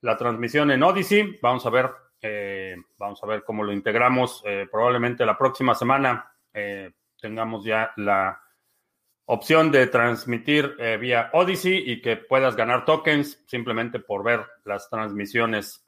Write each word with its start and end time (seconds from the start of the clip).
la 0.00 0.16
transmisión 0.16 0.72
en 0.72 0.82
Odyssey. 0.82 1.38
Vamos 1.40 1.64
a 1.64 1.70
ver, 1.70 1.92
eh, 2.20 2.74
vamos 2.98 3.22
a 3.22 3.26
ver 3.28 3.44
cómo 3.44 3.62
lo 3.62 3.72
integramos. 3.72 4.42
Eh, 4.44 4.66
probablemente 4.68 5.24
la 5.24 5.38
próxima 5.38 5.76
semana 5.76 6.28
eh, 6.52 6.90
tengamos 7.20 7.64
ya 7.64 7.92
la 7.98 8.36
opción 9.26 9.70
de 9.70 9.86
transmitir 9.86 10.74
vía 10.98 11.30
Odyssey 11.34 11.92
y 11.92 12.02
que 12.02 12.16
puedas 12.16 12.56
ganar 12.56 12.84
tokens 12.84 13.40
simplemente 13.46 14.00
por 14.00 14.24
ver 14.24 14.44
las 14.64 14.90
transmisiones. 14.90 15.84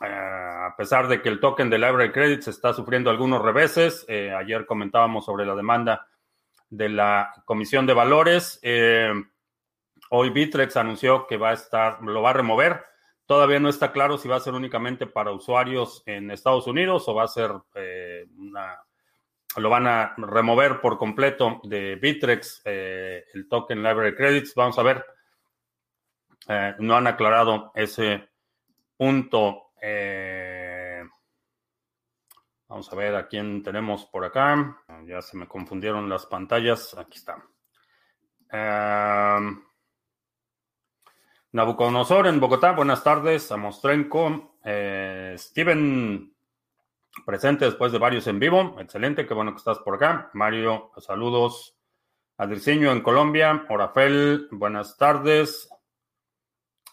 a 0.00 0.74
pesar 0.74 1.06
de 1.06 1.20
que 1.20 1.28
el 1.28 1.38
token 1.38 1.68
de 1.68 1.78
Library 1.78 2.12
Credits 2.12 2.48
está 2.48 2.72
sufriendo 2.72 3.10
algunos 3.10 3.42
reveses, 3.42 4.06
ayer 4.08 4.64
comentábamos 4.64 5.26
sobre 5.26 5.44
la 5.44 5.54
demanda 5.54 6.08
de 6.72 6.88
la 6.88 7.34
Comisión 7.44 7.86
de 7.86 7.92
Valores. 7.92 8.58
Eh, 8.62 9.12
hoy 10.08 10.30
Bitrex 10.30 10.74
anunció 10.78 11.26
que 11.26 11.36
va 11.36 11.50
a 11.50 11.54
estar, 11.54 12.02
lo 12.02 12.22
va 12.22 12.30
a 12.30 12.32
remover. 12.32 12.82
Todavía 13.26 13.60
no 13.60 13.68
está 13.68 13.92
claro 13.92 14.16
si 14.16 14.26
va 14.26 14.36
a 14.36 14.40
ser 14.40 14.54
únicamente 14.54 15.06
para 15.06 15.32
usuarios 15.32 16.02
en 16.06 16.30
Estados 16.30 16.66
Unidos 16.66 17.06
o 17.06 17.14
va 17.14 17.24
a 17.24 17.28
ser 17.28 17.52
eh, 17.74 18.26
una, 18.38 18.80
lo 19.56 19.68
van 19.68 19.86
a 19.86 20.14
remover 20.16 20.80
por 20.80 20.96
completo 20.96 21.60
de 21.62 21.96
Bitrex, 21.96 22.62
eh, 22.64 23.26
el 23.34 23.48
token 23.48 23.82
Library 23.82 24.16
Credits. 24.16 24.54
Vamos 24.54 24.78
a 24.78 24.82
ver. 24.82 25.04
no 26.78 26.96
han 26.96 27.06
aclarado 27.06 27.70
ese 27.74 28.30
punto. 28.96 29.72
Vamos 32.72 32.90
a 32.90 32.96
ver 32.96 33.14
a 33.14 33.28
quién 33.28 33.62
tenemos 33.62 34.06
por 34.06 34.24
acá. 34.24 34.78
Ya 35.04 35.20
se 35.20 35.36
me 35.36 35.46
confundieron 35.46 36.08
las 36.08 36.24
pantallas. 36.24 36.96
Aquí 36.96 37.18
está. 37.18 37.44
Nabucodonosor 41.52 42.28
en 42.28 42.40
Bogotá. 42.40 42.72
Buenas 42.72 43.04
tardes. 43.04 43.52
Amostrenko. 43.52 44.56
Eh, 44.64 45.34
Steven, 45.36 46.34
presente 47.26 47.66
después 47.66 47.92
de 47.92 47.98
varios 47.98 48.26
en 48.28 48.38
vivo. 48.38 48.74
Excelente. 48.80 49.26
Qué 49.26 49.34
bueno 49.34 49.52
que 49.52 49.58
estás 49.58 49.80
por 49.80 49.96
acá. 49.96 50.30
Mario, 50.32 50.92
saludos. 50.96 51.76
Adriceño 52.38 52.90
en 52.90 53.02
Colombia. 53.02 53.66
Orafel, 53.68 54.48
buenas 54.50 54.96
tardes. 54.96 55.68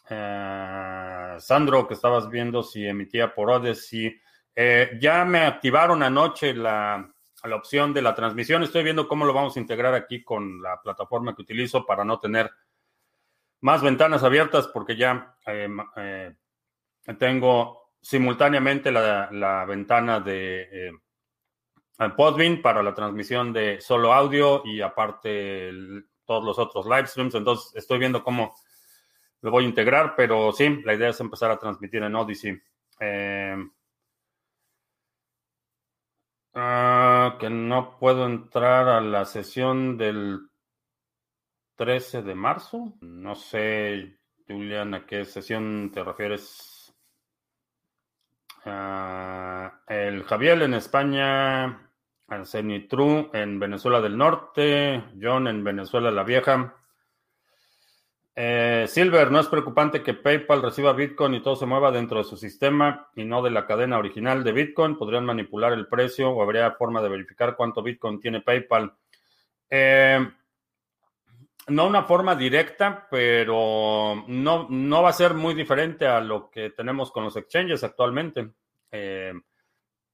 Eh, 0.09 1.37
Sandro, 1.39 1.87
que 1.87 1.93
estabas 1.93 2.29
viendo 2.29 2.63
si 2.63 2.85
emitía 2.85 3.33
por 3.33 3.49
Odyssey. 3.49 4.19
Eh, 4.61 4.97
ya 4.99 5.23
me 5.23 5.45
activaron 5.45 6.03
anoche 6.03 6.53
la, 6.53 7.09
la, 7.45 7.55
opción 7.55 7.93
de 7.93 8.01
la 8.01 8.13
transmisión. 8.13 8.61
Estoy 8.61 8.83
viendo 8.83 9.07
cómo 9.07 9.23
lo 9.23 9.31
vamos 9.31 9.55
a 9.55 9.59
integrar 9.61 9.93
aquí 9.93 10.21
con 10.21 10.61
la 10.61 10.81
plataforma 10.81 11.33
que 11.33 11.43
utilizo 11.43 11.85
para 11.85 12.03
no 12.03 12.19
tener 12.19 12.51
más 13.61 13.81
ventanas 13.81 14.21
abiertas 14.21 14.67
porque 14.67 14.97
ya 14.97 15.33
eh, 15.47 15.69
eh, 15.95 16.35
tengo 17.17 17.93
simultáneamente 18.01 18.91
la, 18.91 19.29
la 19.31 19.63
ventana 19.63 20.19
de 20.19 20.91
Podbean 22.17 22.61
para 22.61 22.83
la 22.83 22.93
transmisión 22.93 23.53
de 23.53 23.79
solo 23.79 24.11
audio 24.11 24.61
y 24.65 24.81
aparte 24.81 25.71
todos 26.25 26.43
los 26.43 26.59
otros 26.59 26.85
live 26.85 27.07
streams. 27.07 27.35
Entonces 27.35 27.73
estoy 27.77 27.97
viendo 27.97 28.25
cómo 28.25 28.53
lo 29.39 29.51
voy 29.51 29.63
a 29.63 29.69
integrar, 29.69 30.15
pero 30.17 30.51
sí, 30.51 30.81
la 30.83 30.95
idea 30.95 31.11
es 31.11 31.19
empezar 31.21 31.49
a 31.49 31.57
transmitir 31.57 32.03
en 32.03 32.13
Odyssey. 32.13 32.61
Ah, 36.61 37.37
que 37.39 37.49
no 37.49 37.97
puedo 37.99 38.25
entrar 38.25 38.89
a 38.89 38.99
la 38.99 39.23
sesión 39.23 39.97
del 39.97 40.49
13 41.77 42.21
de 42.21 42.35
marzo. 42.35 42.97
No 42.99 43.33
sé, 43.35 44.19
Julian, 44.45 44.93
a 44.93 45.05
qué 45.05 45.23
sesión 45.23 45.89
te 45.93 46.03
refieres. 46.03 46.93
Ah, 48.65 49.83
el 49.87 50.23
Javier 50.23 50.61
en 50.63 50.73
España, 50.73 51.89
Cenitru 52.43 53.29
en 53.33 53.57
Venezuela 53.57 54.01
del 54.01 54.17
Norte, 54.17 55.01
John 55.21 55.47
en 55.47 55.63
Venezuela 55.63 56.11
la 56.11 56.23
Vieja. 56.23 56.75
Eh, 58.41 58.85
Silver, 58.87 59.31
no 59.31 59.41
es 59.41 59.47
preocupante 59.47 60.01
que 60.01 60.13
PayPal 60.13 60.61
reciba 60.61 60.93
Bitcoin 60.93 61.33
y 61.33 61.41
todo 61.41 61.57
se 61.57 61.65
mueva 61.65 61.91
dentro 61.91 62.19
de 62.19 62.23
su 62.23 62.37
sistema 62.37 63.09
y 63.13 63.25
no 63.25 63.41
de 63.41 63.51
la 63.51 63.65
cadena 63.65 63.97
original 63.97 64.45
de 64.45 64.53
Bitcoin. 64.53 64.97
Podrían 64.97 65.25
manipular 65.25 65.73
el 65.73 65.87
precio 65.87 66.29
o 66.29 66.41
habría 66.41 66.71
forma 66.71 67.01
de 67.01 67.09
verificar 67.09 67.57
cuánto 67.57 67.83
Bitcoin 67.83 68.21
tiene 68.21 68.39
PayPal. 68.39 68.93
Eh, 69.69 70.25
no 71.67 71.85
una 71.85 72.03
forma 72.03 72.33
directa, 72.33 73.09
pero 73.11 74.23
no, 74.25 74.67
no 74.69 75.03
va 75.03 75.09
a 75.09 75.13
ser 75.13 75.33
muy 75.33 75.53
diferente 75.53 76.07
a 76.07 76.21
lo 76.21 76.49
que 76.49 76.69
tenemos 76.69 77.11
con 77.11 77.25
los 77.25 77.35
exchanges 77.35 77.83
actualmente. 77.83 78.53
Eh, 78.89 79.33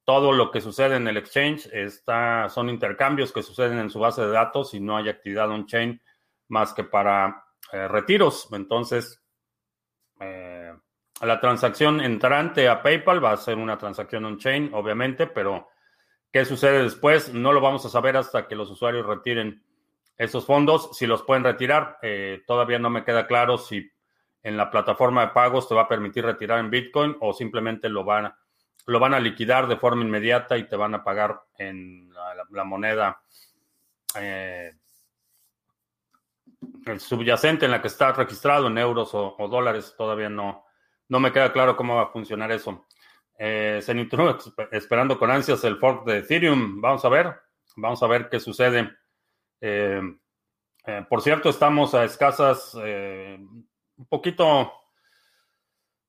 todo 0.03 0.31
lo 0.31 0.49
que 0.49 0.61
sucede 0.61 0.95
en 0.95 1.07
el 1.07 1.17
exchange 1.17 1.69
está, 1.71 2.49
son 2.49 2.71
intercambios 2.71 3.31
que 3.31 3.43
suceden 3.43 3.77
en 3.77 3.91
su 3.91 3.99
base 3.99 4.23
de 4.23 4.31
datos 4.31 4.73
y 4.73 4.79
no 4.79 4.97
hay 4.97 5.09
actividad 5.09 5.51
on-chain 5.51 6.01
más 6.47 6.73
que 6.73 6.83
para 6.83 7.44
eh, 7.71 7.87
retiros. 7.87 8.47
Entonces, 8.51 9.21
eh, 10.19 10.73
la 11.21 11.39
transacción 11.39 12.01
entrante 12.01 12.67
a 12.67 12.81
PayPal 12.81 13.23
va 13.23 13.31
a 13.31 13.37
ser 13.37 13.57
una 13.57 13.77
transacción 13.77 14.25
on-chain, 14.25 14.71
obviamente, 14.73 15.27
pero 15.27 15.69
¿qué 16.31 16.45
sucede 16.45 16.83
después? 16.83 17.33
No 17.33 17.53
lo 17.53 17.61
vamos 17.61 17.85
a 17.85 17.89
saber 17.89 18.17
hasta 18.17 18.47
que 18.47 18.55
los 18.55 18.69
usuarios 18.69 19.05
retiren 19.05 19.63
esos 20.17 20.45
fondos. 20.45 20.89
Si 20.93 21.07
los 21.07 21.23
pueden 21.23 21.43
retirar, 21.43 21.97
eh, 22.01 22.43
todavía 22.45 22.79
no 22.79 22.89
me 22.89 23.03
queda 23.03 23.27
claro 23.27 23.57
si 23.57 23.89
en 24.43 24.57
la 24.57 24.69
plataforma 24.69 25.21
de 25.25 25.31
pagos 25.33 25.67
te 25.67 25.75
va 25.75 25.83
a 25.83 25.87
permitir 25.87 26.23
retirar 26.23 26.59
en 26.59 26.69
Bitcoin 26.69 27.17
o 27.19 27.33
simplemente 27.33 27.89
lo 27.89 28.03
van, 28.03 28.33
lo 28.85 28.99
van 28.99 29.13
a 29.13 29.19
liquidar 29.19 29.67
de 29.67 29.77
forma 29.77 30.03
inmediata 30.03 30.57
y 30.57 30.67
te 30.67 30.75
van 30.75 30.93
a 30.93 31.03
pagar 31.03 31.41
en 31.57 32.13
la, 32.51 32.63
moneda 32.63 33.21
el 36.85 36.99
subyacente 36.99 37.65
en 37.65 37.71
la 37.71 37.81
que 37.81 37.87
está 37.87 38.11
registrado 38.13 38.67
en 38.67 38.77
euros 38.77 39.09
o, 39.13 39.35
dólares, 39.49 39.95
todavía 39.97 40.29
no, 40.29 40.65
no 41.09 41.19
me 41.19 41.31
queda 41.31 41.51
claro 41.51 41.75
cómo 41.75 41.95
va 41.95 42.03
a 42.03 42.11
funcionar 42.11 42.51
eso. 42.51 42.85
Eh, 43.37 43.83
esperando 44.71 45.19
con 45.19 45.29
ansias 45.29 45.63
el 45.63 45.77
fork 45.77 46.05
de 46.05 46.19
Ethereum. 46.19 46.79
Vamos 46.79 47.03
a 47.03 47.09
ver, 47.09 47.35
vamos 47.75 48.01
a 48.01 48.07
ver 48.07 48.29
qué 48.29 48.39
sucede. 48.39 48.91
Eh, 49.59 50.01
eh, 50.85 51.05
por 51.09 51.21
cierto, 51.21 51.49
estamos 51.49 51.93
a 51.95 52.05
escasas, 52.05 52.75
un 52.75 54.05
poquito, 54.07 54.71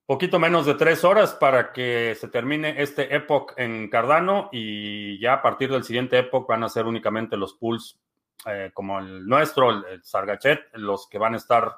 poquito 0.05 0.39
menos 0.39 0.65
de 0.65 0.75
tres 0.75 1.03
horas 1.03 1.33
para 1.33 1.73
que 1.73 2.15
se 2.15 2.27
termine 2.27 2.81
este 2.81 3.13
Epoch 3.15 3.53
en 3.57 3.89
Cardano 3.89 4.49
y 4.51 5.19
ya 5.19 5.33
a 5.33 5.41
partir 5.41 5.71
del 5.71 5.83
siguiente 5.83 6.19
Epoch 6.19 6.47
van 6.47 6.63
a 6.63 6.69
ser 6.69 6.85
únicamente 6.85 7.35
los 7.35 7.55
pools 7.55 7.99
eh, 8.45 8.71
como 8.73 8.99
el 8.99 9.25
nuestro, 9.25 9.71
el, 9.71 10.03
Sargachet, 10.03 10.59
los 10.73 11.07
que 11.09 11.17
van 11.17 11.33
a 11.33 11.37
estar 11.37 11.75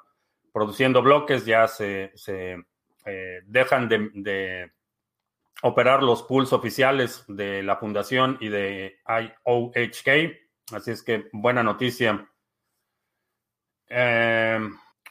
produciendo 0.51 1.01
bloques 1.01 1.45
ya 1.45 1.67
se, 1.67 2.11
eh, 3.05 3.41
dejan 3.45 3.87
de, 3.87 4.71
operar 5.61 6.03
los 6.03 6.23
pools 6.23 6.53
oficiales 6.53 7.23
de 7.27 7.63
la 7.63 7.77
fundación 7.77 8.37
y 8.39 8.49
de 8.49 8.99
IOHK. 9.07 10.37
Así 10.73 10.91
es 10.91 11.03
que 11.03 11.29
buena 11.33 11.63
noticia 11.63 12.29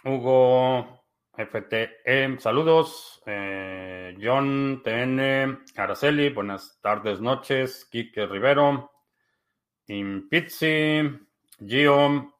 Hugo 0.04 1.04
FTE, 1.36 2.38
saludos. 2.38 3.22
John 4.20 4.82
TN, 4.84 5.64
Araceli, 5.76 6.30
buenas 6.30 6.78
tardes, 6.80 7.20
noches. 7.20 7.86
Quique 7.90 8.26
Rivero, 8.26 8.90
Impizzi, 11.60 11.66
Gio, 11.66 12.34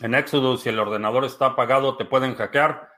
en 0.00 0.14
Exodus, 0.14 0.62
si 0.62 0.68
el 0.68 0.78
ordenador 0.78 1.24
está 1.24 1.46
apagado, 1.46 1.96
te 1.96 2.04
pueden 2.04 2.34
hackear. 2.34 2.88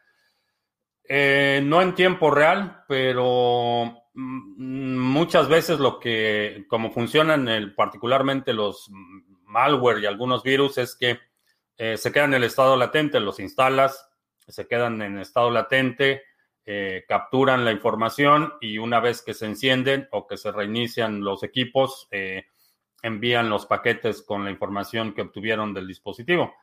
Eh, 1.06 1.60
no 1.62 1.82
en 1.82 1.94
tiempo 1.94 2.30
real, 2.30 2.84
pero 2.88 4.04
mm, 4.14 4.96
muchas 4.96 5.48
veces 5.48 5.80
lo 5.80 5.98
que, 5.98 6.64
como 6.68 6.90
funcionan 6.90 7.74
particularmente 7.76 8.54
los 8.54 8.90
malware 9.46 10.00
y 10.00 10.06
algunos 10.06 10.42
virus, 10.42 10.78
es 10.78 10.96
que 10.96 11.18
eh, 11.76 11.96
se 11.96 12.12
quedan 12.12 12.30
en 12.30 12.42
el 12.42 12.44
estado 12.44 12.76
latente, 12.76 13.20
los 13.20 13.38
instalas, 13.38 14.08
se 14.46 14.66
quedan 14.66 15.02
en 15.02 15.18
estado 15.18 15.50
latente, 15.50 16.22
eh, 16.64 17.04
capturan 17.06 17.64
la 17.64 17.72
información 17.72 18.54
y 18.60 18.78
una 18.78 19.00
vez 19.00 19.20
que 19.20 19.34
se 19.34 19.46
encienden 19.46 20.08
o 20.10 20.26
que 20.26 20.38
se 20.38 20.52
reinician 20.52 21.20
los 21.20 21.42
equipos, 21.42 22.08
envían 23.04 23.50
los 23.50 23.66
paquetes 23.66 24.22
con 24.22 24.44
la 24.44 24.50
información 24.50 25.12
que 25.12 25.20
obtuvieron 25.20 25.74
del 25.74 25.86
dispositivo. 25.86 26.54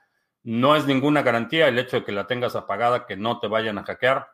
No 0.41 0.75
es 0.75 0.87
ninguna 0.87 1.21
garantía 1.21 1.67
el 1.67 1.77
hecho 1.77 1.97
de 1.97 2.03
que 2.03 2.11
la 2.11 2.25
tengas 2.25 2.55
apagada, 2.55 3.05
que 3.05 3.15
no 3.15 3.39
te 3.39 3.47
vayan 3.47 3.77
a 3.77 3.83
hackear. 3.83 4.27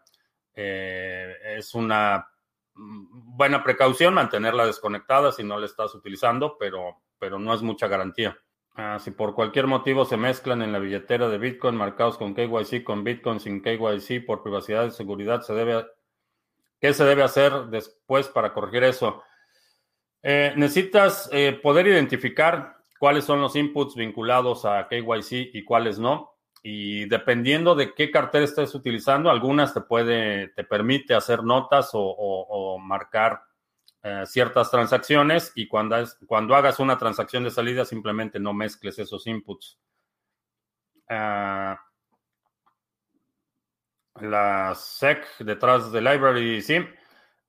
Eh, 0.55 1.35
es 1.57 1.75
una 1.75 2.29
buena 2.73 3.61
precaución 3.61 4.13
mantenerla 4.13 4.65
desconectada 4.65 5.33
si 5.33 5.43
no 5.43 5.59
la 5.59 5.65
estás 5.65 5.93
utilizando, 5.95 6.57
pero, 6.57 7.01
pero 7.19 7.39
no 7.39 7.53
es 7.53 7.61
mucha 7.61 7.89
garantía. 7.89 8.39
Ah, 8.75 8.99
si 8.99 9.11
por 9.11 9.35
cualquier 9.35 9.67
motivo 9.67 10.05
se 10.05 10.15
mezclan 10.15 10.61
en 10.61 10.71
la 10.71 10.79
billetera 10.79 11.27
de 11.27 11.37
Bitcoin 11.37 11.75
marcados 11.75 12.17
con 12.17 12.33
KYC, 12.33 12.85
con 12.85 13.03
Bitcoin 13.03 13.41
sin 13.41 13.61
KYC 13.61 14.25
por 14.25 14.43
privacidad 14.43 14.85
y 14.85 14.91
seguridad, 14.91 15.41
¿qué 16.79 16.93
se 16.93 17.03
debe 17.03 17.23
hacer 17.23 17.65
después 17.65 18.29
para 18.29 18.53
corregir 18.53 18.85
eso? 18.85 19.23
Eh, 20.23 20.53
necesitas 20.55 21.29
eh, 21.31 21.59
poder 21.61 21.87
identificar 21.87 22.77
cuáles 22.99 23.25
son 23.25 23.41
los 23.41 23.55
inputs 23.55 23.95
vinculados 23.95 24.65
a 24.65 24.87
KYC 24.87 25.51
y 25.53 25.63
cuáles 25.63 25.99
no. 25.99 26.33
Y 26.63 27.05
dependiendo 27.05 27.75
de 27.75 27.93
qué 27.93 28.11
cartera 28.11 28.43
estés 28.43 28.73
utilizando, 28.75 29.29
algunas 29.29 29.73
te 29.73 29.81
puede, 29.81 30.49
te 30.49 30.63
permite 30.63 31.13
hacer 31.13 31.43
notas 31.43 31.91
o, 31.93 32.77
marcar 32.79 33.41
eh, 34.03 34.23
ciertas 34.25 34.71
transacciones 34.71 35.51
y 35.55 35.67
cuando, 35.67 35.97
cuando 36.25 36.55
hagas 36.55 36.79
una 36.79 36.97
transacción 36.97 37.43
de 37.43 37.51
salida 37.51 37.85
simplemente 37.85 38.39
no 38.39 38.53
mezcles 38.53 38.99
esos 38.99 39.27
inputs. 39.27 39.77
Ah, 41.09 41.79
la 44.19 44.73
SEC 44.75 45.25
detrás 45.39 45.91
de 45.91 46.01
Library, 46.01 46.61
sí. 46.61 46.79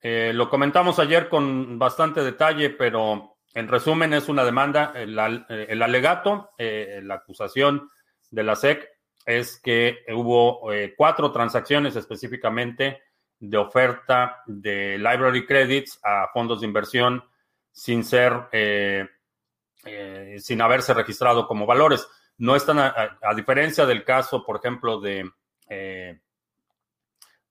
Eh, 0.00 0.32
lo 0.34 0.48
comentamos 0.48 0.98
ayer 0.98 1.28
con 1.28 1.78
bastante 1.78 2.22
detalle, 2.22 2.70
pero 2.70 3.38
en 3.54 3.68
resumen, 3.68 4.14
es 4.14 4.28
una 4.28 4.44
demanda. 4.44 4.92
El, 4.94 5.18
alegato, 5.82 6.50
eh, 6.58 7.00
la 7.02 7.14
acusación 7.14 7.90
de 8.30 8.42
la 8.44 8.54
SEC 8.56 8.88
es 9.24 9.60
que 9.60 10.04
hubo 10.14 10.72
eh, 10.72 10.94
cuatro 10.96 11.32
transacciones 11.32 11.96
específicamente 11.96 13.02
de 13.40 13.56
oferta 13.58 14.42
de 14.46 14.96
library 14.98 15.46
credits 15.46 15.98
a 16.02 16.28
fondos 16.32 16.60
de 16.60 16.66
inversión 16.66 17.24
sin 17.72 18.04
ser, 18.04 18.32
eh, 18.52 19.08
sin 20.38 20.60
haberse 20.60 20.94
registrado 20.94 21.46
como 21.46 21.66
valores. 21.66 22.06
No 22.36 22.54
están, 22.54 22.78
a, 22.78 23.34
diferencia 23.34 23.86
del 23.86 24.04
caso, 24.04 24.44
por 24.44 24.56
ejemplo, 24.56 25.00
de 25.00 25.28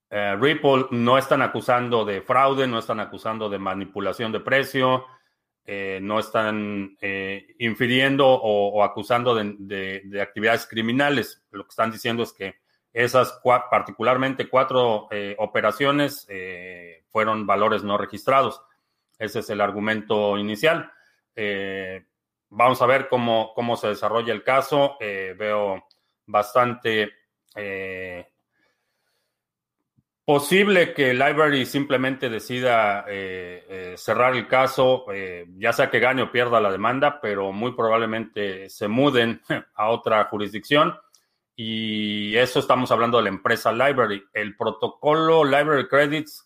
Ripple, 0.10 0.88
no 0.92 1.18
están 1.18 1.42
acusando 1.42 2.06
de 2.06 2.22
fraude, 2.22 2.68
no 2.68 2.80
están 2.80 3.00
acusando 3.00 3.50
de 3.50 3.60
manipulación 3.60 4.32
de 4.32 4.40
precio, 4.40 5.06
eh, 5.70 6.00
no 6.02 6.18
están 6.18 6.96
eh, 7.02 7.46
infiriendo 7.60 8.26
o, 8.26 8.82
acusando 8.86 9.36
de, 9.36 10.20
actividades 10.22 10.66
criminales. 10.66 11.44
Lo 11.52 11.66
que 11.66 11.72
están 11.72 11.92
diciendo 11.92 12.24
es 12.24 12.32
que 12.32 12.56
esas 12.94 13.42
particularmente 13.70 14.48
cuatro 14.48 15.10
eh, 15.12 15.36
operaciones 15.38 16.26
fueron 17.10 17.46
valores 17.46 17.84
no 17.84 17.98
registrados. 17.98 18.62
Ese 19.20 19.40
es 19.40 19.50
el 19.50 19.60
argumento 19.60 20.38
inicial. 20.38 20.90
vamos 22.50 22.82
a 22.82 22.86
ver 22.86 23.10
cómo, 23.10 23.52
cómo 23.54 23.76
se 23.76 23.90
desarrolla 23.90 24.32
el 24.34 24.44
caso. 24.44 24.96
veo 25.00 25.86
bastante 26.28 27.12
Posible 30.28 30.94
que 30.94 31.14
Library 31.14 31.66
simplemente 31.66 32.30
decida 32.30 33.06
eh, 33.08 33.66
eh, 33.70 33.94
cerrar 33.96 34.36
el 34.36 34.46
caso, 34.46 35.06
eh, 35.14 35.46
ya 35.58 35.72
sea 35.72 35.90
que 35.90 36.02
gane 36.02 36.22
o 36.22 36.34
pierda 36.34 36.60
la 36.60 36.70
demanda, 36.70 37.22
pero 37.22 37.54
muy 37.54 37.72
probablemente 37.72 38.70
se 38.70 38.90
muden 38.90 39.42
a 39.76 39.88
otra 39.88 40.26
jurisdicción. 40.26 41.00
Y 41.56 42.36
eso 42.36 42.60
estamos 42.60 42.92
hablando 42.92 43.20
de 43.20 43.24
la 43.24 43.30
empresa 43.30 43.72
Library. 43.72 44.22
El 44.34 44.58
protocolo 44.58 45.46
Library 45.46 45.88
Credits, 45.88 46.46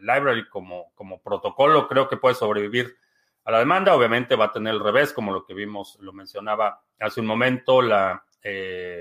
Library 0.00 0.48
como, 0.48 0.92
como 0.94 1.20
protocolo, 1.20 1.86
creo 1.86 2.08
que 2.08 2.16
puede 2.16 2.34
sobrevivir 2.34 2.96
a 3.44 3.52
la 3.52 3.58
demanda. 3.58 3.94
Obviamente 3.94 4.36
va 4.36 4.46
a 4.46 4.52
tener 4.52 4.72
el 4.72 4.80
revés, 4.80 5.12
como 5.12 5.32
lo 5.32 5.44
que 5.44 5.52
vimos, 5.52 5.98
lo 6.00 6.14
mencionaba 6.14 6.82
hace 6.98 7.20
un 7.20 7.26
momento. 7.26 7.82
La 7.82 8.24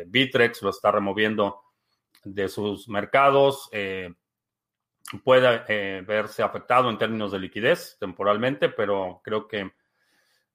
Bitrex 0.06 0.64
lo 0.64 0.72
está 0.72 0.92
removiendo 0.92 1.62
de 2.34 2.50
sus 2.50 2.88
mercados 2.90 3.70
eh, 3.72 4.14
pueda 5.24 5.66
eh, 5.68 6.04
verse 6.06 6.44
afectado 6.44 6.90
en 6.90 6.98
términos 6.98 7.32
de 7.32 7.40
liquidez 7.40 7.98
temporalmente, 8.00 8.70
pero 8.70 9.22
creo 9.24 9.48
que 9.48 9.72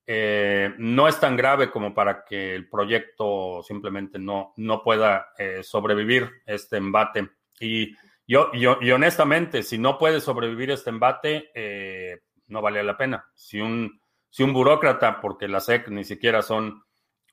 eh, 0.06 0.74
no 0.78 1.08
es 1.08 1.18
tan 1.18 1.36
grave 1.36 1.70
como 1.70 1.94
para 1.94 2.24
que 2.24 2.54
el 2.54 2.68
proyecto 2.68 3.62
simplemente 3.62 4.18
no, 4.18 4.52
no 4.56 4.82
pueda 4.82 5.28
sobrevivir 5.62 6.28
este 6.44 6.76
embate. 6.76 7.30
Y 7.60 7.96
yo, 8.26 8.50
y 8.52 8.90
honestamente, 8.90 9.62
si 9.62 9.78
no 9.78 9.98
puede 9.98 10.20
sobrevivir 10.20 10.70
este 10.70 10.90
embate, 10.90 12.20
no 12.48 12.60
vale 12.60 12.82
la 12.82 12.96
pena. 12.96 13.24
Si 13.34 13.60
un, 13.60 14.00
si 14.28 14.42
un 14.42 14.52
burócrata, 14.52 15.20
porque 15.20 15.48
la 15.48 15.60
SEC 15.60 15.88
ni 15.88 16.04
siquiera 16.04 16.42
son 16.42 16.82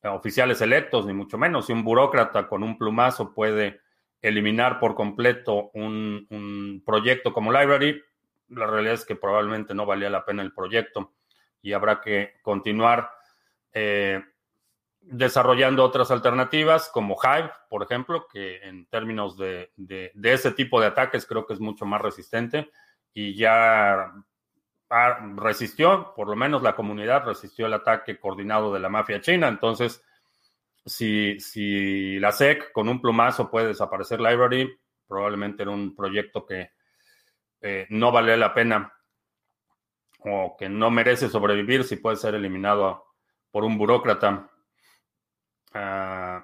oficiales 0.04 0.62
electos, 0.62 1.06
ni 1.06 1.14
mucho 1.14 1.38
menos, 1.38 1.66
si 1.66 1.74
un 1.74 1.84
burócrata 1.84 2.48
con 2.48 2.64
un 2.64 2.78
plumazo 2.78 3.34
puede 3.34 3.82
eliminar 4.22 4.80
por 4.80 4.96
completo 4.96 5.72
un, 5.74 6.82
proyecto 6.86 7.34
como 7.34 7.52
Library, 7.52 8.02
la 8.50 8.68
realidad 8.68 8.96
es 8.96 9.06
que 9.06 9.16
probablemente 9.16 9.74
no 9.74 9.86
valía 9.86 10.10
la 10.10 10.26
pena 10.26 10.42
el 10.42 10.54
proyecto 10.54 11.14
y 11.62 11.74
habrá 11.74 12.02
que 12.02 12.34
continuar 12.42 13.12
eh, 13.74 14.22
desarrollando 15.02 15.84
otras 15.84 16.12
alternativas 16.12 16.90
como 16.90 17.18
Hive, 17.22 17.52
por 17.70 17.84
ejemplo, 17.84 18.28
que 18.28 18.58
en 18.64 18.86
términos 18.88 19.38
de, 19.38 19.72
ese 20.24 20.52
tipo 20.52 20.80
de 20.82 20.88
ataques 20.88 21.26
creo 21.26 21.46
que 21.46 21.54
es 21.54 21.60
mucho 21.60 21.86
más 21.86 22.02
resistente 22.02 22.70
y 23.14 23.36
ya 23.36 24.14
resistió, 25.36 26.14
por 26.16 26.28
lo 26.28 26.36
menos 26.36 26.64
la 26.64 26.76
comunidad 26.76 27.24
resistió 27.26 27.68
el 27.68 27.74
ataque 27.74 28.20
coordinado 28.20 28.74
de 28.74 28.80
la 28.80 28.90
mafia 28.90 29.22
china. 29.22 29.48
Entonces, 29.48 30.04
si, 30.86 31.40
si 31.40 32.20
la 32.20 32.32
SEC 32.32 32.72
con 32.72 32.90
un 32.90 33.02
plumazo 33.02 33.50
puede 33.50 33.68
desaparecer 33.68 34.20
Library, 34.20 34.70
probablemente 35.08 35.64
era 35.64 35.72
un 35.72 35.96
proyecto 35.96 36.46
que 36.46 36.72
eh, 37.62 37.88
no 37.90 38.12
vale 38.12 38.38
la 38.38 38.54
pena 38.54 38.94
o 40.20 40.56
que 40.58 40.70
no 40.70 40.92
merece 40.92 41.30
sobrevivir 41.30 41.84
si 41.84 41.98
puede 41.98 42.18
ser 42.18 42.36
eliminado 42.36 43.06
por 43.52 43.64
un 43.64 43.78
burócrata. 43.78 44.50
Uh, 45.74 46.42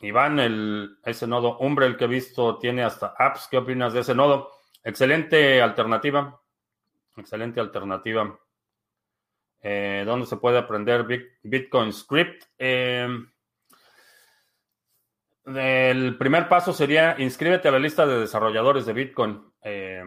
Iván, 0.00 0.38
el, 0.38 0.98
ese 1.04 1.26
nodo 1.26 1.58
Umbre, 1.58 1.86
el 1.86 1.96
que 1.96 2.04
he 2.04 2.08
visto, 2.08 2.58
tiene 2.58 2.84
hasta 2.84 3.14
apps. 3.18 3.48
¿Qué 3.50 3.58
opinas 3.58 3.92
de 3.92 4.00
ese 4.00 4.14
nodo? 4.14 4.50
Excelente 4.82 5.60
alternativa. 5.60 6.40
Excelente 7.16 7.60
alternativa. 7.60 8.38
Eh, 9.60 10.04
¿Dónde 10.06 10.26
se 10.26 10.36
puede 10.36 10.58
aprender 10.58 11.04
Bitcoin 11.42 11.92
Script? 11.92 12.44
Eh, 12.58 13.08
el 15.56 16.16
primer 16.16 16.48
paso 16.48 16.72
sería 16.72 17.16
inscríbete 17.18 17.68
a 17.68 17.72
la 17.72 17.78
lista 17.78 18.06
de 18.06 18.20
desarrolladores 18.20 18.86
de 18.86 18.92
Bitcoin. 18.92 19.42
Eh, 19.62 20.02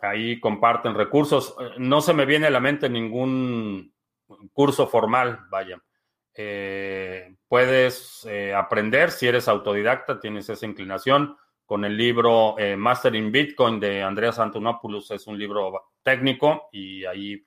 ahí 0.00 0.40
comparten 0.40 0.94
recursos. 0.94 1.56
No 1.78 2.00
se 2.00 2.12
me 2.12 2.26
viene 2.26 2.46
a 2.46 2.50
la 2.50 2.60
mente 2.60 2.88
ningún 2.88 3.94
curso 4.52 4.86
formal, 4.86 5.40
vaya. 5.50 5.82
Eh, 6.34 7.36
puedes 7.48 8.26
eh, 8.28 8.52
aprender 8.54 9.10
si 9.10 9.28
eres 9.28 9.48
autodidacta, 9.48 10.20
tienes 10.20 10.48
esa 10.48 10.66
inclinación. 10.66 11.36
Con 11.64 11.86
el 11.86 11.96
libro 11.96 12.56
Mastering 12.76 13.32
Bitcoin 13.32 13.80
de 13.80 14.02
Andreas 14.02 14.38
Antonopoulos 14.38 15.10
es 15.12 15.26
un 15.26 15.38
libro 15.38 15.92
técnico 16.02 16.68
y 16.70 17.06
ahí 17.06 17.42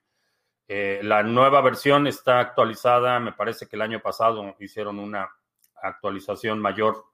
la 0.68 1.22
nueva 1.22 1.62
versión 1.62 2.08
está 2.08 2.40
actualizada. 2.40 3.20
Me 3.20 3.34
parece 3.34 3.68
que 3.68 3.76
el 3.76 3.84
año 3.84 4.02
pasado 4.02 4.56
hicieron 4.60 4.98
una 4.98 5.30
actualización 5.84 6.60
mayor. 6.60 7.06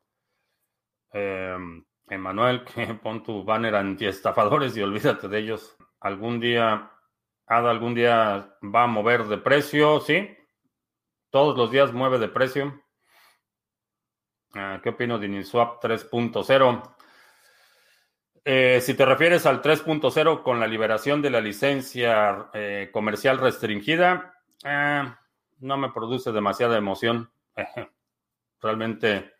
Emanuel, 1.13 2.63
que 2.75 2.93
pon 2.96 3.24
tu 3.24 3.43
banner 3.43 3.75
antiestafadores 3.75 4.75
y 4.77 4.82
olvídate 4.82 5.27
de 5.27 5.39
ellos. 5.39 5.75
Algún 6.00 6.39
día, 6.39 6.91
ADA 7.46 7.70
algún 7.70 7.93
día 7.96 8.58
va 8.63 8.84
a 8.84 8.88
mover 8.88 9.25
de 9.25 9.38
precio, 9.38 10.00
¿sí? 10.00 10.36
Todos 11.29 11.58
los 11.58 11.72
días 11.72 11.93
mueve 11.93 12.20
de 12.20 12.27
precio. 12.27 12.84
Ah, 14.53 14.79
¿Qué 14.84 14.89
opino 14.89 15.17
de 15.17 15.27
Uniswap 15.27 15.84
3.0? 15.84 16.96
Eh, 18.46 18.82
si 18.82 18.93
te 18.93 19.05
refieres 19.05 19.46
al 19.46 19.62
3.0 19.62 20.43
con 20.43 20.60
la 20.60 20.67
liberación 20.67 21.22
de 21.22 21.29
la 21.29 21.39
licencia 21.39 22.50
eh, 22.53 22.89
comercial 22.91 23.39
restringida, 23.39 24.36
eh, 24.63 25.03
no 25.60 25.77
me 25.77 25.91
produce 25.91 26.32
demasiada 26.32 26.77
emoción. 26.77 27.32
Realmente 28.62 29.32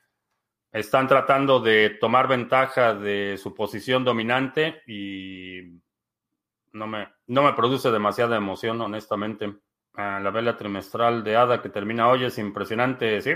están 0.74 1.08
tratando 1.08 1.60
de 1.60 1.92
tomar 1.92 2.28
ventaja 2.28 2.96
de 2.96 3.38
su 3.38 3.54
posición 3.54 4.04
dominante 4.04 4.82
y 4.88 5.80
no 6.72 6.88
me, 6.88 7.10
no 7.28 7.44
me 7.44 7.54
produce 7.54 7.92
demasiada 7.92 8.36
emoción, 8.36 8.82
honestamente. 8.82 9.54
La 9.96 10.32
vela 10.32 10.58
trimestral 10.58 11.24
de 11.24 11.36
ADA 11.36 11.62
que 11.62 11.70
termina 11.70 12.10
hoy 12.10 12.26
es 12.26 12.40
impresionante, 12.40 13.22
¿sí? 13.22 13.34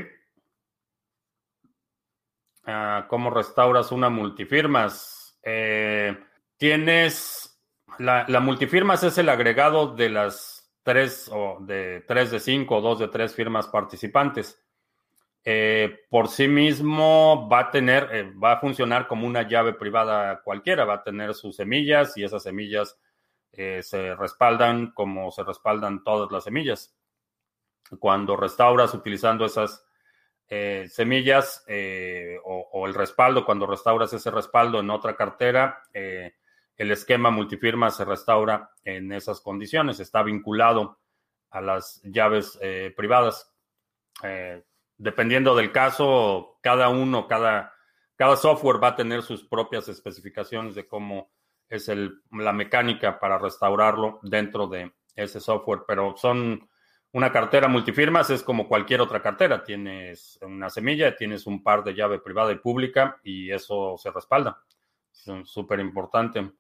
Ah, 2.65 3.05
¿Cómo 3.07 3.29
restauras 3.29 3.91
una 3.91 4.09
multifirmas? 4.09 5.39
Eh, 5.43 6.17
tienes, 6.57 7.61
la, 7.99 8.25
la, 8.27 8.39
multifirmas 8.39 9.03
es 9.03 9.19
el 9.19 9.29
agregado 9.29 9.95
de 9.95 10.09
las 10.09 10.73
tres 10.81 11.29
o 11.31 11.59
de 11.61 12.03
tres 12.07 12.31
de 12.31 12.39
cinco 12.39 12.77
o 12.77 12.81
dos 12.81 12.97
de 12.97 13.09
tres 13.09 13.35
firmas 13.35 13.67
participantes. 13.67 14.59
Eh, 15.49 16.01
por 16.09 16.27
sí 16.27 16.47
mismo 16.49 17.47
va 17.49 17.59
a 17.59 17.71
tener, 17.71 18.09
eh, 18.11 18.31
va 18.31 18.53
a 18.53 18.59
funcionar 18.59 19.07
como 19.07 19.25
una 19.25 19.47
llave 19.47 19.71
privada 19.71 20.41
cualquiera, 20.41 20.83
va 20.83 20.95
a 20.95 21.03
tener 21.03 21.33
sus 21.33 21.55
semillas 21.55 22.17
y 22.17 22.25
esas 22.25 22.43
semillas 22.43 22.99
eh, 23.53 23.81
se 23.81 24.13
respaldan 24.15 24.91
como 24.91 25.31
se 25.31 25.43
respaldan 25.43 26.03
todas 26.03 26.31
las 26.33 26.43
semillas. 26.43 26.93
Cuando 27.97 28.35
restauras 28.35 28.93
utilizando 28.93 29.45
esas 29.45 29.85
semillas 30.89 31.65
o, 32.45 32.69
o, 32.71 32.87
el 32.87 32.93
respaldo, 32.93 33.45
cuando 33.45 33.65
restauras 33.65 34.11
ese 34.13 34.31
respaldo 34.31 34.79
en 34.79 34.89
otra 34.89 35.15
cartera, 35.15 35.83
el 35.93 36.91
esquema 36.91 37.31
multifirma 37.31 37.89
se 37.89 38.05
restaura 38.05 38.71
en 38.83 39.11
esas 39.11 39.41
condiciones, 39.41 39.99
está 39.99 40.23
vinculado 40.23 40.99
a 41.49 41.61
las 41.61 42.01
llaves 42.03 42.59
privadas 42.95 43.53
dependiendo 44.97 45.55
del 45.55 45.71
caso, 45.71 46.57
cada 46.61 46.89
uno, 46.89 47.27
cada, 47.27 47.73
cada 48.15 48.35
software 48.35 48.83
va 48.83 48.89
a 48.89 48.95
tener 48.95 49.21
sus 49.21 49.43
propias 49.43 49.87
especificaciones 49.87 50.75
de 50.75 50.87
cómo 50.87 51.31
es 51.69 51.89
el, 51.89 52.21
la 52.31 52.53
mecánica 52.53 53.19
para 53.19 53.37
restaurarlo 53.37 54.19
dentro 54.23 54.67
de 54.67 54.93
ese 55.15 55.39
software, 55.39 55.81
pero 55.87 56.15
son 56.15 56.67
una 57.11 57.31
cartera 57.31 57.67
multifirmas, 57.67 58.29
es 58.29 58.43
como 58.43 58.67
cualquier 58.67 59.01
otra 59.01 59.21
cartera. 59.21 59.63
Tienes 59.63 60.39
una 60.41 60.69
semilla, 60.69 61.15
tienes 61.15 61.47
un 61.47 61.63
par 61.63 61.83
de 61.83 61.95
llave 61.95 62.19
privada 62.19 62.51
y 62.51 62.59
pública 62.59 63.19
y 63.23 63.51
eso 63.51 63.95
se 63.97 64.11
respalda. 64.11 64.61
Es 65.11 65.49
súper 65.49 65.79
importante. 65.79 66.51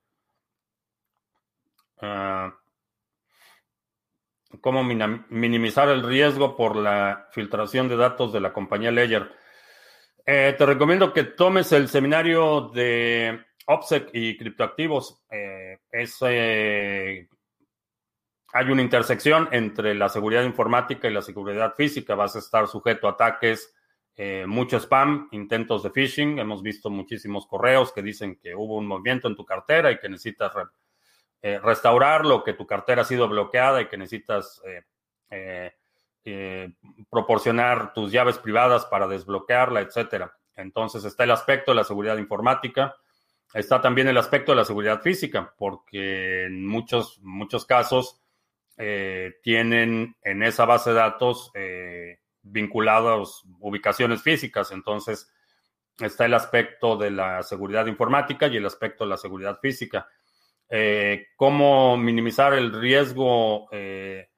Ah, 1.99 2.55
cómo 4.61 4.83
minimizar 4.83 5.89
el 5.89 6.03
riesgo 6.03 6.55
por 6.55 6.75
la 6.75 7.27
filtración 7.31 7.87
de 7.87 7.97
datos 7.97 8.33
de 8.33 8.39
la 8.39 8.53
compañía 8.53 8.91
Ledger. 8.91 9.31
Eh, 10.25 10.55
te 10.57 10.65
recomiendo 10.65 11.13
que 11.13 11.23
tomes 11.23 11.71
el 11.71 11.87
seminario 11.87 12.69
de 12.73 13.45
OPSEC 13.65 14.09
y 14.13 14.37
criptoactivos. 14.37 15.23
Eh, 15.29 15.79
hay 18.53 18.71
una 18.71 18.81
intersección 18.81 19.49
entre 19.51 19.93
la 19.93 20.09
seguridad 20.09 20.43
informática 20.43 21.07
y 21.07 21.13
la 21.13 21.21
seguridad 21.21 21.73
física. 21.75 22.15
Vas 22.15 22.35
a 22.35 22.39
estar 22.39 22.67
sujeto 22.67 23.07
a 23.07 23.11
ataques, 23.11 23.73
eh, 24.15 24.45
mucho 24.47 24.77
spam, 24.77 25.27
intentos 25.31 25.83
de 25.83 25.91
phishing. 25.91 26.39
Hemos 26.39 26.61
visto 26.63 26.89
muchísimos 26.89 27.45
correos 27.45 27.91
que 27.91 28.01
dicen 28.01 28.37
que 28.41 28.55
hubo 28.55 28.77
un 28.77 28.87
movimiento 28.87 29.27
en 29.27 29.35
tu 29.35 29.45
cartera 29.45 29.91
y 29.91 29.99
que 29.99 30.09
necesitas 30.09 30.51
eh, 31.41 31.59
restaurarlo, 31.59 32.43
que 32.43 32.53
tu 32.53 32.65
cartera 32.65 33.03
ha 33.03 33.05
sido 33.05 33.29
bloqueada 33.29 33.81
y 33.81 33.87
que 33.87 33.97
necesitas 33.97 34.59
eh, 35.29 35.71
eh, 36.23 36.73
proporcionar 37.09 37.93
tus 37.93 38.11
llaves 38.11 38.39
privadas 38.39 38.85
para 38.87 39.07
desbloquearla, 39.07 39.81
etcétera. 39.81 40.35
Entonces 40.55 41.05
está 41.05 41.25
el 41.25 41.31
aspecto 41.31 41.71
de 41.71 41.75
la 41.75 41.83
seguridad 41.83 42.17
informática, 42.17 42.95
está 43.53 43.79
también 43.81 44.07
el 44.07 44.17
aspecto 44.17 44.51
de 44.51 44.57
la 44.57 44.65
seguridad 44.65 45.01
física, 45.01 45.53
porque 45.57 46.45
en 46.45 46.65
muchos, 46.65 47.19
muchos 47.21 47.65
casos 47.65 48.19
tienen 49.41 50.15
en 50.21 50.43
esa 50.43 50.65
base 50.65 50.91
de 50.91 50.95
datos 50.97 51.51
vinculados 52.43 53.43
ubicaciones 53.59 54.21
físicas. 54.21 54.71
Entonces 54.71 55.31
está 55.99 56.25
el 56.25 56.33
aspecto 56.33 56.97
de 56.97 57.11
la 57.11 57.41
seguridad 57.43 57.87
informática 57.87 58.47
y 58.47 58.57
el 58.57 58.65
aspecto 58.65 59.03
de 59.03 59.11
la 59.11 59.17
seguridad 59.17 59.59
física. 59.59 60.07
Eh, 60.69 61.27
cómo 61.35 61.95
minimizar 61.97 62.53
el 62.53 62.73
riesgo 62.73 63.69
eh, 63.71 64.29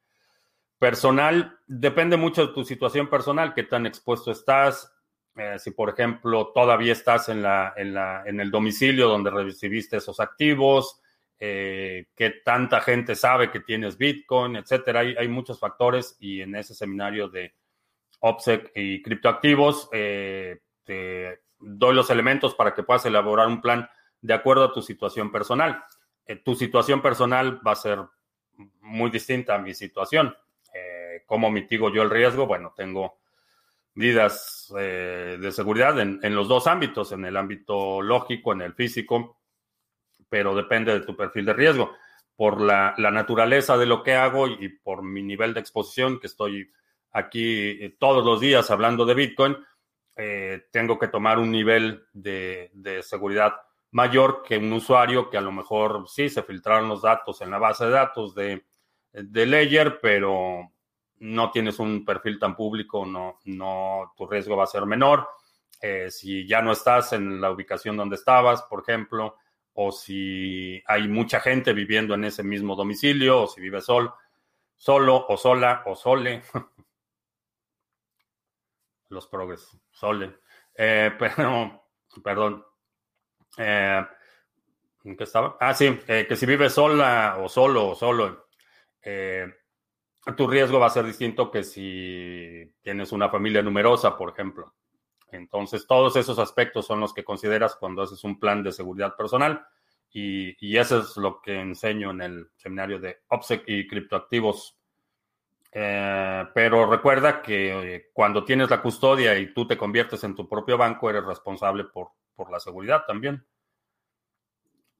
personal 0.78 1.58
depende 1.66 2.18
mucho 2.18 2.48
de 2.48 2.54
tu 2.54 2.64
situación 2.64 3.10
personal, 3.10 3.54
qué 3.54 3.64
tan 3.64 3.86
expuesto 3.86 4.32
estás. 4.32 4.94
Eh, 5.36 5.58
si, 5.58 5.72
por 5.72 5.90
ejemplo, 5.90 6.52
todavía 6.54 6.94
estás 6.94 7.30
en, 7.30 7.42
la, 7.42 7.74
en, 7.76 7.94
la, 7.94 8.24
en 8.26 8.40
el 8.40 8.52
domicilio 8.52 9.08
donde 9.08 9.32
recibiste 9.32 9.98
esos 9.98 10.20
activos, 10.20 11.02
qué 11.38 12.42
tanta 12.44 12.82
gente 12.82 13.16
sabe 13.16 13.50
que 13.50 13.62
tienes 13.62 13.98
Bitcoin, 13.98 14.58
etcétera. 14.58 15.00
Hay, 15.00 15.16
hay, 15.18 15.30
muchos 15.30 15.58
factores 15.58 16.18
y 16.20 16.42
en 16.42 16.54
ese 16.56 16.76
seminario 16.76 17.30
de 17.30 17.54
OPSEC 18.20 18.74
y 18.76 19.02
criptoactivos 19.02 19.90
te 19.90 21.40
doy 21.60 21.96
los 21.96 22.10
elementos 22.10 22.56
para 22.56 22.74
que 22.74 22.84
puedas 22.84 23.06
elaborar 23.06 23.48
un 23.48 23.62
plan 23.62 23.90
de 24.22 24.34
acuerdo 24.34 24.66
a 24.66 24.74
tu 24.74 24.82
situación 24.82 25.32
personal. 25.32 25.82
Eh, 26.30 26.36
tu 26.36 26.54
situación 26.54 27.02
personal 27.02 27.60
va 27.66 27.72
a 27.72 27.76
ser 27.76 27.98
muy 28.82 29.10
distinta 29.10 29.56
a 29.56 29.58
mi 29.58 29.74
situación. 29.74 30.32
Eh, 30.72 31.24
¿Cómo 31.26 31.50
mitigo 31.50 31.92
yo 31.92 32.04
el 32.04 32.12
riesgo? 32.12 32.46
Bueno, 32.46 32.72
tengo 32.78 33.18
medidas 33.96 34.72
eh, 34.78 35.40
de 35.42 35.52
seguridad 35.52 36.00
en, 36.00 36.36
los 36.36 36.48
dos 36.48 36.68
ámbitos, 36.68 37.14
en 37.14 37.26
el 37.26 37.36
ámbito 37.36 38.04
lógico, 38.04 38.54
en 38.54 38.62
el 38.62 38.76
físico, 38.76 39.40
pero 40.30 40.54
depende 40.54 40.94
de 40.94 41.04
tu 41.04 41.18
perfil 41.18 41.46
de 41.46 41.54
riesgo. 41.54 41.96
Por 42.36 42.62
la, 42.62 42.94
naturaleza 42.98 43.76
de 43.76 43.88
lo 43.88 44.04
que 44.04 44.14
hago 44.14 44.48
y 44.48 44.70
por 44.70 45.02
mi 45.02 45.24
nivel 45.24 45.56
de 45.56 45.62
exposición, 45.62 46.20
que 46.20 46.28
estoy 46.28 46.72
aquí 47.12 47.98
todos 47.98 48.24
los 48.24 48.40
días 48.40 48.70
hablando 48.70 49.04
de 49.04 49.16
Bitcoin, 49.16 49.58
tengo 50.72 51.00
que 51.00 51.08
tomar 51.08 51.40
un 51.40 51.52
nivel 51.52 52.06
de, 52.14 52.70
de 52.74 53.02
seguridad 53.02 53.56
mayor 53.92 54.44
que 54.44 54.58
un 54.58 54.72
usuario 54.74 55.30
que 55.30 55.38
a 55.38 55.42
lo 55.42 55.52
mejor 55.52 56.08
sí 56.08 56.30
se 56.30 56.44
filtraron 56.44 56.90
los 56.90 57.02
datos 57.02 57.42
en 57.42 57.52
la 57.52 57.58
base 57.58 57.86
de 57.86 57.92
datos 57.92 58.36
de, 58.36 58.66
de 59.12 59.46
Ledger, 59.46 60.00
pero 60.02 60.72
no 61.20 61.52
tienes 61.52 61.80
un 61.80 62.06
perfil 62.06 62.40
tan 62.40 62.56
público, 62.56 63.06
no, 63.06 63.40
no, 63.46 64.14
tu 64.16 64.28
riesgo 64.28 64.56
va 64.56 64.64
a 64.64 64.68
ser 64.68 64.86
menor. 64.86 65.28
Eh, 65.82 66.12
si 66.12 66.48
ya 66.48 66.62
no 66.62 66.72
estás 66.72 67.14
en 67.14 67.40
la 67.40 67.52
ubicación 67.52 67.98
donde 67.98 68.16
estabas, 68.16 68.64
por 68.64 68.82
ejemplo, 68.82 69.38
o 69.74 69.92
si 69.92 70.82
hay 70.86 71.08
mucha 71.08 71.40
gente 71.40 71.74
viviendo 71.74 72.14
en 72.14 72.26
ese 72.26 72.44
mismo 72.44 72.76
domicilio, 72.76 73.44
o 73.44 73.48
si 73.48 73.62
vives 73.62 73.86
sol, 73.86 74.14
solo 74.76 75.26
o 75.28 75.38
sola 75.38 75.84
o 75.86 75.96
sole. 75.96 76.44
Los 79.10 79.28
progres, 79.28 79.78
sole. 79.92 80.40
Eh, 80.76 81.12
pero, 81.18 81.86
perdón, 82.24 82.64
eh, 83.60 84.06
¿En 85.04 85.18
qué 85.18 85.24
estaba? 85.26 85.58
Ah, 85.60 85.74
sí, 85.74 86.00
eh, 86.08 86.26
que 86.28 86.36
si 86.36 86.46
vives 86.46 86.74
sola 86.74 87.38
o 87.40 87.50
solo 87.50 87.90
o 87.90 87.96
solo, 87.96 88.48
eh, 89.02 89.48
tu 90.36 90.48
riesgo 90.48 90.80
va 90.80 90.88
a 90.88 90.92
ser 90.92 91.06
distinto 91.06 91.52
que 91.52 91.64
si 91.64 92.74
tienes 92.82 93.12
una 93.12 93.30
familia 93.30 93.62
numerosa, 93.62 94.18
por 94.18 94.32
ejemplo. 94.32 94.74
Entonces, 95.32 95.86
todos 95.88 96.16
esos 96.16 96.40
aspectos 96.40 96.86
son 96.86 97.02
los 97.02 97.14
que 97.14 97.24
consideras 97.24 97.76
cuando 97.76 98.02
haces 98.02 98.24
un 98.24 98.40
plan 98.40 98.64
de 98.64 98.72
seguridad 98.72 99.16
personal 99.16 99.66
y, 100.12 100.56
y 100.66 100.78
eso 100.78 101.00
es 101.00 101.18
lo 101.18 101.42
que 101.42 101.60
enseño 101.60 102.12
en 102.12 102.22
el 102.22 102.50
seminario 102.56 103.00
de 103.00 103.20
OPSEC 103.28 103.64
y 103.68 103.88
criptoactivos. 103.88 104.78
pero 105.72 106.90
recuerda 106.90 107.42
que 107.42 108.10
cuando 108.14 108.44
tienes 108.44 108.70
la 108.70 108.82
custodia 108.82 109.38
y 109.38 109.54
tú 109.54 109.68
te 109.68 109.78
conviertes 109.78 110.24
en 110.24 110.36
tu 110.36 110.48
propio 110.48 110.78
banco, 110.78 111.10
eres 111.10 111.26
responsable 111.26 111.84
por 111.86 112.12
por 112.40 112.50
la 112.50 112.62
seguridad 112.62 113.04
también. 113.06 113.46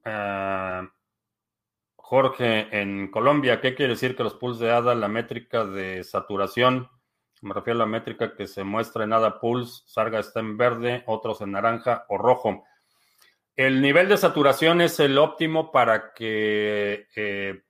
Ah, 0.04 0.86
Jorge, 1.96 2.68
en 2.78 3.10
Colombia, 3.10 3.62
¿qué 3.62 3.74
quiere 3.74 3.94
decir 3.94 4.14
que 4.14 4.22
los 4.22 4.34
pools 4.34 4.58
de 4.58 4.70
ADA, 4.70 4.94
la 4.94 5.08
métrica 5.08 5.64
de 5.64 6.04
saturación 6.04 6.90
Me 7.40 7.54
refiero 7.54 7.78
a 7.78 7.86
la 7.86 7.86
métrica 7.86 8.34
que 8.34 8.46
se 8.46 8.62
muestra 8.62 9.04
en 9.04 9.14
ADA 9.14 9.40
Pulse. 9.40 9.84
Sarga 9.86 10.18
está 10.18 10.40
en 10.40 10.58
verde, 10.58 11.02
otros 11.06 11.40
en 11.40 11.52
naranja 11.52 12.04
o 12.10 12.18
rojo. 12.18 12.64
El 13.56 13.80
nivel 13.80 14.10
de 14.10 14.18
saturación 14.18 14.82
es 14.82 15.00
el 15.00 15.16
óptimo 15.16 15.72
para 15.72 16.12
que 16.12 17.06
eh, 17.16 17.62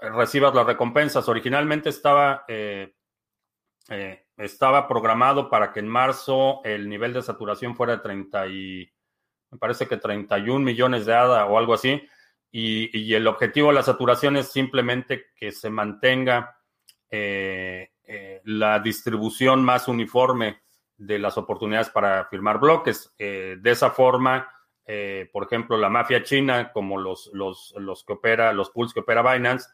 recibas 0.00 0.54
las 0.54 0.64
recompensas. 0.64 1.28
Originalmente 1.28 1.90
estaba, 1.90 2.44
eh, 2.48 2.94
eh, 3.90 4.27
estaba 4.38 4.88
programado 4.88 5.50
para 5.50 5.72
que 5.72 5.80
en 5.80 5.88
marzo 5.88 6.60
el 6.64 6.88
nivel 6.88 7.12
de 7.12 7.22
saturación 7.22 7.76
fuera 7.76 7.96
de 7.96 8.02
30 8.02 8.46
y, 8.48 8.92
me 9.50 9.58
parece 9.58 9.86
que 9.86 9.96
31 9.96 10.64
millones 10.64 11.06
de 11.06 11.14
ADA 11.14 11.46
o 11.46 11.58
algo 11.58 11.74
así. 11.74 12.00
Y, 12.50 13.14
el 13.14 13.26
objetivo 13.26 13.68
de 13.68 13.74
la 13.74 13.82
saturación 13.82 14.36
es 14.36 14.50
simplemente 14.52 15.26
que 15.34 15.52
se 15.52 15.70
mantenga 15.70 16.56
la 17.10 18.78
distribución 18.80 19.64
más 19.64 19.88
uniforme 19.88 20.60
de 20.96 21.18
las 21.18 21.38
oportunidades 21.38 21.88
para 21.90 22.26
firmar 22.26 22.58
bloques. 22.58 23.14
de 23.18 23.60
esa 23.64 23.90
forma, 23.90 24.48
eh, 24.90 25.28
por 25.32 25.44
ejemplo, 25.44 25.76
la 25.76 25.90
mafia 25.90 26.22
china, 26.22 26.72
como 26.72 26.98
los, 26.98 27.30
los, 27.34 27.74
los, 27.76 28.04
que 28.04 28.14
opera, 28.14 28.54
los 28.54 28.70
pools 28.70 28.94
que 28.94 29.00
opera 29.00 29.34
Binance, 29.34 29.68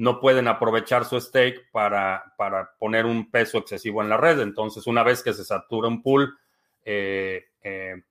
no 0.00 0.18
pueden 0.18 0.48
aprovechar 0.48 1.04
su 1.04 1.20
stake 1.20 1.70
para, 1.70 2.32
para, 2.36 2.72
poner 2.78 3.04
un 3.06 3.30
peso 3.30 3.58
excesivo 3.58 4.02
en 4.02 4.08
la 4.08 4.16
red. 4.16 4.40
Entonces, 4.40 4.86
una 4.86 5.02
vez 5.02 5.22
que 5.22 5.34
se 5.34 5.44
satura 5.44 5.88
un 5.88 6.02
pool, 6.02 6.38
eh, 6.84 7.50
eh, 7.62 8.02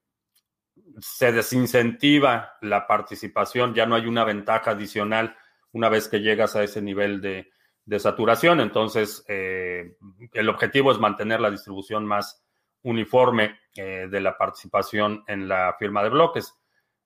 se 0.99 1.31
desincentiva 1.31 2.57
la 2.61 2.85
participación, 2.85 3.73
ya 3.73 3.85
no 3.85 3.95
hay 3.95 4.05
una 4.05 4.23
ventaja 4.23 4.71
adicional 4.71 5.35
una 5.71 5.89
vez 5.89 6.07
que 6.07 6.19
llegas 6.21 6.55
a 6.55 6.63
ese 6.63 6.81
nivel 6.81 7.21
de, 7.21 7.51
de 7.85 7.99
saturación. 7.99 8.59
Entonces, 8.59 9.23
el 9.27 10.49
objetivo 10.49 10.91
es 10.91 10.99
mantener 10.99 11.39
la 11.39 11.51
distribución 11.51 12.05
más 12.05 12.43
uniforme 12.83 13.59
eh, 13.75 14.07
de 14.09 14.21
la 14.21 14.37
participación 14.37 15.23
en 15.27 15.47
la 15.47 15.75
firma 15.77 16.03
de 16.03 16.09
bloques. 16.09 16.53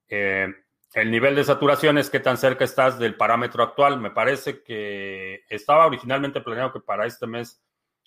Eh, 0.08 0.48
el 0.94 1.12
nivel 1.12 1.36
de 1.36 1.44
saturación 1.44 1.98
es 1.98 2.10
qué 2.10 2.20
tan 2.20 2.38
cerca 2.38 2.64
estás 2.64 3.00
del 3.00 3.16
parámetro 3.16 3.64
actual. 3.64 4.00
Me 4.00 4.12
parece 4.12 4.64
que 4.64 5.44
estaba 5.50 5.88
originalmente 5.88 6.42
planeado 6.42 6.74
que 6.74 6.80
para 6.80 7.06
este 7.06 7.28
mes 7.28 7.64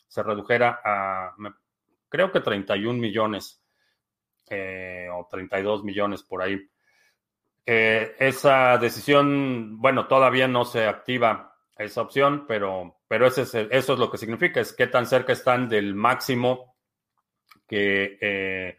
se 0.06 0.22
redujera 0.22 0.80
a, 0.84 1.34
creo 2.08 2.30
que 2.30 2.40
31 2.40 2.98
millones 2.98 3.62
eh, 4.48 5.08
o 5.12 5.26
32 5.28 5.82
millones 5.84 6.22
por 6.22 6.42
ahí. 6.42 6.58
esa 7.64 8.78
decisión, 8.78 9.80
bueno, 9.80 10.06
todavía 10.06 10.46
no 10.46 10.64
se 10.64 10.86
activa 10.86 11.56
esa 11.76 12.02
opción, 12.02 12.46
pero, 12.46 13.00
pero 13.08 13.26
ese 13.26 13.42
eso 13.70 13.92
es 13.92 13.98
lo 13.98 14.10
que 14.10 14.18
significa, 14.18 14.60
es 14.60 14.72
qué 14.72 14.86
tan 14.86 15.06
cerca 15.06 15.32
están 15.32 15.68
del 15.68 15.94
máximo 15.94 16.76
que 17.66 18.18
eh, 18.20 18.78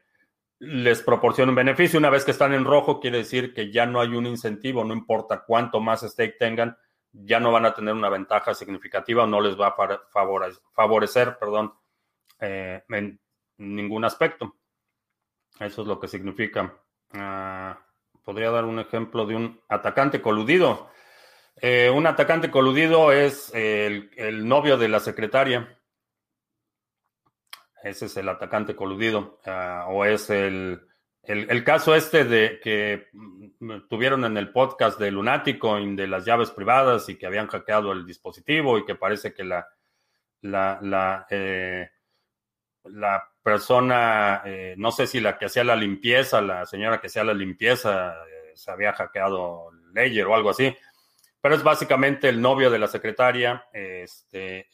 les 0.59 1.01
proporciona 1.01 1.51
un 1.51 1.55
beneficio. 1.55 1.99
Una 1.99 2.09
vez 2.09 2.25
que 2.25 2.31
están 2.31 2.53
en 2.53 2.65
rojo, 2.65 2.99
quiere 2.99 3.19
decir 3.19 3.53
que 3.53 3.71
ya 3.71 3.85
no 3.85 4.01
hay 4.01 4.09
un 4.09 4.25
incentivo, 4.25 4.83
no 4.83 4.93
importa 4.93 5.43
cuánto 5.45 5.79
más 5.79 6.01
stake 6.01 6.37
tengan, 6.37 6.77
ya 7.11 7.39
no 7.39 7.51
van 7.51 7.65
a 7.65 7.73
tener 7.73 7.93
una 7.93 8.09
ventaja 8.09 8.53
significativa 8.53 9.23
o 9.23 9.27
no 9.27 9.41
les 9.41 9.59
va 9.59 9.67
a 9.67 10.55
favorecer, 10.73 11.37
perdón, 11.39 11.73
eh, 12.39 12.83
en 12.89 13.19
ningún 13.57 14.05
aspecto. 14.05 14.55
Eso 15.59 15.81
es 15.81 15.87
lo 15.87 15.99
que 15.99 16.07
significa. 16.07 16.73
Ah, 17.13 17.79
podría 18.23 18.51
dar 18.51 18.65
un 18.65 18.79
ejemplo 18.79 19.25
de 19.25 19.35
un 19.35 19.61
atacante 19.67 20.21
coludido. 20.21 20.89
Eh, 21.59 21.89
un 21.89 22.05
atacante 22.05 22.51
coludido 22.51 23.11
es 23.11 23.51
el 23.53 24.47
novio 24.47 24.77
de 24.77 24.89
la 24.89 24.99
secretaria. 24.99 25.76
Ese 27.89 28.05
es 28.07 28.17
el 28.17 28.29
atacante 28.29 28.75
coludido. 28.75 29.39
Ah, 29.45 29.85
o 29.89 30.03
es 30.05 30.29
el, 30.29 30.81
el, 31.23 31.63
caso 31.63 31.95
este 31.95 32.23
de 32.23 32.59
que 32.61 33.07
mm, 33.13 33.87
tuvieron 33.89 34.25
en 34.25 34.37
el 34.37 34.51
podcast 34.51 34.99
de 34.99 35.11
Lunático 35.11 35.77
de 35.77 36.07
las 36.07 36.25
llaves 36.25 36.51
privadas 36.51 37.07
y 37.09 37.15
que 37.15 37.25
habían 37.25 37.47
hackeado 37.47 37.91
el 37.91 38.05
dispositivo 38.05 38.77
y 38.77 38.85
que 38.85 38.95
parece 38.95 39.33
que 39.33 39.43
la, 39.43 39.67
la, 40.41 40.79
la, 40.81 41.27
eh, 41.29 41.89
persona, 43.41 44.41
eh, 44.45 44.75
no 44.77 44.91
sé 44.91 45.07
si 45.07 45.19
la 45.19 45.37
que 45.37 45.45
hacía 45.45 45.63
la 45.63 45.75
limpieza, 45.75 46.41
la 46.41 46.65
señora 46.65 46.99
que 46.99 47.07
hacía 47.07 47.23
la 47.23 47.33
limpieza, 47.33 48.13
eh, 48.25 48.51
se 48.55 48.71
había 48.71 48.93
hackeado 48.93 49.71
Ledger 49.93 50.27
o 50.27 50.35
algo 50.35 50.49
así. 50.49 50.75
Pero 51.39 51.55
es 51.55 51.63
básicamente 51.63 52.27
el 52.29 52.41
novio 52.41 52.69
de 52.69 52.79
la 52.79 52.87
secretaria, 52.87 53.65
este, 53.71 54.67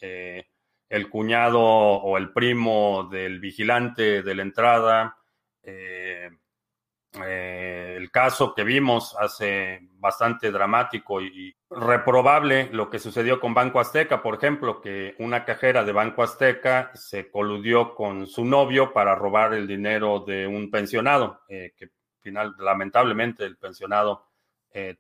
el 0.94 1.10
cuñado 1.10 1.60
o 1.60 2.20
el 2.20 2.32
primo 2.32 3.10
del 3.12 3.40
vigilante 3.40 4.22
de 4.22 4.36
la 4.36 4.44
entrada. 4.44 5.18
Eh, 5.64 6.30
eh, 7.26 7.96
el 7.98 8.12
caso 8.12 8.54
que 8.54 8.64
vimos 8.64 9.16
hace 9.20 9.88
bastante 9.94 10.52
dramático 10.52 11.20
y 11.20 11.56
reprobable 11.68 12.70
lo 12.72 12.92
que 12.92 13.00
sucedió 13.00 13.40
con 13.40 13.56
Banco 13.56 13.80
Azteca, 13.80 14.22
por 14.22 14.36
ejemplo, 14.36 14.82
que 14.82 15.16
una 15.18 15.46
cajera 15.46 15.84
de 15.84 15.94
Banco 15.94 16.22
Azteca 16.22 16.92
se 16.94 17.32
coludió 17.32 17.96
con 17.96 18.28
su 18.28 18.46
novio 18.46 18.94
para 18.94 19.16
robar 19.16 19.56
el 19.56 19.66
dinero 19.66 20.20
de 20.20 20.46
un 20.46 20.70
pensionado, 20.70 21.42
eh, 21.50 21.74
que 21.76 21.90
final, 22.22 22.54
lamentablemente 22.60 23.44
el 23.46 23.58
pensionado 23.58 24.28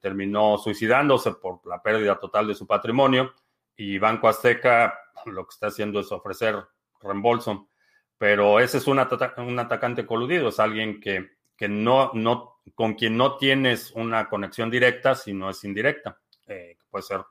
terminó 0.01 0.59
suicidándose 0.59 1.31
por 1.31 1.65
la 1.65 1.81
pérdida 1.81 2.19
total 2.19 2.45
de 2.45 2.53
su 2.53 2.67
patrimonio 2.67 3.33
y 3.75 3.97
Banco 3.97 4.27
Azteca 4.27 4.99
lo 5.25 5.45
que 5.45 5.53
está 5.53 5.67
haciendo 5.67 5.99
es 5.99 6.11
ofrecer 6.11 6.55
reembolso. 7.01 7.69
Pero 8.17 8.59
ese 8.59 8.77
es 8.77 8.87
un, 8.87 8.99
un 8.99 9.59
atacante 9.59 10.05
coludido, 10.05 10.49
es 10.49 10.59
alguien 10.59 10.99
que, 10.99 11.31
que 11.57 11.67
no, 11.67 12.11
no, 12.13 12.61
con 12.75 12.93
quien 12.93 13.17
no 13.17 13.37
tienes 13.37 13.91
una 13.91 14.29
conexión 14.29 14.69
directa, 14.69 15.15
sino 15.15 15.49
es 15.49 15.63
indirecta. 15.63 16.19
Eh, 16.47 16.77
puede 16.89 17.03
ser 17.03 17.21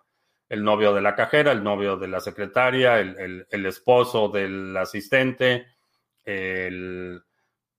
el 0.49 0.63
novio 0.63 0.93
de 0.93 1.01
la 1.01 1.15
cajera, 1.15 1.53
el 1.53 1.65
novio 1.65 1.97
de 1.97 2.09
la 2.09 2.21
secretaria, 2.21 3.01
el, 3.01 3.47
el, 3.49 3.67
esposo 3.67 4.29
del 4.29 4.77
asistente, 4.77 5.67
el, 6.25 7.23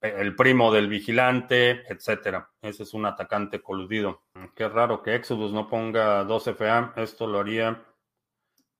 el, 0.02 0.36
primo 0.36 0.74
del 0.74 0.88
vigilante, 0.88 1.84
etcétera. 1.88 2.50
Ese 2.62 2.82
es 2.82 2.96
un 2.96 3.06
atacante 3.06 3.62
coludido. 3.62 4.24
Qué 4.56 4.68
raro 4.68 5.04
que 5.04 5.14
Exodus 5.14 5.54
no 5.54 5.68
ponga 5.68 6.24
2FA. 6.24 6.94
Esto 6.96 7.28
lo 7.28 7.42
haría 7.42 7.80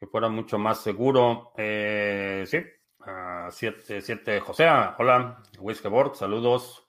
que 0.04 0.08
fuera 0.10 0.28
mucho 0.28 0.58
más 0.58 0.82
seguro. 0.82 1.54
Eh, 1.56 2.44
sí, 2.46 2.58
7, 3.50 4.02
7 4.02 4.40
José, 4.42 4.68
hola, 4.98 5.42
Whiskeyboard, 5.58 6.16
saludos. 6.16 6.86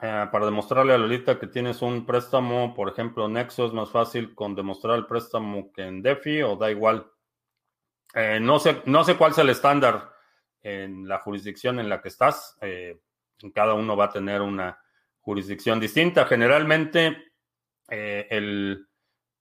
Eh, 0.00 0.26
para 0.32 0.46
demostrarle 0.46 0.92
a 0.92 0.98
Lolita 0.98 1.38
que 1.38 1.46
tienes 1.46 1.82
un 1.82 2.04
préstamo, 2.04 2.74
por 2.74 2.88
ejemplo, 2.88 3.28
Nexo 3.28 3.66
es 3.66 3.72
más 3.72 3.90
fácil 3.90 4.34
con 4.34 4.56
demostrar 4.56 4.98
el 4.98 5.06
préstamo 5.06 5.72
que 5.72 5.82
en 5.82 6.02
DeFi 6.02 6.42
o 6.42 6.56
da 6.56 6.68
igual. 6.72 7.12
Eh, 8.12 8.40
no, 8.40 8.58
sé, 8.58 8.82
no 8.86 9.04
sé 9.04 9.16
cuál 9.16 9.30
es 9.30 9.38
el 9.38 9.50
estándar 9.50 10.10
en 10.62 11.06
la 11.06 11.20
jurisdicción 11.20 11.78
en 11.78 11.88
la 11.88 12.02
que 12.02 12.08
estás. 12.08 12.58
cada 13.54 13.74
uno 13.74 13.96
va 13.96 14.06
a 14.06 14.12
tener 14.12 14.40
una 14.40 14.82
jurisdicción 15.20 15.78
distinta. 15.78 16.24
Generalmente, 16.24 17.34
el, 17.88 18.88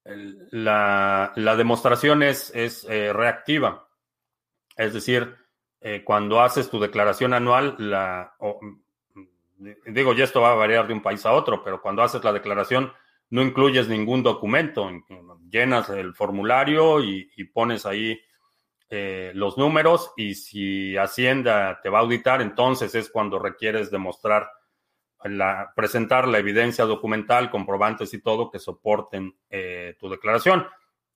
la, 0.03 1.55
demostración 1.57 2.23
es, 2.23 2.51
eh, 2.89 3.13
reactiva. 3.13 3.87
Es 4.75 4.93
decir, 4.93 5.35
eh, 5.79 6.03
cuando 6.03 6.41
haces 6.41 6.69
tu 6.69 6.79
declaración 6.79 7.33
anual, 7.33 7.75
la, 7.77 8.33
mm, 8.39 9.69
digo, 9.87 10.13
ya 10.13 10.23
esto 10.23 10.41
va 10.41 10.51
a 10.51 10.55
variar 10.55 10.87
de 10.87 10.93
un 10.93 11.01
país 11.01 11.25
a 11.25 11.33
otro, 11.33 11.63
pero 11.63 11.81
cuando 11.81 12.03
haces 12.03 12.23
la 12.23 12.33
declaración 12.33 12.91
no 13.29 13.41
incluyes 13.41 13.87
ningún 13.87 14.23
documento, 14.23 14.89
llenas 15.49 15.89
el 15.89 16.13
formulario 16.13 17.01
y, 17.01 17.29
pones 17.53 17.85
ahí 17.85 18.19
eh, 18.89 19.31
los 19.33 19.57
números 19.57 20.11
y 20.17 20.35
si 20.35 20.97
Hacienda 20.97 21.79
te 21.81 21.89
va 21.89 21.99
a 21.99 22.01
auditar, 22.01 22.41
entonces 22.41 22.93
es 22.93 23.09
cuando 23.09 23.39
requieres 23.39 23.89
demostrar 23.89 24.49
presentar 25.75 26.27
la 26.27 26.39
evidencia 26.39 26.85
documental, 26.85 27.49
comprobantes 27.49 28.13
y 28.13 28.21
todo 28.21 28.49
que 28.49 28.59
soporten 28.59 29.35
eh, 29.49 29.95
tu 29.99 30.09
declaración. 30.09 30.65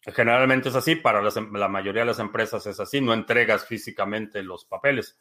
Generalmente 0.02 0.70
es 0.70 0.76
así, 0.76 0.96
para 0.96 1.22
la 1.22 1.68
mayoría 1.68 2.02
de 2.02 2.08
las 2.08 2.20
empresas 2.20 2.66
es 2.68 2.80
así, 2.80 3.02
no 3.02 3.14
entregas 3.14 3.66
físicamente 3.66 4.44
los 4.44 4.66
papeles. 4.66 5.18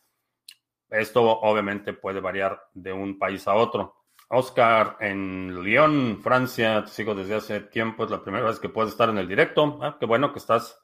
Esto 0.90 1.22
obviamente 1.22 1.94
puede 1.94 2.20
variar 2.20 2.68
de 2.74 2.92
un 2.92 3.18
país 3.18 3.48
a 3.48 3.54
otro. 3.54 3.96
Oscar, 4.28 4.96
en 5.00 5.62
Lyon, 5.62 6.20
Francia, 6.22 6.84
te 6.84 6.90
sigo 6.90 7.14
desde 7.14 7.36
hace 7.36 7.60
tiempo, 7.60 8.04
es 8.04 8.10
la 8.10 8.22
primera 8.22 8.46
vez 8.46 8.58
que 8.58 8.68
puedes 8.68 8.92
estar 8.92 9.08
en 9.08 9.18
el 9.18 9.28
directo. 9.28 9.78
Ah, 9.82 9.96
qué 9.98 10.06
bueno 10.06 10.32
que 10.32 10.38
estás 10.38 10.78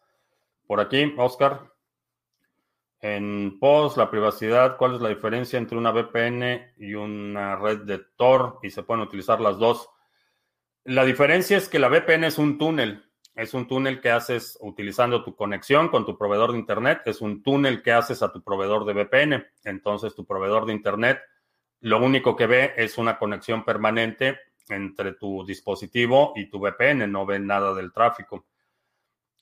por 0.66 0.80
aquí, 0.80 1.14
Oscar. 1.16 1.69
En 3.00 3.58
POS, 3.58 3.96
la 3.96 4.10
privacidad, 4.10 4.76
¿cuál 4.76 4.94
es 4.94 5.00
la 5.00 5.08
diferencia 5.08 5.58
entre 5.58 5.78
una 5.78 5.90
VPN 5.90 6.74
y 6.76 6.94
una 6.94 7.56
red 7.56 7.78
de 7.80 7.98
Tor? 8.16 8.58
Y 8.62 8.70
se 8.70 8.82
pueden 8.82 9.02
utilizar 9.02 9.40
las 9.40 9.58
dos. 9.58 9.88
La 10.84 11.04
diferencia 11.04 11.56
es 11.56 11.68
que 11.68 11.78
la 11.78 11.88
VPN 11.88 12.24
es 12.24 12.38
un 12.38 12.58
túnel. 12.58 13.06
es 13.34 13.54
un 13.54 13.66
túnel 13.66 14.00
que 14.00 14.10
haces 14.10 14.58
utilizando 14.60 15.24
tu 15.24 15.34
conexión 15.34 15.88
con 15.88 16.04
tu 16.04 16.18
proveedor 16.18 16.52
de 16.52 16.58
Internet, 16.58 17.02
es 17.06 17.22
un 17.22 17.42
túnel 17.42 17.80
que 17.82 17.92
haces 17.92 18.22
a 18.22 18.32
tu 18.32 18.42
proveedor 18.42 18.84
de 18.84 18.92
VPN. 18.92 19.46
Entonces 19.64 20.14
tu 20.14 20.26
proveedor 20.26 20.66
de 20.66 20.72
Internet 20.74 21.20
lo 21.80 22.02
único 22.04 22.36
que 22.36 22.46
ve 22.46 22.74
es 22.76 22.98
una 22.98 23.18
conexión 23.18 23.64
permanente 23.64 24.38
entre 24.68 25.14
tu 25.14 25.44
dispositivo 25.46 26.34
y 26.36 26.50
tu 26.50 26.58
VPN, 26.60 27.10
no 27.10 27.24
ve 27.24 27.38
nada 27.38 27.74
del 27.74 27.92
tráfico. 27.92 28.46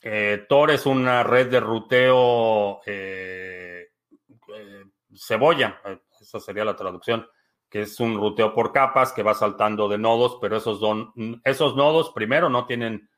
Eh, 0.03 0.47
Tor 0.49 0.71
es 0.71 0.87
una 0.87 1.25
red 1.25 1.51
de 1.51 1.61
ruteo 1.61 2.81
eh, 2.87 3.89
eh, 4.57 4.85
cebolla, 5.17 5.81
esa 6.21 6.39
sería 6.39 6.65
la 6.65 6.77
traducción, 6.77 7.27
que 7.69 7.83
es 7.83 7.99
un 7.99 8.17
ruteo 8.17 8.55
por 8.55 8.73
capas 8.73 9.13
que 9.13 9.25
va 9.25 9.35
saltando 9.35 9.89
de 9.89 9.99
nodos, 9.99 10.39
pero 10.41 10.57
esos, 10.57 10.81
esos 11.45 11.77
nodos 11.77 12.13
primero 12.15 12.49
no 12.49 12.67
tienen, 12.67 13.11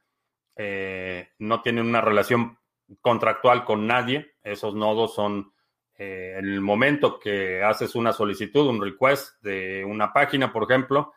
no 1.39 1.63
tienen 1.63 1.87
una 1.87 2.01
relación 2.01 2.59
contractual 3.01 3.65
con 3.65 3.87
nadie, 3.87 4.35
esos 4.43 4.75
nodos 4.75 5.15
son 5.15 5.53
en 5.97 6.45
el 6.45 6.61
momento 6.63 7.19
que 7.19 7.63
haces 7.63 7.95
una 7.95 8.13
solicitud, 8.13 8.67
un 8.67 8.83
request 8.83 9.41
de 9.43 9.85
una 9.85 10.13
página, 10.13 10.51
por 10.53 10.65
ejemplo, 10.65 11.13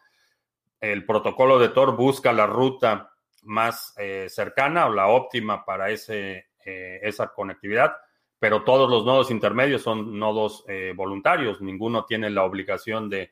el 0.79 1.05
protocolo 1.05 1.57
de 1.57 1.69
Tor 1.69 1.95
busca 1.95 2.33
la 2.33 2.45
ruta 2.45 3.12
más 3.43 3.93
eh, 3.97 4.27
cercana 4.29 4.87
o 4.87 4.93
la 4.93 5.07
óptima 5.07 5.65
para 5.65 5.89
ese, 5.89 6.47
eh, 6.65 6.99
esa 7.03 7.33
conectividad, 7.33 7.95
pero 8.39 8.63
todos 8.63 8.89
los 8.89 9.05
nodos 9.05 9.31
intermedios 9.31 9.81
son 9.81 10.17
nodos 10.17 10.63
eh, 10.67 10.93
voluntarios, 10.95 11.61
ninguno 11.61 12.05
tiene 12.05 12.29
la 12.29 12.43
obligación 12.43 13.09
de 13.09 13.31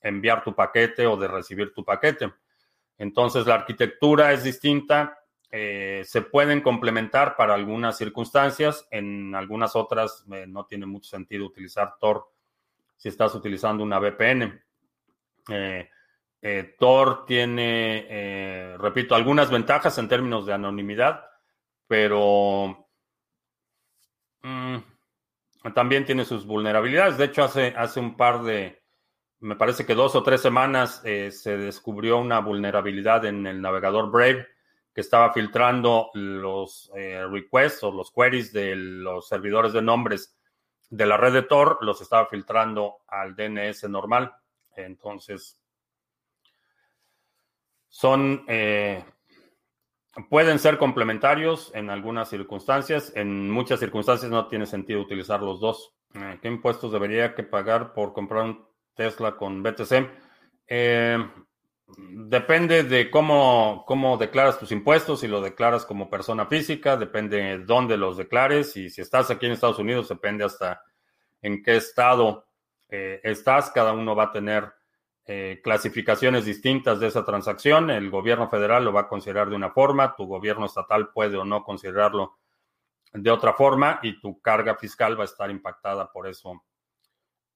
enviar 0.00 0.44
tu 0.44 0.54
paquete 0.54 1.06
o 1.06 1.16
de 1.16 1.28
recibir 1.28 1.72
tu 1.72 1.84
paquete. 1.84 2.32
Entonces 2.98 3.46
la 3.46 3.54
arquitectura 3.54 4.32
es 4.32 4.44
distinta, 4.44 5.18
se 5.50 6.22
pueden 6.30 6.60
complementar 6.60 7.34
para 7.34 7.54
algunas 7.54 7.96
circunstancias, 7.96 8.86
en 8.90 9.34
algunas 9.34 9.74
otras 9.74 10.26
no 10.26 10.66
tiene 10.66 10.84
mucho 10.84 11.08
sentido 11.08 11.46
utilizar 11.46 11.94
Tor 11.98 12.28
si 12.96 13.08
estás 13.08 13.34
utilizando 13.34 13.82
una 13.82 13.98
VPN. 13.98 14.62
Tor 16.78 17.26
tiene, 17.26 18.06
eh, 18.08 18.76
repito, 18.78 19.14
algunas 19.14 19.50
ventajas 19.50 19.98
en 19.98 20.08
términos 20.08 20.46
de 20.46 20.52
anonimidad, 20.52 21.24
pero 21.88 22.88
mm, 24.42 24.76
también 25.74 26.04
tiene 26.04 26.24
sus 26.24 26.46
vulnerabilidades. 26.46 27.18
De 27.18 27.24
hecho, 27.24 27.44
hace, 27.44 27.74
hace 27.76 28.00
un 28.00 28.16
par 28.16 28.42
de, 28.42 28.82
me 29.40 29.56
parece 29.56 29.84
que 29.84 29.94
dos 29.94 30.14
o 30.14 30.22
tres 30.22 30.40
semanas 30.40 31.02
eh, 31.04 31.30
se 31.30 31.56
descubrió 31.56 32.18
una 32.18 32.40
vulnerabilidad 32.40 33.24
en 33.24 33.46
el 33.46 33.60
navegador 33.60 34.10
Brave 34.10 34.46
que 34.94 35.00
estaba 35.02 35.32
filtrando 35.32 36.10
los 36.14 36.90
requests 36.94 37.82
o 37.82 37.92
los 37.92 38.10
queries 38.10 38.50
de 38.54 38.74
los 38.74 39.28
servidores 39.28 39.74
de 39.74 39.82
nombres 39.82 40.36
de 40.90 41.06
la 41.06 41.16
red 41.16 41.32
de 41.32 41.42
Tor, 41.42 41.78
los 41.82 42.00
estaba 42.00 42.26
filtrando 42.26 42.98
al 43.08 43.34
DNS 43.34 43.88
normal. 43.88 44.34
Entonces, 44.74 45.60
son, 47.96 48.44
eh, 48.46 49.02
pueden 50.28 50.58
ser 50.58 50.76
complementarios 50.76 51.72
en 51.74 51.88
algunas 51.88 52.28
circunstancias, 52.28 53.10
en 53.16 53.50
muchas 53.50 53.80
circunstancias 53.80 54.30
no 54.30 54.48
tiene 54.48 54.66
sentido 54.66 55.00
utilizar 55.00 55.40
los 55.40 55.60
dos. 55.60 55.94
Eh, 56.12 56.38
¿Qué 56.42 56.48
impuestos 56.48 56.92
debería 56.92 57.34
que 57.34 57.42
pagar 57.42 57.94
por 57.94 58.12
comprar 58.12 58.44
un 58.44 58.66
Tesla 58.94 59.36
con 59.36 59.62
BTC? 59.62 60.10
Eh, 60.66 61.26
depende 61.96 62.82
de 62.82 63.10
cómo, 63.10 63.84
cómo 63.86 64.18
declaras 64.18 64.58
tus 64.58 64.72
impuestos, 64.72 65.20
si 65.20 65.26
lo 65.26 65.40
declaras 65.40 65.86
como 65.86 66.10
persona 66.10 66.44
física, 66.44 66.98
depende 66.98 67.38
de 67.38 67.58
dónde 67.64 67.96
los 67.96 68.18
declares 68.18 68.76
y 68.76 68.90
si 68.90 69.00
estás 69.00 69.30
aquí 69.30 69.46
en 69.46 69.52
Estados 69.52 69.78
Unidos, 69.78 70.10
depende 70.10 70.44
hasta 70.44 70.82
en 71.40 71.62
qué 71.62 71.76
estado 71.76 72.44
estás, 72.88 73.70
cada 73.70 73.94
uno 73.94 74.14
va 74.14 74.24
a 74.24 74.32
tener 74.32 74.75
eh, 75.28 75.60
clasificaciones 75.62 76.44
distintas 76.44 77.00
de 77.00 77.08
esa 77.08 77.24
transacción. 77.24 77.90
El 77.90 78.10
gobierno 78.10 78.48
federal 78.48 78.84
lo 78.84 78.92
va 78.92 79.02
a 79.02 79.08
considerar 79.08 79.50
de 79.50 79.56
una 79.56 79.70
forma, 79.70 80.14
tu 80.14 80.26
gobierno 80.26 80.66
estatal 80.66 81.10
puede 81.12 81.36
o 81.36 81.44
no 81.44 81.64
considerarlo 81.64 82.38
de 83.12 83.30
otra 83.30 83.52
forma 83.54 83.98
y 84.02 84.20
tu 84.20 84.40
carga 84.40 84.76
fiscal 84.76 85.18
va 85.18 85.22
a 85.22 85.26
estar 85.26 85.50
impactada 85.50 86.12
por 86.12 86.28
eso, 86.28 86.62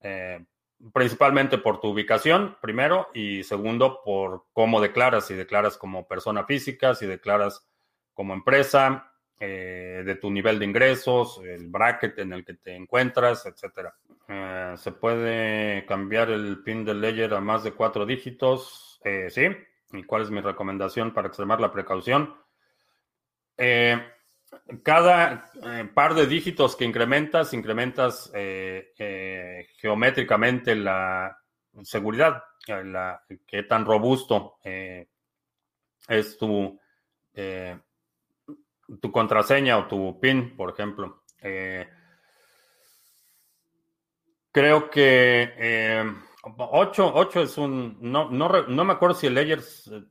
eh, 0.00 0.44
principalmente 0.92 1.58
por 1.58 1.80
tu 1.80 1.88
ubicación, 1.88 2.56
primero, 2.60 3.08
y 3.14 3.44
segundo, 3.44 4.00
por 4.04 4.46
cómo 4.52 4.80
declaras, 4.80 5.26
si 5.26 5.34
declaras 5.34 5.76
como 5.76 6.08
persona 6.08 6.44
física, 6.44 6.94
si 6.94 7.06
declaras 7.06 7.68
como 8.14 8.34
empresa, 8.34 9.09
eh, 9.42 10.02
de 10.04 10.16
tu 10.16 10.30
nivel 10.30 10.58
de 10.58 10.66
ingresos, 10.66 11.40
el 11.42 11.68
bracket 11.68 12.18
en 12.18 12.34
el 12.34 12.44
que 12.44 12.52
te 12.52 12.74
encuentras, 12.76 13.46
etcétera. 13.46 13.94
Eh, 14.28 14.74
se 14.76 14.92
puede 14.92 15.86
cambiar 15.86 16.30
el 16.30 16.62
pin 16.62 16.84
del 16.84 17.00
ledger 17.00 17.32
a 17.32 17.40
más 17.40 17.64
de 17.64 17.72
cuatro 17.72 18.04
dígitos. 18.04 19.00
Eh, 19.02 19.30
sí. 19.30 19.46
¿Y 19.92 20.02
cuál 20.02 20.24
es 20.24 20.30
mi 20.30 20.42
recomendación 20.42 21.14
para 21.14 21.28
extremar 21.28 21.58
la 21.58 21.72
precaución? 21.72 22.36
Cada 24.82 25.50
par 25.94 26.14
de 26.14 26.26
dígitos 26.26 26.76
que 26.76 26.84
incrementas, 26.84 27.52
incrementas 27.52 28.30
geométricamente 29.78 30.76
la 30.76 31.38
seguridad, 31.82 32.42
la, 32.66 33.22
qué 33.46 33.62
tan 33.64 33.84
robusto 33.84 34.58
es 36.08 36.38
tu, 36.38 36.80
tu 39.00 39.12
contraseña 39.12 39.78
o 39.78 39.86
tu 39.86 40.18
PIN, 40.20 40.56
por 40.56 40.70
ejemplo. 40.70 41.22
Creo 44.52 44.90
que 44.90 45.52
8, 46.56 47.14
eh, 47.14 47.42
es 47.42 47.58
un... 47.58 47.98
No, 48.00 48.30
no, 48.30 48.84
me 48.84 48.92
acuerdo 48.92 49.14
si 49.14 49.28
el 49.28 49.34
Ledger 49.34 49.60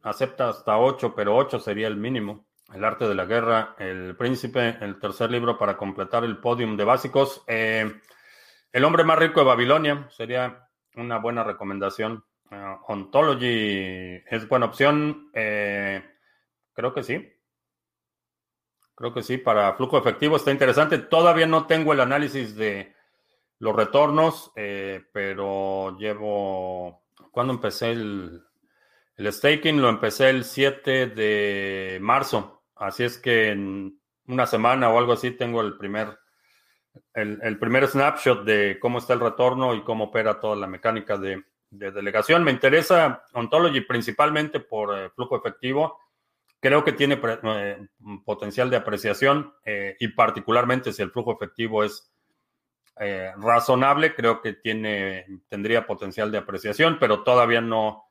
acepta 0.04 0.50
hasta 0.50 0.78
8, 0.78 1.14
pero 1.16 1.36
8 1.36 1.60
sería 1.60 1.88
el 1.88 1.98
mínimo. 1.98 2.48
El 2.74 2.86
arte 2.86 3.08
de 3.08 3.16
la 3.16 3.26
guerra, 3.26 3.76
el 3.80 4.16
príncipe, 4.16 4.78
el 4.80 5.00
tercer 5.00 5.32
libro 5.32 5.58
para 5.58 5.76
completar 5.76 6.24
el 6.24 6.38
podium 6.38 6.78
de 6.78 6.84
básicos. 6.86 7.44
Eh, 7.48 7.92
el 8.72 8.86
hombre 8.86 9.04
más 9.04 9.18
rico 9.18 9.40
de 9.40 9.48
Babilonia 9.48 10.08
sería 10.12 10.70
una 10.96 11.18
buena 11.18 11.44
recomendación. 11.44 12.24
Uh, 12.52 12.78
Ontology 12.88 14.22
es 14.26 14.48
buena 14.48 14.68
opción. 14.68 15.32
Eh, 15.34 16.04
creo 16.74 16.94
que 16.94 17.04
sí. 17.04 17.28
Creo 19.00 19.14
que 19.14 19.24
sí, 19.24 19.38
para 19.38 19.74
flujo 19.74 19.98
efectivo 19.98 20.36
está 20.36 20.52
interesante. 20.52 21.00
Todavía 21.00 21.48
no 21.48 21.66
tengo 21.66 21.94
el 21.94 22.02
análisis 22.02 22.56
de 22.56 22.94
los 23.58 23.76
retornos, 23.76 24.52
eh, 24.56 25.02
pero 25.12 25.98
llevo, 25.98 27.06
cuando 27.32 27.54
empecé 27.54 27.92
el, 27.92 28.44
el 29.16 29.34
staking? 29.34 29.82
Lo 29.82 29.90
empecé 29.90 30.30
el 30.30 30.44
7 30.44 31.08
de 31.08 31.98
marzo, 32.02 32.64
así 32.76 33.04
es 33.04 33.18
que 33.18 33.50
en 33.50 34.00
una 34.28 34.46
semana 34.46 34.90
o 34.90 34.98
algo 34.98 35.14
así 35.14 35.32
tengo 35.32 35.62
el 35.62 35.78
primer, 35.78 36.18
el, 37.14 37.58
primer 37.58 37.88
snapshot 37.88 38.44
de 38.44 38.80
cómo 38.80 39.00
está 39.00 39.14
el 39.14 39.20
retorno 39.20 39.76
y 39.76 39.84
cómo 39.84 40.06
opera 40.06 40.42
toda 40.42 40.56
la 40.56 40.68
mecánica 40.68 41.18
de, 41.18 41.44
delegación. 41.70 42.44
Me 42.44 42.52
interesa 42.52 43.24
Ontology 43.34 43.82
principalmente 43.82 44.60
por 44.60 44.98
eh, 44.98 45.10
flujo 45.12 45.38
efectivo. 45.38 46.00
Creo 46.60 46.84
que 46.84 46.94
tiene 46.94 47.20
eh, 47.24 47.88
potencial 48.26 48.70
de 48.70 48.78
apreciación 48.78 49.54
y 50.00 50.10
particularmente 50.10 50.92
si 50.92 51.02
el 51.02 51.12
flujo 51.12 51.34
efectivo 51.34 51.84
es 51.84 52.12
eh, 53.02 53.32
razonable, 53.38 54.14
creo 54.14 54.42
que 54.42 54.54
tiene, 54.54 55.26
tendría 55.48 55.88
potencial 55.88 56.30
de 56.34 56.40
apreciación, 56.40 56.98
pero 57.00 57.24
todavía 57.24 57.62
no, 57.62 58.10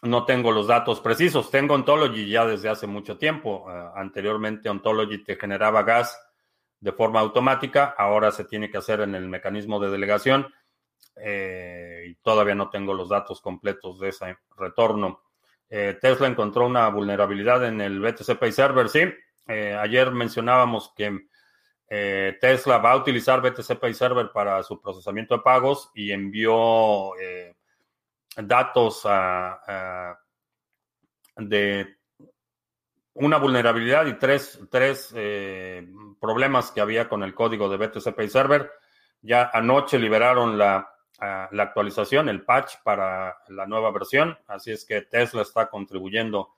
no 0.00 0.24
tengo 0.24 0.50
los 0.50 0.66
datos 0.66 1.00
precisos. 1.02 1.50
Tengo 1.50 1.74
Ontology 1.74 2.26
ya 2.26 2.46
desde 2.46 2.70
hace 2.70 2.86
mucho 2.86 3.18
tiempo. 3.18 3.66
Eh, 3.70 3.90
anteriormente 3.96 4.70
Ontology 4.70 5.22
te 5.22 5.36
generaba 5.36 5.82
gas 5.82 6.18
de 6.80 6.92
forma 6.92 7.20
automática, 7.20 7.94
ahora 7.98 8.32
se 8.32 8.46
tiene 8.46 8.70
que 8.70 8.78
hacer 8.78 9.02
en 9.02 9.14
el 9.14 9.28
mecanismo 9.28 9.78
de 9.78 9.90
delegación 9.90 10.50
eh, 11.16 12.06
y 12.08 12.14
todavía 12.14 12.54
no 12.54 12.70
tengo 12.70 12.94
los 12.94 13.10
datos 13.10 13.42
completos 13.42 14.00
de 14.00 14.08
ese 14.08 14.38
retorno. 14.56 15.20
Tesla 15.70 16.26
encontró 16.26 16.66
una 16.66 16.88
vulnerabilidad 16.88 17.64
en 17.64 17.80
el 17.80 18.00
BTC 18.00 18.36
Pay 18.38 18.50
Server, 18.50 18.88
sí. 18.88 19.02
ayer 19.46 20.10
mencionábamos 20.10 20.92
que 20.96 21.30
eh, 21.92 22.38
Tesla 22.40 22.78
va 22.78 22.92
a 22.92 22.96
utilizar 22.96 23.40
BTC 23.42 23.76
Pay 23.80 23.94
Server 23.94 24.30
para 24.32 24.62
su 24.62 24.80
procesamiento 24.80 25.36
de 25.36 25.42
pagos 25.42 25.90
y 25.92 26.12
envió 26.12 27.16
eh, 27.16 27.56
datos 28.36 29.02
de 31.36 31.96
una 33.14 33.38
vulnerabilidad 33.38 34.06
y 34.06 34.12
tres, 34.14 35.12
eh, 35.16 35.84
problemas 36.20 36.70
que 36.70 36.80
había 36.80 37.08
con 37.08 37.24
el 37.24 37.34
código 37.34 37.68
de 37.68 37.76
BTC 37.76 38.14
Pay 38.14 38.28
Server. 38.28 38.70
Ya 39.20 39.50
anoche 39.52 39.98
liberaron 39.98 40.56
la, 40.56 40.88
la 41.20 41.62
actualización, 41.62 42.28
el 42.28 42.44
patch 42.44 42.76
para 42.82 43.38
la 43.48 43.66
nueva 43.66 43.90
versión, 43.90 44.38
así 44.46 44.72
es 44.72 44.84
que 44.84 45.02
Tesla 45.02 45.42
está 45.42 45.68
contribuyendo 45.68 46.54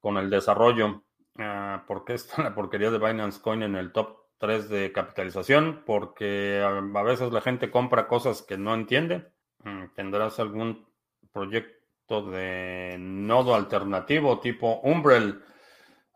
con 0.00 0.16
el 0.16 0.28
desarrollo 0.28 1.04
Ah, 1.36 1.84
¿Por 1.86 2.04
qué 2.04 2.14
está 2.14 2.42
la 2.42 2.54
porquería 2.54 2.90
de 2.90 2.98
Binance 2.98 3.40
Coin 3.40 3.62
en 3.62 3.76
el 3.76 3.92
top 3.92 4.18
3 4.38 4.68
de 4.68 4.92
capitalización? 4.92 5.82
Porque 5.84 6.62
a 6.62 7.02
veces 7.02 7.32
la 7.32 7.40
gente 7.40 7.70
compra 7.70 8.08
cosas 8.08 8.42
que 8.42 8.56
no 8.56 8.74
entiende. 8.74 9.28
Mm, 9.64 9.86
¿Tendrás 9.94 10.38
algún 10.38 10.86
proyecto 11.32 12.30
de 12.30 12.96
nodo 12.98 13.54
alternativo 13.54 14.40
tipo 14.40 14.80
Umbrel? 14.82 15.42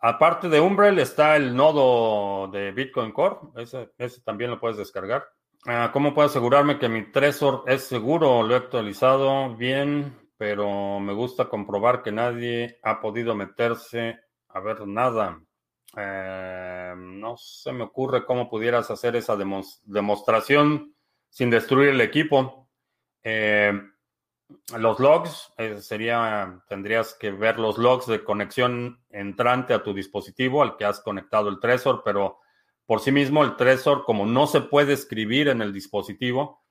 Aparte 0.01 0.49
de 0.49 0.61
Umbrel 0.61 1.01
está 1.01 1.37
el 1.37 1.57
nodo 1.57 2.49
de 2.49 2.71
Bitcoin 2.71 3.11
Core. 3.11 3.37
Ese, 3.57 4.21
también 4.23 4.51
lo 4.51 4.61
puedes 4.61 4.77
descargar. 4.77 5.27
Ah, 5.67 5.91
¿Cómo 5.93 6.15
puedo 6.15 6.29
asegurarme 6.29 6.79
que 6.79 6.89
mi 6.89 7.11
Trezor 7.11 7.65
es 7.67 7.85
seguro? 7.85 8.43
Lo 8.43 8.55
he 8.55 8.59
actualizado 8.59 9.55
bien, 9.57 10.17
pero 10.37 11.01
me 11.01 11.13
gusta 11.13 11.49
comprobar 11.49 12.03
que 12.03 12.13
nadie 12.13 12.79
ha 12.83 13.01
podido 13.01 13.35
meterse 13.35 14.21
a 14.49 14.61
ver 14.61 14.87
nada. 14.87 15.43
Eh, 15.97 16.95
no 16.97 17.37
se 17.37 17.73
me 17.73 17.85
ocurre 17.85 18.25
cómo 18.25 18.49
pudieras 18.49 18.91
hacer 18.91 19.17
esa 19.17 19.37
demostración 19.37 20.95
sin 21.29 21.51
destruir 21.51 21.91
el 21.91 22.01
equipo. 22.01 22.71
Eh, 23.23 23.73
los 24.79 25.01
logs, 25.01 25.53
eh, 25.59 25.81
sería, 25.81 26.63
tendrías 26.69 27.15
que 27.15 27.33
ver 27.33 27.59
los 27.59 27.79
logs 27.79 28.07
de 28.07 28.25
conexión 28.25 29.05
entrante 29.11 29.75
a 29.75 29.83
tu 29.83 29.93
dispositivo 29.93 30.63
al 30.63 30.77
que 30.77 30.85
has 30.85 31.01
conectado 31.01 31.49
el 31.49 31.61
Trezor, 31.61 32.03
pero 32.05 32.39
por 32.89 33.01
sí 33.01 33.13
mismo 33.13 33.45
el 33.45 33.55
Trezor, 33.57 34.05
como 34.05 34.25
no 34.25 34.47
se 34.47 34.63
puede 34.63 34.95
escribir 34.95 35.49
en 35.49 35.61
el 35.61 35.75
dispositivo, 35.75 36.65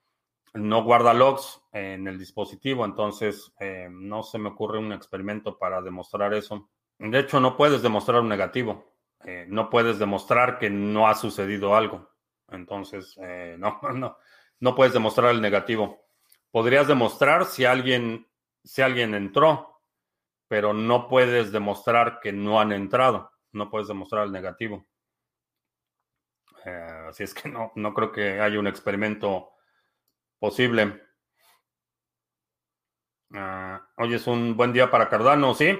no 0.52 0.82
guarda 0.82 1.14
logs 1.14 1.62
en 1.70 2.08
el 2.08 2.18
dispositivo, 2.18 2.84
entonces 2.84 3.52
no 3.90 4.24
se 4.24 4.38
me 4.38 4.48
ocurre 4.48 4.78
un 4.78 4.92
experimento 4.92 5.56
para 5.58 5.80
demostrar 5.80 6.34
eso. 6.34 6.68
De 6.98 7.20
hecho, 7.20 7.38
no 7.38 7.56
puedes 7.56 7.82
demostrar 7.82 8.20
un 8.20 8.28
negativo. 8.28 8.84
Eh, 9.24 9.46
no 9.48 9.70
puedes 9.70 9.98
demostrar 9.98 10.58
que 10.58 10.68
no 10.68 11.06
ha 11.06 11.14
sucedido 11.14 11.76
algo. 11.76 12.10
Entonces, 12.48 13.16
eh, 13.22 13.56
no, 13.58 13.78
no, 13.94 14.16
no 14.58 14.74
puedes 14.74 14.92
demostrar 14.92 15.30
el 15.30 15.40
negativo. 15.40 16.04
Podrías 16.50 16.88
demostrar 16.88 17.44
si 17.44 17.64
alguien, 17.64 18.26
si 18.64 18.82
alguien 18.82 19.14
entró, 19.14 19.80
pero 20.48 20.72
no 20.72 21.08
puedes 21.08 21.52
demostrar 21.52 22.18
que 22.20 22.32
no 22.32 22.60
han 22.60 22.72
entrado. 22.72 23.30
No 23.52 23.70
puedes 23.70 23.86
demostrar 23.86 24.24
el 24.24 24.32
negativo. 24.32 24.87
Eh, 26.64 27.04
así 27.08 27.24
es 27.24 27.34
que 27.34 27.48
no, 27.48 27.72
no 27.74 27.94
creo 27.94 28.12
que 28.12 28.40
haya 28.40 28.58
un 28.58 28.66
experimento 28.66 29.50
posible. 30.38 31.02
Ah, 33.34 33.86
hoy 33.96 34.14
es 34.14 34.26
un 34.26 34.56
buen 34.56 34.72
día 34.72 34.90
para 34.90 35.08
Cardano, 35.08 35.54
sí. 35.54 35.78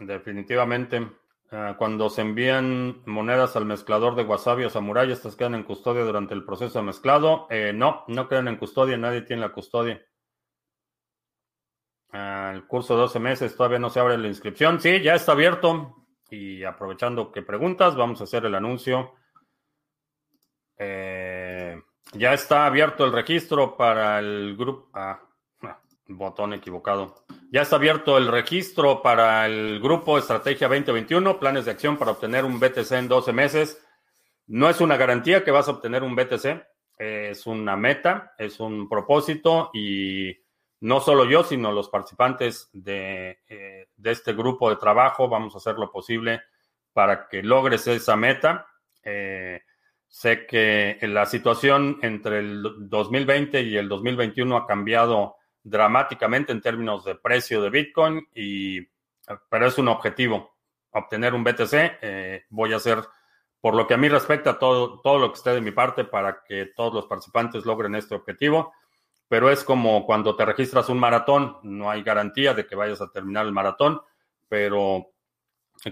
Definitivamente. 0.00 1.08
Ah, 1.50 1.76
cuando 1.78 2.08
se 2.08 2.22
envían 2.22 3.02
monedas 3.06 3.56
al 3.56 3.66
mezclador 3.66 4.14
de 4.14 4.24
Wasabi 4.24 4.64
o 4.64 4.70
Samurai, 4.70 5.10
estas 5.10 5.36
quedan 5.36 5.54
en 5.54 5.64
custodia 5.64 6.02
durante 6.02 6.34
el 6.34 6.44
proceso 6.44 6.78
de 6.78 6.86
mezclado. 6.86 7.46
Eh, 7.50 7.72
no, 7.74 8.04
no 8.08 8.28
quedan 8.28 8.48
en 8.48 8.56
custodia, 8.56 8.96
nadie 8.96 9.22
tiene 9.22 9.42
la 9.42 9.52
custodia. 9.52 10.02
Ah, 12.10 12.52
el 12.54 12.66
curso 12.66 12.94
de 12.94 13.00
12 13.02 13.18
meses 13.18 13.56
todavía 13.56 13.78
no 13.78 13.90
se 13.90 14.00
abre 14.00 14.18
la 14.18 14.28
inscripción. 14.28 14.80
Sí, 14.80 15.00
ya 15.02 15.14
está 15.14 15.32
abierto. 15.32 16.06
Y 16.30 16.64
aprovechando 16.64 17.30
que 17.30 17.42
preguntas, 17.42 17.96
vamos 17.96 18.20
a 18.20 18.24
hacer 18.24 18.44
el 18.46 18.54
anuncio. 18.54 19.14
Eh, 20.84 21.80
ya 22.14 22.34
está 22.34 22.66
abierto 22.66 23.04
el 23.04 23.12
registro 23.12 23.76
para 23.76 24.18
el 24.18 24.56
grupo. 24.56 24.90
Ah, 24.92 25.20
botón 26.08 26.52
equivocado. 26.52 27.24
Ya 27.50 27.62
está 27.62 27.76
abierto 27.76 28.18
el 28.18 28.28
registro 28.28 29.00
para 29.00 29.46
el 29.46 29.80
grupo 29.80 30.18
Estrategia 30.18 30.68
2021, 30.68 31.38
planes 31.38 31.64
de 31.64 31.70
acción 31.70 31.96
para 31.96 32.10
obtener 32.10 32.44
un 32.44 32.58
BTC 32.58 32.92
en 32.92 33.08
12 33.08 33.32
meses. 33.32 33.86
No 34.46 34.68
es 34.68 34.80
una 34.80 34.96
garantía 34.96 35.44
que 35.44 35.52
vas 35.52 35.68
a 35.68 35.72
obtener 35.72 36.02
un 36.02 36.16
BTC, 36.16 36.66
es 36.98 37.46
una 37.46 37.76
meta, 37.76 38.34
es 38.36 38.58
un 38.60 38.88
propósito 38.88 39.70
y 39.72 40.36
no 40.80 41.00
solo 41.00 41.24
yo, 41.24 41.44
sino 41.44 41.70
los 41.72 41.88
participantes 41.88 42.68
de, 42.72 43.40
eh, 43.48 43.88
de 43.96 44.10
este 44.10 44.32
grupo 44.32 44.68
de 44.68 44.76
trabajo 44.76 45.28
vamos 45.28 45.54
a 45.54 45.58
hacer 45.58 45.76
lo 45.76 45.90
posible 45.90 46.42
para 46.92 47.28
que 47.28 47.42
logres 47.42 47.86
esa 47.86 48.16
meta. 48.16 48.66
Eh, 49.04 49.62
sé 50.12 50.44
que 50.46 50.98
la 51.00 51.24
situación 51.24 51.98
entre 52.02 52.40
el 52.40 52.62
2020 52.90 53.62
y 53.62 53.78
el 53.78 53.88
2021 53.88 54.58
ha 54.58 54.66
cambiado 54.66 55.36
dramáticamente 55.64 56.52
en 56.52 56.60
términos 56.60 57.02
de 57.06 57.14
precio 57.14 57.62
de 57.62 57.70
Bitcoin, 57.70 58.28
y, 58.34 58.86
pero 59.48 59.66
es 59.66 59.78
un 59.78 59.88
objetivo, 59.88 60.54
obtener 60.90 61.32
un 61.32 61.42
BTC. 61.42 61.72
Eh, 62.02 62.44
voy 62.50 62.74
a 62.74 62.76
hacer, 62.76 62.98
por 63.58 63.74
lo 63.74 63.86
que 63.86 63.94
a 63.94 63.96
mí 63.96 64.06
respecta, 64.10 64.58
todo, 64.58 65.00
todo 65.00 65.18
lo 65.18 65.32
que 65.32 65.38
esté 65.38 65.54
de 65.54 65.62
mi 65.62 65.70
parte 65.70 66.04
para 66.04 66.42
que 66.46 66.66
todos 66.76 66.92
los 66.92 67.06
participantes 67.06 67.64
logren 67.64 67.94
este 67.94 68.14
objetivo. 68.14 68.74
Pero 69.28 69.50
es 69.50 69.64
como 69.64 70.04
cuando 70.04 70.36
te 70.36 70.44
registras 70.44 70.90
un 70.90 70.98
maratón, 70.98 71.56
no 71.62 71.90
hay 71.90 72.02
garantía 72.02 72.52
de 72.52 72.66
que 72.66 72.76
vayas 72.76 73.00
a 73.00 73.10
terminar 73.10 73.46
el 73.46 73.52
maratón, 73.52 74.02
pero 74.46 75.06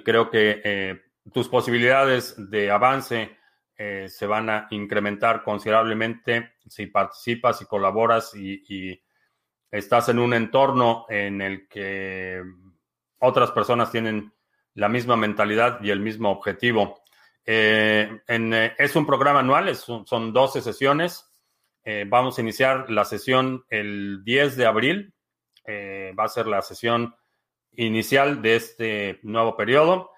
creo 0.05 0.29
que 0.29 0.61
eh, 0.63 1.01
tus 1.33 1.49
posibilidades 1.49 2.35
de 2.51 2.71
avance 2.71 3.40
eh, 3.83 4.11
se 4.11 4.27
van 4.27 4.51
a 4.51 4.67
incrementar 4.73 5.43
considerablemente 5.43 6.57
si 6.69 6.89
participas 6.89 7.63
y 7.63 7.65
colaboras 7.65 8.35
y 8.35 9.03
estás 9.71 10.11
en 10.11 10.19
un 10.19 10.35
entorno 10.35 11.07
en 11.09 11.41
el 11.41 11.67
que 11.67 12.43
otras 13.21 13.53
personas 13.53 13.91
tienen 13.91 14.35
la 14.75 14.91
misma 14.91 15.17
mentalidad 15.17 15.81
y 15.81 15.89
el 15.89 16.01
mismo 16.01 16.31
objetivo. 16.31 17.01
Eh, 17.47 18.21
eh, 18.29 18.75
es 18.77 18.97
un 18.97 19.07
programa 19.07 19.41
anual, 19.41 19.75
son 19.75 20.31
12 20.31 20.61
sesiones. 20.61 21.27
Vamos 22.07 22.37
a 22.37 22.43
iniciar 22.43 22.91
la 22.91 23.07
sesión 23.07 23.65
el 23.71 24.23
10 24.25 24.57
de 24.59 24.67
abril. 24.67 25.15
va 25.67 26.25
a 26.25 26.29
ser 26.29 26.47
la 26.49 26.61
sesión 26.61 27.17
inicial 27.73 28.43
de 28.43 28.57
este 28.57 29.21
nuevo 29.23 29.57
periodo. 29.57 30.11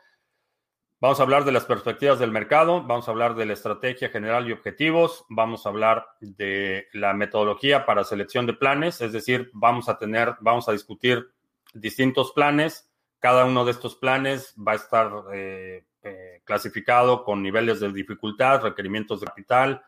Vamos 1.03 1.19
a 1.19 1.25
hablar 1.25 1.45
de 1.45 1.51
las 1.51 1.65
perspectivas 1.65 2.21
del 2.21 2.31
mercado, 2.31 2.85
vamos 2.85 3.09
a 3.09 3.11
hablar 3.11 3.35
de 3.35 3.45
la 3.45 3.55
estrategia 3.55 4.09
general 4.11 4.49
y 4.49 4.53
objetivos, 4.53 5.25
vamos 5.29 5.67
a 5.67 5.71
hablar 5.71 6.07
de 6.21 6.87
la 6.93 7.13
metodología 7.13 7.85
para 7.85 8.05
selección 8.05 8.47
de 8.47 8.53
planes, 8.53 9.01
es 9.01 9.13
decir, 9.13 9.51
vamos 9.53 9.89
a 9.89 9.99
tener, 9.99 10.37
vamos 10.39 10.69
a 10.69 10.73
discutir 10.73 11.33
distintos 11.75 12.31
planes. 12.31 12.89
Cada 13.19 13.47
uno 13.47 13.65
de 13.65 13.73
estos 13.73 13.97
planes 13.97 14.55
va 14.57 14.73
a 14.73 14.77
estar 14.77 15.11
eh, 15.35 15.85
eh, 16.05 16.41
clasificado 16.45 17.25
con 17.25 17.43
niveles 17.43 17.81
de 17.81 17.93
dificultad, 17.93 18.63
requerimientos 18.63 19.19
de 19.19 19.27
capital, 19.27 19.83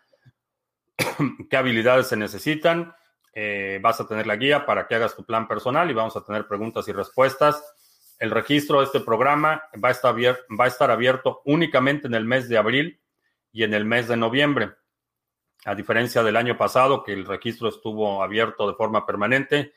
qué 1.48 1.56
habilidades 1.56 2.08
se 2.08 2.16
necesitan. 2.16 2.92
Eh, 3.32 3.78
vas 3.80 4.00
a 4.00 4.08
tener 4.08 4.26
la 4.26 4.34
guía 4.34 4.66
para 4.66 4.88
que 4.88 4.96
hagas 4.96 5.14
tu 5.14 5.24
plan 5.24 5.46
personal 5.46 5.88
y 5.88 5.94
vamos 5.94 6.16
a 6.16 6.24
tener 6.24 6.48
preguntas 6.48 6.88
y 6.88 6.92
respuestas 6.92 7.62
el 8.18 8.30
registro 8.30 8.80
de 8.80 8.86
este 8.86 9.00
programa 9.00 9.64
va 9.82 9.88
a, 9.88 10.66
estar 10.66 10.90
abierto, 10.90 11.42
únicamente 11.44 12.06
en 12.06 12.14
el 12.14 12.24
mes 12.24 12.48
de 12.48 12.58
abril 12.58 13.00
y 13.52 13.64
en 13.64 13.74
el 13.74 13.84
mes 13.84 14.08
de 14.08 14.16
noviembre. 14.16 14.72
A 15.64 15.74
diferencia 15.74 16.22
del 16.22 16.36
año 16.36 16.56
pasado, 16.56 17.02
que 17.02 17.12
el 17.12 17.24
registro 17.24 17.68
estuvo 17.68 18.22
abierto 18.22 18.68
de 18.68 18.74
forma 18.74 19.06
permanente, 19.06 19.72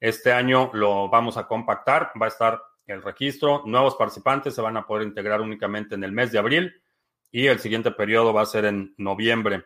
este 0.00 0.32
año 0.32 0.70
lo 0.72 1.08
vamos 1.08 1.36
a 1.36 1.46
compactar, 1.46 2.12
va 2.20 2.26
a 2.26 2.28
estar 2.28 2.62
el 2.86 3.02
registro, 3.02 3.62
nuevos 3.66 3.96
participantes 3.96 4.54
se 4.54 4.62
van 4.62 4.76
a 4.76 4.86
poder 4.86 5.06
integrar 5.06 5.40
únicamente 5.40 5.94
en 5.94 6.04
el 6.04 6.12
mes 6.12 6.32
de 6.32 6.38
abril 6.38 6.82
y 7.30 7.46
el 7.46 7.58
siguiente 7.58 7.90
periodo 7.90 8.32
va 8.32 8.42
a 8.42 8.46
ser 8.46 8.64
en 8.64 8.94
noviembre. 8.96 9.64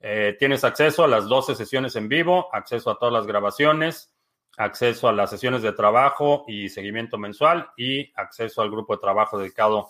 Eh, 0.00 0.34
tienes 0.38 0.64
acceso 0.64 1.04
a 1.04 1.08
las 1.08 1.28
12 1.28 1.54
sesiones 1.54 1.94
en 1.96 2.08
vivo, 2.08 2.48
acceso 2.52 2.90
a 2.90 2.98
todas 2.98 3.12
las 3.12 3.26
grabaciones, 3.26 4.14
acceso 4.60 5.08
a 5.08 5.12
las 5.12 5.30
sesiones 5.30 5.62
de 5.62 5.72
trabajo 5.72 6.44
y 6.46 6.68
seguimiento 6.68 7.16
mensual 7.16 7.70
y 7.78 8.12
acceso 8.14 8.60
al 8.60 8.70
grupo 8.70 8.94
de 8.94 9.00
trabajo 9.00 9.38
dedicado 9.38 9.88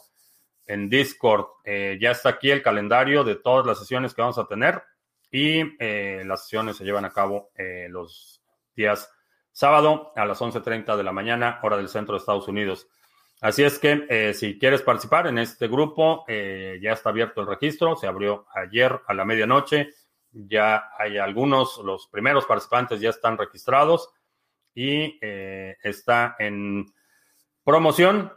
en 0.65 0.89
Discord. 0.89 1.47
Eh, 1.65 1.99
ya 2.01 2.13
está 2.13 2.29
aquí 2.29 2.53
el 2.53 2.63
calendario 2.63 3.25
de 3.25 3.35
todas 3.35 3.67
las 3.67 3.81
sesiones 3.81 4.15
que 4.15 4.23
vamos 4.23 4.39
a 4.39 4.47
tener 4.47 4.81
y 5.29 5.63
eh, 5.81 6.23
las 6.25 6.45
sesiones 6.45 6.77
se 6.77 6.85
llevan 6.85 7.05
a 7.05 7.11
cabo 7.11 7.51
eh, 7.57 7.89
los 7.91 8.43
días 8.77 9.11
sábado 9.51 10.13
a 10.15 10.25
las 10.25 10.41
11.30 10.41 10.97
de 10.97 11.03
la 11.03 11.11
mañana, 11.11 11.59
hora 11.65 11.77
del 11.77 11.89
centro 11.89 12.15
de 12.15 12.21
Estados 12.21 12.47
Unidos. 12.47 12.87
Así 13.41 13.65
es 13.65 13.79
que 13.79 14.35
si 14.35 14.59
quieres 14.59 14.83
participar 14.83 15.27
en 15.27 15.39
este 15.39 15.67
grupo, 15.67 16.27
ya 16.29 16.93
está 16.93 17.09
abierto 17.09 17.41
el 17.41 17.47
registro, 17.47 17.97
se 17.97 18.07
abrió 18.07 18.47
ayer 18.55 19.01
a 19.07 19.15
la 19.15 19.25
medianoche, 19.25 19.95
ya 20.31 20.91
hay 20.99 21.17
algunos, 21.17 21.79
los 21.79 22.07
primeros 22.09 22.45
participantes 22.45 23.01
ya 23.01 23.09
están 23.09 23.39
registrados 23.39 24.11
y 24.81 25.19
eh, 25.21 25.77
está 25.83 26.37
en 26.39 26.87
promoción 27.63 28.33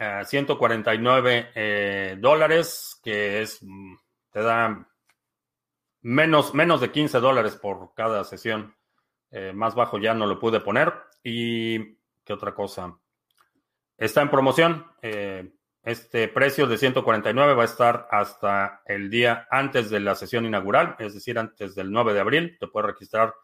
a 0.00 0.24
149 0.24 1.52
eh, 1.54 2.16
dólares, 2.18 3.00
que 3.04 3.40
es, 3.40 3.60
mm, 3.62 3.94
te 4.32 4.42
da 4.42 4.88
menos, 6.02 6.54
menos 6.54 6.80
de 6.80 6.90
15 6.90 7.20
dólares 7.20 7.54
por 7.54 7.94
cada 7.94 8.24
sesión. 8.24 8.74
Eh, 9.30 9.52
más 9.54 9.76
bajo 9.76 9.98
ya 9.98 10.12
no 10.12 10.26
lo 10.26 10.40
pude 10.40 10.58
poner. 10.58 10.92
Y 11.22 11.98
qué 12.24 12.32
otra 12.32 12.52
cosa. 12.52 12.98
Está 13.96 14.22
en 14.22 14.30
promoción. 14.30 14.86
Este 15.00 16.26
precio 16.26 16.66
de 16.66 16.78
149 16.78 17.54
va 17.54 17.62
a 17.62 17.66
estar 17.66 18.08
hasta 18.10 18.82
el 18.86 19.08
día 19.08 19.46
antes 19.50 19.88
de 19.88 20.00
la 20.00 20.16
sesión 20.16 20.46
inaugural, 20.46 20.96
es 20.98 21.14
decir, 21.14 21.38
antes 21.38 21.76
del 21.76 21.92
9 21.92 22.12
de 22.12 22.20
abril. 22.20 22.56
Te 22.58 22.66
puedes 22.66 22.90
registrar 22.90 23.34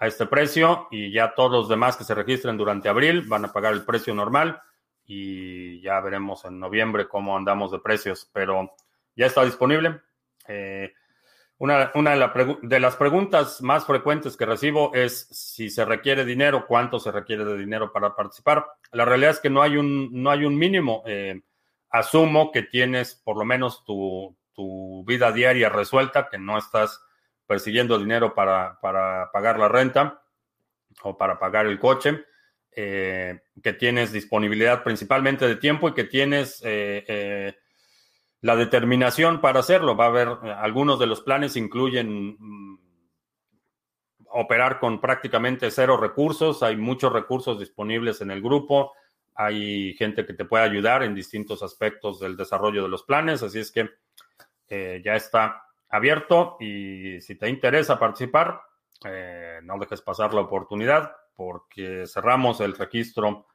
a 0.00 0.06
este 0.06 0.26
precio 0.26 0.88
y 0.90 1.12
ya 1.12 1.34
todos 1.34 1.52
los 1.52 1.68
demás 1.68 1.96
que 1.96 2.04
se 2.04 2.14
registren 2.14 2.56
durante 2.56 2.88
abril 2.88 3.22
van 3.28 3.44
a 3.44 3.52
pagar 3.52 3.74
el 3.74 3.84
precio 3.84 4.14
normal 4.14 4.60
y 5.04 5.80
ya 5.80 6.00
veremos 6.00 6.44
en 6.44 6.58
noviembre 6.58 7.06
cómo 7.06 7.36
andamos 7.36 7.70
de 7.70 7.78
precios, 7.78 8.28
pero 8.32 8.74
ya 9.14 9.26
está 9.26 9.44
disponible. 9.44 10.00
Eh, 10.48 10.92
una, 11.58 11.92
de, 12.62 12.80
las 12.80 12.96
preguntas 12.96 13.60
más 13.60 13.84
frecuentes 13.84 14.34
que 14.38 14.46
recibo 14.46 14.94
es 14.94 15.28
si 15.30 15.68
se 15.68 15.84
requiere 15.84 16.24
dinero, 16.24 16.64
cuánto 16.66 16.98
se 16.98 17.12
requiere 17.12 17.44
de 17.44 17.58
dinero 17.58 17.92
para 17.92 18.16
participar. 18.16 18.66
La 18.92 19.04
realidad 19.04 19.32
es 19.32 19.40
que 19.40 19.50
no 19.50 19.60
hay 19.60 19.76
un, 19.76 20.08
no 20.10 20.30
hay 20.30 20.46
un 20.46 20.56
mínimo. 20.56 21.02
Eh, 21.04 21.42
asumo 21.90 22.50
que 22.50 22.62
tienes 22.62 23.14
por 23.14 23.36
lo 23.36 23.44
menos 23.44 23.84
tu, 23.84 24.34
vida 25.06 25.32
diaria 25.32 25.68
resuelta, 25.68 26.28
que 26.30 26.38
no 26.38 26.56
estás 26.56 27.02
persiguiendo 27.50 27.98
dinero 27.98 28.32
para, 28.32 28.78
pagar 28.80 29.58
la 29.58 29.66
renta 29.66 30.22
o 31.02 31.18
para 31.18 31.36
pagar 31.36 31.66
el 31.66 31.80
coche, 31.80 32.24
eh, 32.70 33.40
que 33.60 33.72
tienes 33.72 34.12
disponibilidad 34.12 34.84
principalmente 34.84 35.48
de 35.48 35.56
tiempo 35.56 35.88
y 35.88 35.94
que 35.94 36.04
tienes 36.04 36.62
eh, 36.64 37.56
la 38.42 38.56
determinación 38.56 39.40
para 39.40 39.60
hacerlo. 39.60 39.96
Va 39.96 40.06
a 40.06 40.08
haber, 40.08 40.28
eh, 40.44 40.52
algunos 40.52 40.98
de 40.98 41.06
los 41.06 41.20
planes 41.20 41.56
incluyen 41.56 42.36
mm, 42.38 42.78
operar 44.32 44.78
con 44.78 45.00
prácticamente 45.00 45.70
cero 45.70 45.96
recursos, 45.96 46.62
hay 46.62 46.76
muchos 46.76 47.12
recursos 47.12 47.58
disponibles 47.58 48.20
en 48.20 48.30
el 48.30 48.40
grupo, 48.40 48.92
hay 49.34 49.94
gente 49.94 50.24
que 50.24 50.34
te 50.34 50.44
puede 50.44 50.64
ayudar 50.64 51.02
en 51.02 51.14
distintos 51.14 51.62
aspectos 51.62 52.20
del 52.20 52.36
desarrollo 52.36 52.82
de 52.82 52.88
los 52.88 53.02
planes, 53.02 53.42
así 53.42 53.58
es 53.58 53.72
que 53.72 53.90
eh, 54.68 55.02
ya 55.04 55.16
está 55.16 55.64
abierto 55.90 56.56
y 56.60 57.20
si 57.20 57.34
te 57.34 57.48
interesa 57.48 57.98
participar, 57.98 58.62
eh, 59.04 59.60
no 59.62 59.78
dejes 59.78 60.00
pasar 60.00 60.32
la 60.32 60.42
oportunidad 60.42 61.12
porque 61.34 62.06
cerramos 62.06 62.60
el 62.60 62.76
registro 62.76 63.46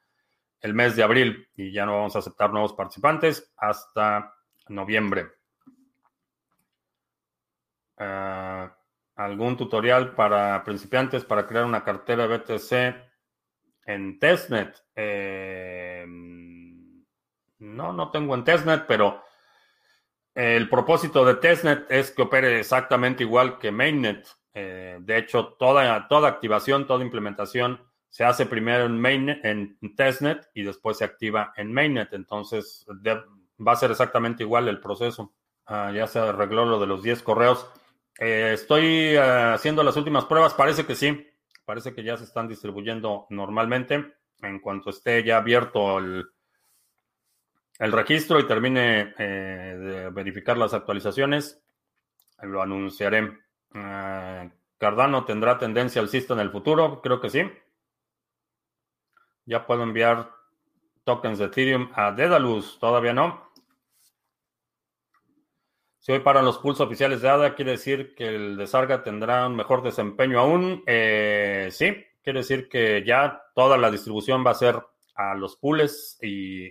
el 0.61 0.73
mes 0.73 0.95
de 0.95 1.03
abril 1.03 1.47
y 1.55 1.71
ya 1.71 1.85
no 1.85 1.93
vamos 1.93 2.15
a 2.15 2.19
aceptar 2.19 2.51
nuevos 2.51 2.73
participantes 2.73 3.53
hasta 3.57 4.33
noviembre. 4.67 5.27
Ah, 7.97 8.75
¿Algún 9.15 9.55
tutorial 9.55 10.13
para 10.15 10.63
principiantes 10.63 11.23
para 11.23 11.47
crear 11.47 11.65
una 11.65 11.83
cartera 11.83 12.27
BTC 12.27 12.95
en 13.85 14.19
testnet? 14.19 14.75
Eh, 14.95 16.03
no, 17.59 17.93
no 17.93 18.11
tengo 18.11 18.35
en 18.35 18.43
testnet, 18.43 18.85
pero 18.87 19.24
el 20.35 20.69
propósito 20.69 21.23
de 21.25 21.35
testnet 21.35 21.85
es 21.89 22.11
que 22.11 22.21
opere 22.21 22.59
exactamente 22.59 23.23
igual 23.23 23.57
que 23.57 23.71
mainnet. 23.71 24.27
Eh, 24.53 24.97
de 24.99 25.17
hecho, 25.17 25.55
toda, 25.57 26.07
toda 26.09 26.27
activación, 26.27 26.85
toda 26.85 27.03
implementación 27.03 27.81
se 28.09 28.25
hace 28.25 28.45
primero 28.45 28.85
en, 28.85 28.99
mainnet, 28.99 29.43
en 29.43 29.77
testnet 29.95 30.49
y 30.53 30.63
después 30.63 30.97
se 30.97 31.05
activa 31.05 31.53
en 31.55 31.71
mainnet. 31.73 32.13
Entonces, 32.13 32.85
va 33.65 33.71
a 33.71 33.75
ser 33.77 33.91
exactamente 33.91 34.43
igual 34.43 34.67
el 34.67 34.79
proceso. 34.79 35.33
Ah, 35.65 35.91
ya 35.93 36.05
se 36.07 36.19
arregló 36.19 36.65
lo 36.65 36.79
de 36.79 36.87
los 36.87 37.01
10 37.01 37.23
correos. 37.23 37.67
Eh, 38.19 38.51
estoy 38.53 39.15
ah, 39.15 39.53
haciendo 39.53 39.83
las 39.83 39.97
últimas 39.97 40.25
pruebas, 40.25 40.53
parece 40.53 40.85
que 40.85 40.95
sí, 40.95 41.27
parece 41.65 41.93
que 41.93 42.03
ya 42.03 42.17
se 42.17 42.25
están 42.25 42.47
distribuyendo 42.47 43.25
normalmente. 43.29 44.13
En 44.41 44.59
cuanto 44.59 44.89
esté 44.89 45.23
ya 45.23 45.37
abierto 45.37 45.97
el, 45.97 46.25
el 47.79 47.91
registro 47.91 48.39
y 48.39 48.47
termine 48.47 49.13
eh, 49.17 49.77
de 49.77 50.09
verificar 50.09 50.57
las 50.57 50.73
actualizaciones, 50.73 51.61
lo 52.41 52.61
anunciaré. 52.61 53.37
Ah, 53.73 54.49
Cardano 54.77 55.25
tendrá 55.25 55.57
tendencia 55.57 56.01
alcista 56.01 56.33
en 56.33 56.41
el 56.41 56.51
futuro, 56.51 57.01
creo 57.01 57.19
que 57.19 57.29
sí. 57.29 57.49
Ya 59.45 59.65
puedo 59.65 59.83
enviar 59.83 60.31
tokens 61.03 61.39
de 61.39 61.45
Ethereum 61.45 61.89
a 61.93 62.11
Dedalus, 62.11 62.79
todavía 62.79 63.13
no. 63.13 63.45
Si 65.99 66.11
hoy 66.11 66.19
para 66.19 66.43
los 66.43 66.59
pools 66.59 66.79
oficiales 66.81 67.21
de 67.21 67.29
ADA, 67.29 67.55
quiere 67.55 67.71
decir 67.71 68.13
que 68.13 68.27
el 68.27 68.57
de 68.57 68.67
Sarga 68.67 69.01
tendrá 69.03 69.47
un 69.47 69.55
mejor 69.55 69.81
desempeño 69.81 70.39
aún. 70.39 70.83
Eh, 70.85 71.69
sí, 71.71 72.05
quiere 72.23 72.39
decir 72.39 72.69
que 72.69 73.03
ya 73.03 73.41
toda 73.55 73.77
la 73.77 73.89
distribución 73.89 74.45
va 74.45 74.51
a 74.51 74.55
ser 74.55 74.79
a 75.15 75.33
los 75.33 75.55
pools 75.55 76.19
y 76.21 76.69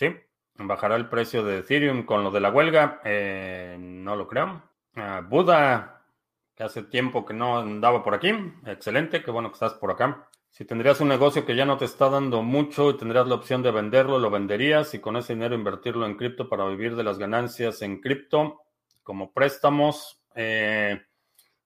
sí, 0.00 0.16
bajará 0.54 0.96
el 0.96 1.10
precio 1.10 1.44
de 1.44 1.58
Ethereum 1.58 2.04
con 2.04 2.24
lo 2.24 2.30
de 2.30 2.40
la 2.40 2.50
huelga. 2.50 3.02
Eh, 3.04 3.76
no 3.78 4.16
lo 4.16 4.26
creo. 4.26 4.62
Uh, 4.96 5.22
Buda, 5.28 6.06
que 6.54 6.64
hace 6.64 6.84
tiempo 6.84 7.26
que 7.26 7.34
no 7.34 7.58
andaba 7.58 8.02
por 8.02 8.14
aquí. 8.14 8.32
Excelente, 8.66 9.22
qué 9.22 9.30
bueno 9.30 9.50
que 9.50 9.54
estás 9.54 9.74
por 9.74 9.90
acá. 9.90 10.26
Si 10.48 10.64
tendrías 10.64 11.00
un 11.00 11.08
negocio 11.08 11.44
que 11.44 11.54
ya 11.54 11.66
no 11.66 11.76
te 11.76 11.84
está 11.84 12.08
dando 12.08 12.42
mucho 12.42 12.90
y 12.90 12.96
tendrías 12.96 13.26
la 13.26 13.36
opción 13.36 13.62
de 13.62 13.70
venderlo, 13.70 14.18
lo 14.18 14.30
venderías 14.30 14.94
y 14.94 15.00
con 15.00 15.16
ese 15.16 15.34
dinero 15.34 15.54
invertirlo 15.54 16.06
en 16.06 16.16
cripto 16.16 16.48
para 16.48 16.66
vivir 16.66 16.96
de 16.96 17.04
las 17.04 17.18
ganancias 17.18 17.82
en 17.82 18.00
cripto 18.00 18.62
como 19.02 19.32
préstamos. 19.32 20.24
Eh, 20.34 21.02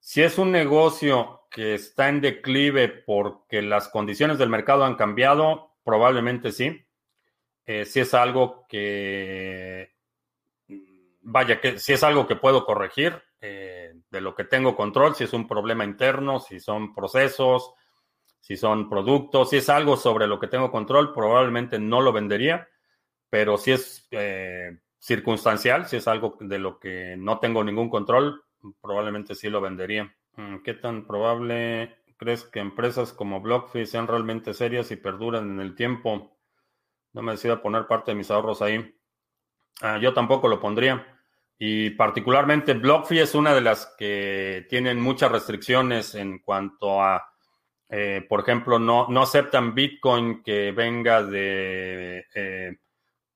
si 0.00 0.22
es 0.22 0.38
un 0.38 0.50
negocio 0.50 1.42
que 1.50 1.74
está 1.74 2.08
en 2.08 2.20
declive 2.20 2.88
porque 2.88 3.62
las 3.62 3.88
condiciones 3.88 4.38
del 4.38 4.50
mercado 4.50 4.84
han 4.84 4.96
cambiado, 4.96 5.76
probablemente 5.84 6.50
sí. 6.52 6.83
Eh, 7.66 7.84
si 7.84 8.00
es 8.00 8.12
algo 8.14 8.66
que, 8.68 9.94
vaya, 11.22 11.60
que 11.60 11.78
si 11.78 11.92
es 11.92 12.02
algo 12.04 12.26
que 12.26 12.36
puedo 12.36 12.64
corregir, 12.64 13.22
eh, 13.40 13.92
de 14.10 14.20
lo 14.20 14.34
que 14.34 14.44
tengo 14.44 14.76
control, 14.76 15.14
si 15.14 15.24
es 15.24 15.32
un 15.32 15.46
problema 15.46 15.84
interno, 15.84 16.40
si 16.40 16.60
son 16.60 16.94
procesos, 16.94 17.74
si 18.40 18.56
son 18.56 18.88
productos, 18.88 19.50
si 19.50 19.56
es 19.56 19.68
algo 19.68 19.96
sobre 19.96 20.26
lo 20.26 20.38
que 20.38 20.48
tengo 20.48 20.70
control, 20.70 21.12
probablemente 21.12 21.78
no 21.78 22.00
lo 22.00 22.12
vendería, 22.12 22.68
pero 23.30 23.56
si 23.56 23.72
es 23.72 24.06
eh, 24.10 24.78
circunstancial, 24.98 25.86
si 25.86 25.96
es 25.96 26.08
algo 26.08 26.36
de 26.40 26.58
lo 26.58 26.78
que 26.78 27.16
no 27.18 27.38
tengo 27.38 27.64
ningún 27.64 27.88
control, 27.90 28.42
probablemente 28.80 29.34
sí 29.34 29.48
lo 29.48 29.60
vendería. 29.60 30.14
Mm, 30.36 30.58
¿Qué 30.62 30.74
tan 30.74 31.06
probable 31.06 31.96
crees 32.16 32.44
que 32.44 32.60
empresas 32.60 33.12
como 33.12 33.40
BlockFi 33.40 33.86
sean 33.86 34.06
realmente 34.06 34.54
serias 34.54 34.90
y 34.90 34.96
perduran 34.96 35.50
en 35.50 35.60
el 35.60 35.74
tiempo? 35.74 36.33
No 37.14 37.22
me 37.22 37.32
decido 37.32 37.62
poner 37.62 37.86
parte 37.86 38.10
de 38.10 38.16
mis 38.16 38.30
ahorros 38.30 38.60
ahí. 38.60 38.94
Ah, 39.80 39.98
yo 39.98 40.12
tampoco 40.12 40.46
lo 40.46 40.60
pondría. 40.60 41.06
Y 41.58 41.90
particularmente 41.90 42.74
BlockFi 42.74 43.20
es 43.20 43.34
una 43.34 43.54
de 43.54 43.62
las 43.62 43.94
que 43.96 44.66
tienen 44.68 45.00
muchas 45.00 45.32
restricciones 45.32 46.14
en 46.14 46.40
cuanto 46.40 47.02
a 47.02 47.34
eh, 47.88 48.26
por 48.28 48.40
ejemplo, 48.40 48.78
no, 48.78 49.06
no 49.08 49.22
aceptan 49.22 49.74
Bitcoin 49.74 50.42
que 50.42 50.72
venga 50.72 51.22
de 51.22 52.26
eh, 52.34 52.76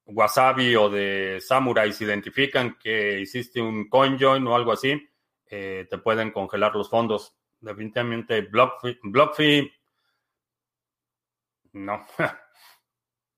Wasabi 0.07 0.75
o 0.75 0.89
de 0.89 1.39
Samurai. 1.41 1.93
Si 1.93 2.05
identifican 2.05 2.77
que 2.79 3.21
hiciste 3.21 3.61
un 3.61 3.89
CoinJoin 3.89 4.47
o 4.47 4.57
algo 4.57 4.73
así, 4.73 5.01
eh, 5.47 5.87
te 5.89 5.99
pueden 5.99 6.33
congelar 6.33 6.75
los 6.75 6.91
fondos. 6.91 7.37
Definitivamente, 7.61 8.43
BlockFi, 8.43 8.99
BlockFi 9.03 9.73
no. 11.75 12.05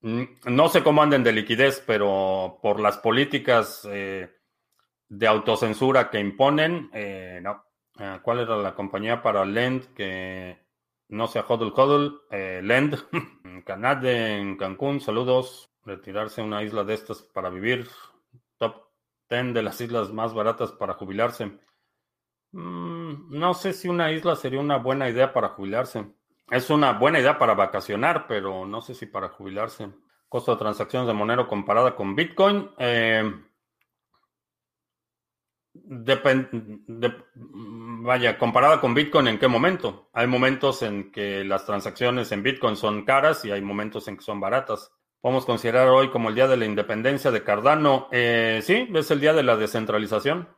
no 0.01 0.69
sé 0.69 0.83
cómo 0.83 1.01
anden 1.03 1.23
de 1.23 1.31
liquidez, 1.31 1.83
pero 1.85 2.59
por 2.61 2.79
las 2.79 2.97
políticas 2.97 3.83
de 3.83 5.27
autocensura 5.27 6.09
que 6.09 6.19
imponen, 6.19 6.89
no. 7.41 7.63
Ah, 7.97 8.19
¿Cuál 8.23 8.39
era 8.39 8.57
la 8.57 8.73
compañía 8.73 9.21
para 9.21 9.45
Lend 9.45 9.93
que 9.93 10.57
no 11.09 11.27
sea 11.27 11.45
Hodl 11.47 11.73
Hodl, 11.75 12.21
eh, 12.31 12.61
Lend, 12.63 12.97
Canadá 13.65 14.37
en 14.37 14.57
Cancún, 14.57 15.01
saludos. 15.01 15.69
Retirarse 15.83 16.41
a 16.41 16.43
una 16.43 16.63
isla 16.63 16.83
de 16.83 16.93
estas 16.93 17.21
para 17.21 17.49
vivir. 17.49 17.87
Top 18.57 18.87
10 19.29 19.53
de 19.53 19.61
las 19.61 19.81
islas 19.81 20.11
más 20.11 20.33
baratas 20.33 20.71
para 20.71 20.93
jubilarse. 20.93 21.59
Mm, 22.51 23.37
no 23.37 23.53
sé 23.53 23.73
si 23.73 23.87
una 23.89 24.11
isla 24.11 24.35
sería 24.35 24.59
una 24.59 24.77
buena 24.77 25.09
idea 25.09 25.33
para 25.33 25.49
jubilarse. 25.49 26.11
Es 26.51 26.69
una 26.69 26.91
buena 26.91 27.19
idea 27.19 27.37
para 27.37 27.53
vacacionar, 27.53 28.27
pero 28.27 28.65
no 28.65 28.81
sé 28.81 28.93
si 28.93 29.05
para 29.05 29.29
jubilarse. 29.29 29.89
Costo 30.27 30.51
de 30.51 30.59
transacciones 30.59 31.07
de 31.07 31.13
Monero 31.13 31.47
comparada 31.47 31.95
con 31.95 32.13
Bitcoin. 32.13 32.69
Eh, 32.77 33.23
vaya, 38.03 38.37
comparada 38.37 38.81
con 38.81 38.93
Bitcoin, 38.93 39.29
¿en 39.29 39.39
qué 39.39 39.47
momento? 39.47 40.09
Hay 40.11 40.27
momentos 40.27 40.81
en 40.81 41.09
que 41.13 41.45
las 41.45 41.65
transacciones 41.65 42.33
en 42.33 42.43
Bitcoin 42.43 42.75
son 42.75 43.05
caras 43.05 43.45
y 43.45 43.51
hay 43.51 43.61
momentos 43.61 44.09
en 44.09 44.17
que 44.17 44.23
son 44.23 44.41
baratas. 44.41 44.91
Podemos 45.21 45.45
considerar 45.45 45.87
hoy 45.87 46.09
como 46.09 46.27
el 46.27 46.35
día 46.35 46.49
de 46.49 46.57
la 46.57 46.65
independencia 46.65 47.31
de 47.31 47.45
Cardano. 47.45 48.09
Eh, 48.11 48.59
sí, 48.61 48.89
es 48.93 49.09
el 49.09 49.21
día 49.21 49.31
de 49.31 49.43
la 49.43 49.55
descentralización. 49.55 50.49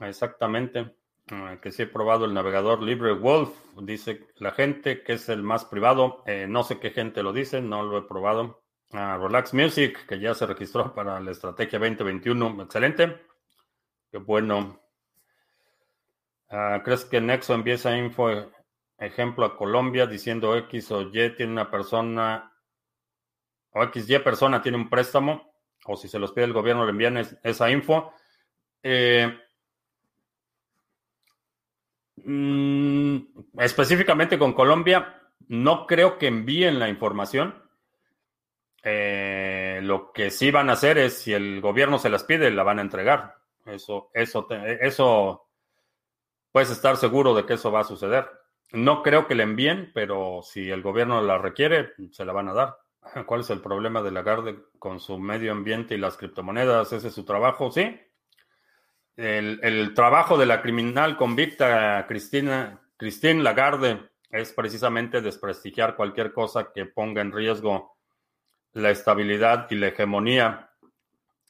Exactamente. 0.00 0.96
Eh, 1.28 1.58
que 1.60 1.72
sí 1.72 1.82
he 1.82 1.86
probado 1.86 2.24
el 2.24 2.34
navegador 2.34 2.82
LibreWolf. 2.82 3.50
Dice 3.82 4.28
la 4.36 4.52
gente 4.52 5.02
que 5.02 5.14
es 5.14 5.28
el 5.28 5.42
más 5.42 5.64
privado. 5.64 6.22
Eh, 6.26 6.46
no 6.48 6.62
sé 6.62 6.78
qué 6.78 6.90
gente 6.90 7.22
lo 7.22 7.32
dice, 7.32 7.60
no 7.60 7.82
lo 7.82 7.98
he 7.98 8.02
probado. 8.02 8.62
Relax 8.90 9.52
Music, 9.52 10.06
que 10.06 10.20
ya 10.20 10.32
se 10.34 10.46
registró 10.46 10.94
para 10.94 11.20
la 11.20 11.32
estrategia 11.32 11.78
2021. 11.78 12.62
Excelente. 12.62 13.20
Qué 14.10 14.18
bueno. 14.18 14.80
Ah, 16.48 16.80
¿Crees 16.84 17.04
que 17.04 17.20
Nexo 17.20 17.54
esa 17.66 17.96
info, 17.98 18.30
ejemplo, 18.98 19.44
a 19.44 19.56
Colombia 19.56 20.06
diciendo 20.06 20.56
X 20.56 20.92
o 20.92 21.02
Y 21.02 21.34
tiene 21.34 21.52
una 21.52 21.70
persona, 21.70 22.52
o 23.72 23.84
XY 23.84 24.20
persona 24.20 24.62
tiene 24.62 24.78
un 24.78 24.88
préstamo, 24.88 25.52
o 25.86 25.96
si 25.96 26.08
se 26.08 26.20
los 26.20 26.32
pide 26.32 26.44
el 26.44 26.52
gobierno 26.52 26.84
le 26.84 26.92
envían 26.92 27.16
esa 27.42 27.70
info? 27.70 28.12
Eh, 28.82 29.36
mm, 32.26 33.16
específicamente 33.58 34.38
con 34.38 34.52
Colombia, 34.52 35.22
no 35.48 35.86
creo 35.86 36.18
que 36.18 36.26
envíen 36.26 36.78
la 36.78 36.88
información. 36.88 37.54
Eh, 38.82 39.80
lo 39.82 40.12
que 40.12 40.30
sí 40.30 40.50
van 40.50 40.70
a 40.70 40.74
hacer 40.74 40.98
es, 40.98 41.18
si 41.18 41.32
el 41.32 41.60
gobierno 41.60 41.98
se 41.98 42.10
las 42.10 42.24
pide, 42.24 42.50
la 42.50 42.62
van 42.62 42.78
a 42.78 42.82
entregar. 42.82 43.36
Eso, 43.64 44.10
eso, 44.14 44.46
eso, 44.50 45.48
puedes 46.52 46.70
estar 46.70 46.96
seguro 46.96 47.34
de 47.34 47.44
que 47.44 47.54
eso 47.54 47.72
va 47.72 47.80
a 47.80 47.84
suceder. 47.84 48.28
No 48.72 49.02
creo 49.02 49.26
que 49.26 49.34
le 49.34 49.42
envíen, 49.42 49.90
pero 49.92 50.40
si 50.42 50.70
el 50.70 50.82
gobierno 50.82 51.20
la 51.20 51.38
requiere, 51.38 51.92
se 52.12 52.24
la 52.24 52.32
van 52.32 52.48
a 52.48 52.54
dar. 52.54 52.78
¿Cuál 53.26 53.40
es 53.40 53.50
el 53.50 53.60
problema 53.60 54.02
de 54.02 54.10
Lagarde 54.10 54.58
con 54.78 55.00
su 55.00 55.18
medio 55.18 55.52
ambiente 55.52 55.94
y 55.94 55.98
las 55.98 56.16
criptomonedas? 56.16 56.92
¿Ese 56.92 57.08
es 57.08 57.14
su 57.14 57.24
trabajo? 57.24 57.70
Sí. 57.70 58.00
El, 59.16 59.94
trabajo 59.94 60.36
de 60.36 60.44
la 60.44 60.60
criminal 60.60 61.16
convicta 61.16 62.04
Cristina, 62.06 62.82
Christine 62.98 63.42
Lagarde 63.42 64.10
es 64.30 64.52
precisamente 64.52 65.22
desprestigiar 65.22 65.96
cualquier 65.96 66.32
cosa 66.32 66.70
que 66.72 66.84
ponga 66.84 67.22
en 67.22 67.32
riesgo 67.32 67.96
la 68.72 68.90
estabilidad 68.90 69.68
y 69.70 69.76
la 69.76 69.88
hegemonía 69.88 70.70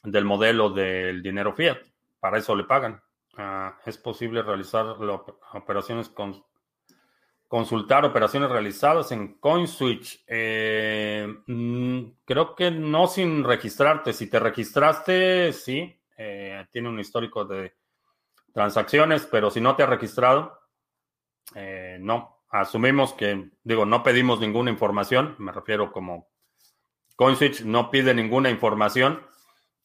del 0.04 0.24
modelo 0.24 0.70
del 0.70 1.22
dinero 1.22 1.52
fiat. 1.52 1.78
Para 2.20 2.38
eso 2.38 2.54
le 2.54 2.64
pagan. 2.64 3.02
Ah, 3.36 3.76
es 3.84 3.98
posible 3.98 4.42
realizar 4.42 4.86
operaciones 5.52 6.08
con 6.08 6.44
consultar 7.48 8.04
operaciones 8.04 8.50
realizadas 8.50 9.10
en 9.12 9.34
CoinSwitch. 9.38 10.24
Eh, 10.26 11.26
mm, 11.46 12.02
creo 12.24 12.54
que 12.54 12.70
no 12.70 13.06
sin 13.08 13.44
registrarte. 13.44 14.12
Si 14.12 14.28
te 14.28 14.38
registraste, 14.38 15.52
sí, 15.52 15.96
eh, 16.16 16.66
tiene 16.70 16.88
un 16.88 16.98
histórico 16.98 17.44
de 17.44 17.74
transacciones, 18.52 19.26
pero 19.26 19.50
si 19.50 19.60
no 19.60 19.76
te 19.76 19.82
ha 19.82 19.86
registrado, 19.86 20.58
eh, 21.54 21.98
no. 22.00 22.44
Asumimos 22.48 23.12
que, 23.12 23.50
digo, 23.64 23.84
no 23.84 24.02
pedimos 24.02 24.40
ninguna 24.40 24.70
información, 24.70 25.34
me 25.38 25.52
refiero 25.52 25.92
como 25.92 26.28
CoinSwitch 27.16 27.62
no 27.62 27.90
pide 27.90 28.14
ninguna 28.14 28.50
información 28.50 29.20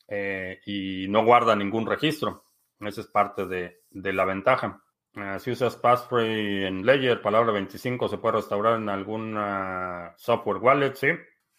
eh, 0.08 0.60
y 0.66 1.08
no 1.08 1.24
guarda 1.24 1.56
ningún 1.56 1.86
registro. 1.86 2.46
Esa 2.80 3.02
es 3.02 3.08
parte 3.08 3.46
de, 3.46 3.82
la 4.14 4.26
ventaja. 4.26 4.84
Eh, 5.16 5.38
si 5.40 5.52
usas 5.52 5.78
Passphrase 5.78 6.68
en 6.68 6.86
Ledger, 6.86 7.22
palabra 7.22 7.52
25, 7.54 8.10
se 8.10 8.18
puede 8.18 8.38
restaurar 8.38 8.78
en 8.78 8.90
alguna 8.90 10.14
software 10.18 10.58
wallet, 10.58 10.96
sí. 10.96 11.08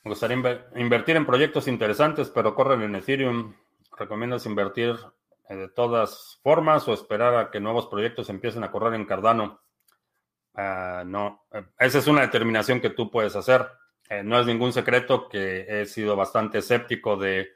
Me 0.05 0.11
gustaría 0.11 0.37
invertir 0.77 1.17
en 1.17 1.25
proyectos 1.25 1.69
interesantes, 1.69 2.29
pero 2.29 2.55
corren 2.55 2.83
en 2.83 2.97
Ethereum. 2.97 3.55
¿Recomiendas 4.03 4.47
invertir 4.47 4.97
eh, 5.49 5.55
de 5.55 5.69
todas 5.69 6.41
formas 6.43 6.89
o 6.89 6.93
esperar 6.93 7.37
a 7.37 7.53
que 7.53 7.61
nuevos 7.61 7.87
proyectos 7.87 8.29
empiecen 8.31 8.65
a 8.65 8.73
correr 8.73 8.95
en 8.95 9.05
Cardano? 9.05 9.61
Ah, 10.55 11.05
no, 11.07 11.45
esa 11.79 11.99
es 11.99 12.09
una 12.09 12.23
determinación 12.23 12.81
que 12.81 12.91
tú 12.91 13.13
puedes 13.13 13.37
hacer. 13.37 13.65
Eh, 14.11 14.25
no 14.25 14.41
es 14.41 14.47
ningún 14.47 14.73
secreto 14.73 15.29
que 15.29 15.67
he 15.69 15.87
sido 15.87 16.17
bastante 16.17 16.59
escéptico 16.59 17.17
de 17.17 17.51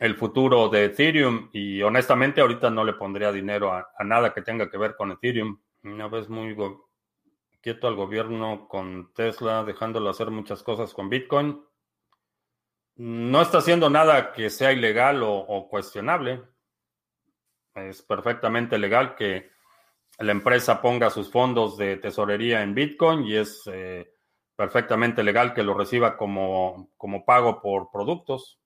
el 0.00 0.16
futuro 0.16 0.68
de 0.68 0.86
Ethereum 0.86 1.48
y 1.52 1.80
honestamente 1.82 2.40
ahorita 2.40 2.70
no 2.70 2.82
le 2.82 2.94
pondría 2.94 3.30
dinero 3.30 3.72
a, 3.72 3.88
nada 4.04 4.34
que 4.34 4.42
tenga 4.42 4.68
que 4.68 4.78
ver 4.78 4.96
con 4.96 5.12
Ethereum. 5.12 5.60
Una 5.84 6.08
vez 6.08 6.28
muy 6.28 6.56
quieto 7.60 7.86
al 7.86 7.94
gobierno 7.94 8.66
con 8.66 9.12
Tesla, 9.14 9.62
dejándolo 9.62 10.10
hacer 10.10 10.32
muchas 10.32 10.64
cosas 10.64 10.92
con 10.92 11.08
Bitcoin. 11.08 11.62
No 12.98 13.42
está 13.42 13.58
haciendo 13.58 13.88
nada 13.88 14.32
que 14.32 14.50
sea 14.50 14.72
ilegal 14.72 15.22
o, 15.22 15.68
cuestionable. 15.70 16.42
Es 17.76 18.02
perfectamente 18.02 18.76
legal 18.76 19.14
que 19.14 19.52
la 20.18 20.32
empresa 20.32 20.82
ponga 20.82 21.08
sus 21.08 21.30
fondos 21.30 21.76
de 21.76 21.96
tesorería 21.98 22.60
en 22.60 22.74
Bitcoin 22.74 23.24
y 23.24 23.36
es 23.36 23.62
eh, 23.72 24.12
perfectamente 24.56 25.22
legal 25.22 25.54
que 25.54 25.62
lo 25.62 25.74
reciba 25.74 26.16
como, 26.16 26.90
como 26.96 27.24
pago 27.24 27.62
por 27.62 27.88
productos. 27.92 28.58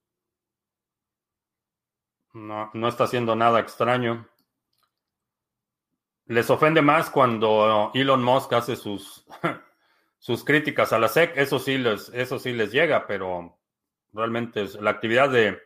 No, 2.33 2.71
no 2.73 2.89
está 2.89 3.05
haciendo 3.05 3.37
nada 3.37 3.61
extraño. 3.61 4.27
Les 6.25 6.49
ofende 6.49 6.81
más 6.81 7.11
cuando 7.11 7.91
Elon 7.93 8.25
Musk 8.25 8.51
hace 8.55 8.77
sus, 8.77 9.27
sus 10.19 10.43
críticas 10.43 10.95
a 10.95 10.99
la 10.99 11.09
SEC. 11.09 11.37
Eso 11.37 11.59
sí, 11.59 11.77
les, 11.77 12.09
eso 12.15 12.39
sí 12.39 12.55
les 12.55 12.73
llega, 12.73 13.07
pero 13.07 13.59
realmente 14.13 14.63
es, 14.63 14.75
la 14.81 14.91
actividad 14.91 15.31
de, 15.31 15.59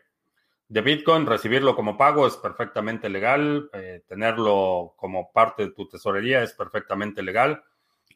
de, 0.69 0.81
Bitcoin, 0.81 1.27
recibirlo 1.27 1.75
como 1.75 1.97
pago 1.97 2.27
es 2.27 2.37
perfectamente 2.37 3.09
legal. 3.09 3.71
Eh, 3.73 4.03
tenerlo 4.07 4.95
como 4.97 5.33
parte 5.33 5.67
de 5.67 5.73
tu 5.73 5.89
tesorería 5.89 6.43
es 6.43 6.53
perfectamente 6.53 7.23
legal. 7.23 7.65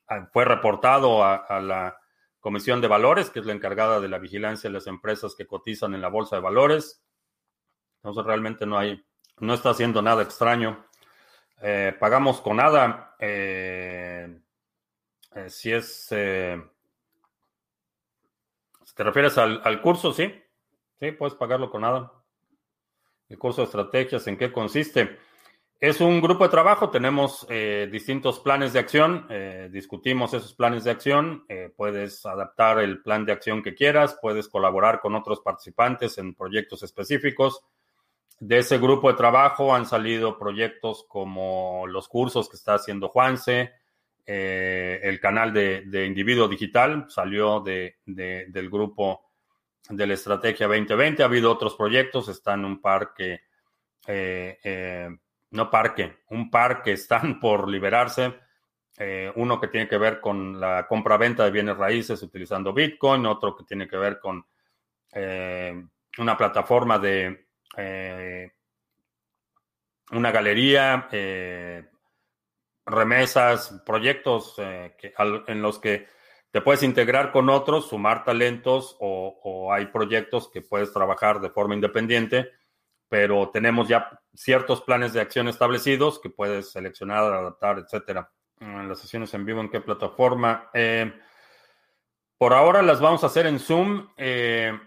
Ah, 0.08 0.28
fue 0.32 0.44
reportado 0.44 1.24
a 1.24 1.60
la 1.60 2.00
Comisión 2.40 2.80
de 2.80 2.88
Valores, 2.88 3.28
que 3.28 3.40
es 3.40 3.46
la 3.46 3.52
encargada 3.52 4.00
de 4.00 4.08
la 4.08 4.18
vigilancia 4.18 4.68
de 4.68 4.74
las 4.74 4.86
empresas 4.86 5.34
que 5.34 5.46
cotizan 5.46 5.94
en 5.94 6.00
la 6.00 6.08
bolsa 6.08 6.36
de 6.36 6.42
valores. 6.42 7.04
Entonces 7.96 8.24
realmente 8.24 8.64
no 8.64 8.78
hay, 8.78 9.04
no 9.40 9.52
está 9.52 9.70
haciendo 9.70 10.00
nada 10.00 10.22
extraño. 10.22 10.86
Eh, 11.60 11.94
pagamos 12.00 12.40
con 12.40 12.56
nada. 12.56 13.14
Eh, 13.18 14.40
si 15.48 15.70
es, 15.70 16.08
te 19.00 19.04
refieres 19.04 19.38
al, 19.38 19.80
curso, 19.80 20.12
sí, 20.12 20.30
sí, 21.00 21.12
puedes 21.12 21.34
pagarlo 21.34 21.70
con 21.70 21.80
nada. 21.80 22.12
El 23.30 23.38
curso 23.38 23.62
de 23.62 23.64
estrategias, 23.64 24.26
¿en 24.26 24.36
qué 24.36 24.52
consiste? 24.52 25.16
Es 25.80 26.02
un 26.02 26.20
grupo 26.20 26.44
de 26.44 26.50
trabajo, 26.50 26.90
tenemos 26.90 27.46
eh, 27.48 27.88
distintos 27.90 28.40
planes 28.40 28.74
de 28.74 28.78
acción, 28.78 29.26
eh, 29.30 29.70
discutimos 29.72 30.34
esos 30.34 30.52
planes 30.52 30.84
de 30.84 30.90
acción, 30.90 31.46
eh, 31.48 31.72
puedes 31.74 32.26
adaptar 32.26 32.78
el 32.80 33.00
plan 33.00 33.24
de 33.24 33.32
acción 33.32 33.62
que 33.62 33.74
quieras, 33.74 34.18
puedes 34.20 34.48
colaborar 34.48 35.00
con 35.00 35.14
otros 35.14 35.40
participantes 35.40 36.18
en 36.18 36.34
proyectos 36.34 36.82
específicos. 36.82 37.62
De 38.38 38.58
ese 38.58 38.76
grupo 38.76 39.10
de 39.10 39.16
trabajo 39.16 39.74
han 39.74 39.86
salido 39.86 40.38
proyectos 40.38 41.06
como 41.08 41.86
los 41.86 42.06
cursos 42.06 42.50
que 42.50 42.56
está 42.56 42.74
haciendo 42.74 43.08
Juanse, 43.08 43.72
el 44.32 45.20
canal 45.20 45.52
de, 45.52 46.06
Individuo 46.06 46.46
Digital 46.46 47.06
salió 47.08 47.60
de, 47.60 47.96
del 48.04 48.70
grupo 48.70 49.30
de 49.88 50.06
la 50.06 50.14
Estrategia 50.14 50.68
2020, 50.68 51.22
ha 51.22 51.26
habido 51.26 51.50
otros 51.50 51.74
proyectos, 51.74 52.28
están 52.28 52.64
un 52.64 52.80
par 52.80 53.12
que 53.14 53.40
no 55.50 55.70
parque, 55.70 56.18
un 56.30 56.50
par 56.50 56.82
que 56.82 56.92
están 56.92 57.40
por 57.40 57.68
liberarse. 57.68 58.34
Eh, 58.98 59.32
uno 59.36 59.60
que 59.60 59.68
tiene 59.68 59.88
que 59.88 59.96
ver 59.96 60.20
con 60.20 60.60
la 60.60 60.86
compra-venta 60.86 61.44
de 61.44 61.50
bienes 61.50 61.76
raíces 61.76 62.22
utilizando 62.22 62.72
Bitcoin, 62.72 63.24
otro 63.26 63.56
que 63.56 63.64
tiene 63.64 63.88
que 63.88 63.96
ver 63.96 64.18
con 64.20 64.44
eh, 65.12 65.82
una 66.18 66.36
plataforma 66.36 66.98
de 66.98 67.46
eh, 67.76 68.50
una 70.12 70.30
galería, 70.30 71.08
remesas, 72.86 73.82
proyectos 73.84 74.56
en 74.58 75.62
los 75.62 75.78
que 75.78 76.06
te 76.50 76.60
puedes 76.60 76.82
integrar 76.82 77.32
con 77.32 77.48
otros, 77.48 77.88
sumar 77.88 78.24
talentos 78.24 78.96
o 79.00 79.72
hay 79.72 79.86
proyectos 79.86 80.50
que 80.50 80.62
puedes 80.62 80.92
trabajar 80.92 81.40
de 81.40 81.50
forma 81.50 81.74
independiente 81.74 82.50
pero 83.10 83.50
tenemos 83.50 83.88
ya 83.88 84.08
ciertos 84.34 84.82
planes 84.82 85.12
de 85.12 85.20
acción 85.20 85.48
establecidos 85.48 86.20
que 86.20 86.30
puedes 86.30 86.70
seleccionar, 86.70 87.24
adaptar, 87.24 87.80
etcétera. 87.80 88.30
Las 88.60 89.00
sesiones 89.00 89.34
en 89.34 89.44
vivo, 89.44 89.60
¿en 89.60 89.68
qué 89.68 89.80
plataforma? 89.80 90.70
Eh, 90.72 91.12
por 92.38 92.54
ahora 92.54 92.82
las 92.82 93.00
vamos 93.00 93.24
a 93.24 93.26
hacer 93.26 93.46
en 93.46 93.58
Zoom. 93.58 94.10
Eh, 94.16 94.78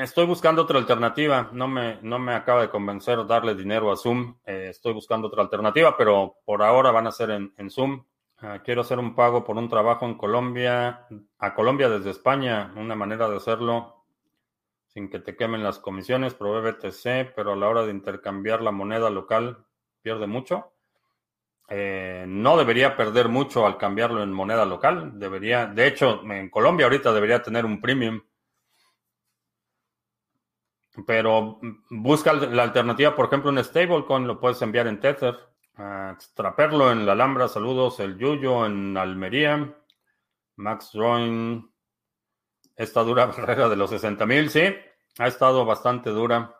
estoy 0.00 0.26
buscando 0.26 0.62
otra 0.62 0.78
alternativa. 0.78 1.50
No 1.52 1.68
me, 1.68 1.98
no 2.02 2.18
me 2.18 2.34
acaba 2.34 2.62
de 2.62 2.70
convencer 2.70 3.26
darle 3.26 3.54
dinero 3.54 3.90
a 3.92 3.96
Zoom. 3.96 4.36
Eh, 4.44 4.68
estoy 4.70 4.92
buscando 4.92 5.28
otra 5.28 5.42
alternativa, 5.42 5.96
pero 5.96 6.36
por 6.44 6.62
ahora 6.62 6.90
van 6.90 7.06
a 7.06 7.12
ser 7.12 7.30
en, 7.30 7.52
en 7.56 7.70
Zoom. 7.70 8.04
Ah, 8.38 8.60
quiero 8.64 8.82
hacer 8.82 8.98
un 8.98 9.14
pago 9.14 9.44
por 9.44 9.56
un 9.56 9.68
trabajo 9.68 10.06
en 10.06 10.14
Colombia, 10.14 11.06
a 11.38 11.54
Colombia 11.54 11.88
desde 11.88 12.10
España. 12.10 12.72
Una 12.76 12.94
manera 12.94 13.28
de 13.28 13.36
hacerlo 13.36 14.04
sin 14.86 15.10
que 15.10 15.18
te 15.18 15.36
quemen 15.36 15.62
las 15.62 15.78
comisiones, 15.78 16.34
provee 16.34 16.70
BTC, 16.70 17.34
pero 17.34 17.52
a 17.52 17.56
la 17.56 17.68
hora 17.68 17.82
de 17.82 17.90
intercambiar 17.90 18.62
la 18.62 18.72
moneda 18.72 19.10
local 19.10 19.64
pierde 20.02 20.26
mucho. 20.26 20.72
Eh, 21.68 22.24
no 22.26 22.56
debería 22.56 22.96
perder 22.96 23.28
mucho 23.28 23.66
al 23.66 23.76
cambiarlo 23.76 24.22
en 24.22 24.32
moneda 24.32 24.64
local. 24.64 25.18
Debería, 25.18 25.66
de 25.66 25.86
hecho, 25.86 26.22
en 26.24 26.48
Colombia 26.48 26.86
ahorita 26.86 27.12
debería 27.12 27.42
tener 27.42 27.66
un 27.66 27.80
premium. 27.80 28.22
Pero 31.06 31.60
busca 31.90 32.32
la 32.32 32.64
alternativa, 32.64 33.14
por 33.14 33.26
ejemplo, 33.26 33.50
un 33.50 33.62
stablecoin 33.62 34.26
lo 34.26 34.40
puedes 34.40 34.60
enviar 34.62 34.86
en 34.86 35.00
Tether. 35.00 35.38
extraperlo 36.12 36.90
en 36.90 37.06
la 37.06 37.12
Alhambra, 37.12 37.48
saludos, 37.48 38.00
el 38.00 38.18
Yuyo 38.18 38.66
en 38.66 38.96
Almería. 38.96 39.74
Max 40.56 40.90
Drawing, 40.92 41.70
esta 42.76 43.02
dura 43.02 43.26
barrera 43.36 43.68
de 43.68 43.76
los 43.76 43.90
60 43.90 44.26
mil, 44.26 44.50
sí, 44.50 44.74
ha 45.18 45.26
estado 45.26 45.64
bastante 45.64 46.10
dura. 46.10 46.54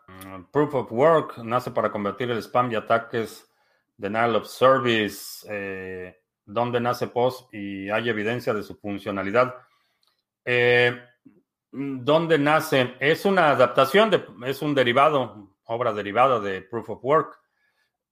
Proof 0.51 0.75
of 0.75 0.91
Work 0.91 1.37
nace 1.39 1.71
para 1.71 1.91
convertir 1.91 2.31
el 2.31 2.41
spam 2.41 2.71
y 2.71 2.75
ataques 2.75 3.49
denial 3.97 4.35
of 4.37 4.47
service, 4.47 5.45
eh, 5.49 6.17
donde 6.45 6.79
nace 6.79 7.07
POST 7.07 7.53
y 7.53 7.89
hay 7.89 8.09
evidencia 8.09 8.53
de 8.53 8.63
su 8.63 8.75
funcionalidad. 8.77 9.55
Eh, 10.45 10.97
¿Dónde 11.71 12.39
nace? 12.39 12.95
Es 12.99 13.25
una 13.25 13.51
adaptación, 13.51 14.11
es 14.45 14.61
un 14.61 14.73
derivado, 14.73 15.55
obra 15.65 15.93
derivada 15.93 16.39
de 16.39 16.61
Proof 16.61 16.89
of 16.89 17.03
Work. 17.03 17.39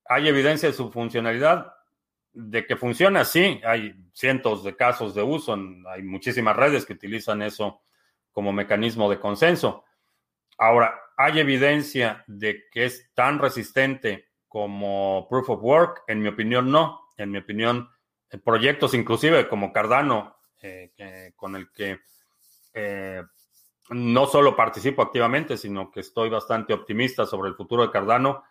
¿Hay 0.05 0.27
evidencia 0.27 0.69
de 0.69 0.75
su 0.75 0.91
funcionalidad? 0.91 1.73
De 2.33 2.67
que 2.67 2.75
funciona, 2.75 3.25
sí. 3.25 3.59
Hay 3.65 3.95
cientos 4.13 4.63
de 4.63 4.75
casos 4.75 5.15
de 5.15 5.23
uso. 5.23 5.57
Hay 5.89 6.03
muchísimas 6.03 6.55
redes 6.55 6.85
que 6.85 6.93
utilizan 6.93 7.41
eso 7.41 7.81
como 8.31 8.53
mecanismo 8.53 9.09
de 9.09 9.19
consenso. 9.19 9.85
Ahora, 10.59 10.99
¿hay 11.17 11.39
evidencia 11.39 12.23
de 12.27 12.65
que 12.71 12.85
es 12.85 13.11
tan 13.15 13.39
resistente 13.39 14.29
como 14.47 15.27
Proof 15.29 15.49
of 15.49 15.63
Work? 15.63 16.03
En 16.07 16.21
mi 16.21 16.29
opinión, 16.29 16.71
no. 16.71 17.09
En 17.17 17.31
mi 17.31 17.39
opinión, 17.39 17.89
proyectos 18.43 18.93
inclusive 18.93 19.47
como 19.47 19.73
Cardano, 19.73 20.37
eh, 20.61 21.33
con 21.35 21.55
el 21.55 21.71
que 21.71 21.99
eh, 22.73 23.23
no 23.89 24.25
solo 24.27 24.55
participo 24.55 25.01
activamente, 25.01 25.57
sino 25.57 25.91
que 25.91 26.01
estoy 26.01 26.29
bastante 26.29 26.73
optimista 26.73 27.25
sobre 27.25 27.49
el 27.49 27.55
futuro 27.55 27.83
de 27.83 27.91
Cardano. 27.91 28.43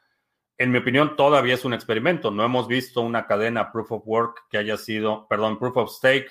En 0.58 0.70
mi 0.70 0.78
opinión, 0.78 1.16
todavía 1.16 1.54
es 1.54 1.64
un 1.64 1.74
experimento. 1.74 2.30
No 2.30 2.44
hemos 2.44 2.68
visto 2.68 3.02
una 3.02 3.26
cadena 3.26 3.70
Proof 3.72 3.92
of 3.92 4.02
Work 4.06 4.46
que 4.48 4.58
haya 4.58 4.76
sido, 4.76 5.26
perdón, 5.28 5.58
Proof 5.58 5.76
of 5.76 5.90
Stake 5.90 6.30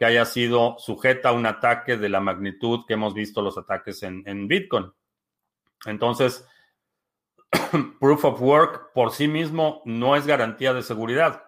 que 0.00 0.06
haya 0.06 0.24
sido 0.24 0.76
sujeta 0.78 1.28
a 1.28 1.32
un 1.32 1.44
ataque 1.44 1.98
de 1.98 2.08
la 2.08 2.20
magnitud 2.20 2.86
que 2.86 2.94
hemos 2.94 3.12
visto 3.12 3.42
los 3.42 3.58
ataques 3.58 4.02
en, 4.02 4.48
Bitcoin. 4.48 4.90
Entonces, 5.84 6.48
Proof 8.00 8.24
of 8.24 8.40
Work 8.40 8.94
por 8.94 9.12
sí 9.12 9.28
mismo 9.28 9.82
no 9.84 10.16
es 10.16 10.26
garantía 10.26 10.72
de 10.72 10.82
seguridad. 10.82 11.44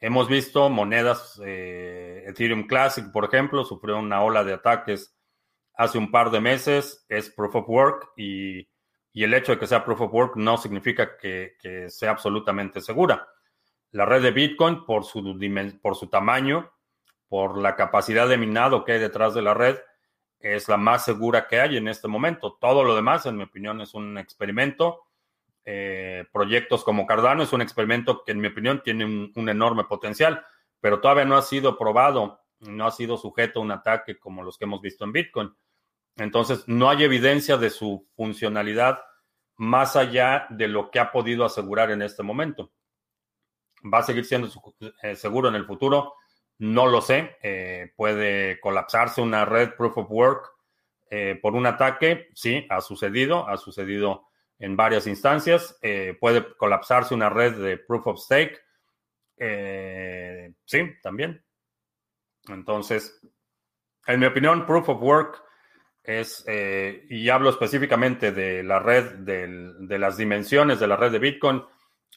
Hemos 0.00 0.28
visto 0.28 0.68
monedas, 0.68 1.40
eh, 1.42 2.24
Ethereum 2.26 2.66
Classic, 2.66 3.10
por 3.10 3.24
ejemplo, 3.24 3.64
sufrió 3.64 3.98
una 3.98 4.22
ola 4.22 4.44
de 4.44 4.52
ataques 4.52 5.17
hace 5.78 5.96
un 5.96 6.10
par 6.10 6.30
de 6.30 6.40
meses, 6.40 7.06
es 7.08 7.30
Proof 7.30 7.54
of 7.54 7.68
Work 7.68 8.12
y, 8.16 8.68
el 9.14 9.34
hecho 9.34 9.52
de 9.52 9.58
que 9.58 9.66
sea 9.66 9.84
Proof 9.84 10.02
of 10.02 10.12
Work 10.12 10.36
no 10.36 10.58
significa 10.58 11.16
que, 11.16 11.56
sea 11.88 12.10
absolutamente 12.10 12.80
segura. 12.80 13.26
La 13.92 14.04
red 14.04 14.22
de 14.22 14.32
Bitcoin, 14.32 14.84
por 14.84 15.04
su, 15.04 15.22
por 15.80 15.96
su 15.96 16.08
tamaño, 16.08 16.70
por 17.28 17.58
la 17.58 17.74
capacidad 17.74 18.28
de 18.28 18.36
minado 18.36 18.84
que 18.84 18.92
hay 18.92 18.98
detrás 18.98 19.34
de 19.34 19.42
la 19.42 19.54
red, 19.54 19.78
es 20.40 20.68
la 20.68 20.76
más 20.76 21.04
segura 21.04 21.46
que 21.48 21.60
hay 21.60 21.76
en 21.76 21.88
este 21.88 22.06
momento. 22.06 22.58
Todo 22.60 22.84
lo 22.84 22.94
demás, 22.94 23.26
en 23.26 23.36
mi 23.36 23.44
opinión, 23.44 23.80
es 23.80 23.94
un 23.94 24.18
experimento. 24.18 25.04
Eh, 25.64 26.24
proyectos 26.32 26.84
como 26.84 27.06
Cardano 27.06 27.42
es 27.42 27.52
un 27.52 27.62
experimento 27.62 28.24
que, 28.24 28.32
en 28.32 28.40
mi 28.40 28.48
opinión, 28.48 28.82
tiene 28.82 29.04
un, 29.04 29.48
enorme 29.48 29.84
potencial, 29.84 30.44
pero 30.80 31.00
todavía 31.00 31.24
no 31.24 31.36
ha 31.36 31.42
sido 31.42 31.76
probado, 31.76 32.40
no 32.60 32.86
ha 32.86 32.90
sido 32.90 33.16
sujeto 33.16 33.60
a 33.60 33.62
un 33.62 33.72
ataque 33.72 34.18
como 34.18 34.42
los 34.42 34.58
que 34.58 34.64
hemos 34.64 34.80
visto 34.80 35.04
en 35.04 35.12
Bitcoin. 35.12 35.52
Entonces, 36.18 36.64
no 36.66 36.90
hay 36.90 37.04
evidencia 37.04 37.56
de 37.56 37.70
su 37.70 38.08
funcionalidad 38.16 38.98
más 39.56 39.96
allá 39.96 40.46
de 40.50 40.68
lo 40.68 40.90
que 40.90 40.98
ha 40.98 41.12
podido 41.12 41.44
asegurar 41.44 41.90
en 41.90 42.02
este 42.02 42.22
momento. 42.22 42.72
¿Va 43.82 43.98
a 43.98 44.02
seguir 44.02 44.24
siendo 44.24 44.48
eh, 45.02 45.14
seguro 45.14 45.48
en 45.48 45.54
el 45.54 45.64
futuro? 45.64 46.14
No 46.58 46.86
lo 46.86 47.00
sé. 47.00 47.36
Eh, 47.42 47.92
puede 47.96 48.58
colapsarse 48.60 49.20
una 49.20 49.44
red 49.44 49.74
proof 49.76 49.98
of 49.98 50.10
work 50.10 50.50
eh, 51.10 51.38
por 51.40 51.54
un 51.54 51.66
ataque. 51.66 52.28
Sí, 52.34 52.66
ha 52.68 52.80
sucedido. 52.80 53.48
Ha 53.48 53.56
sucedido 53.56 54.26
en 54.58 54.76
varias 54.76 55.06
instancias. 55.06 55.78
Puede 56.18 56.56
colapsarse 56.56 57.14
una 57.14 57.30
red 57.30 57.54
de 57.62 57.78
proof 57.78 58.08
of 58.08 58.18
stake. 58.18 58.60
sí, 60.64 60.78
también. 61.00 61.44
Entonces, 62.48 63.20
en 64.06 64.18
mi 64.18 64.26
opinión, 64.26 64.66
proof 64.66 64.88
of 64.88 65.00
work 65.00 65.47
es, 66.02 66.44
y 67.08 67.28
hablo 67.28 67.50
específicamente 67.50 68.32
de 68.32 68.62
la 68.62 68.78
red, 68.78 69.14
de 69.16 69.98
las 69.98 70.16
dimensiones 70.16 70.80
de 70.80 70.86
la 70.86 70.96
red 70.96 71.12
de 71.12 71.18
Bitcoin, 71.18 71.62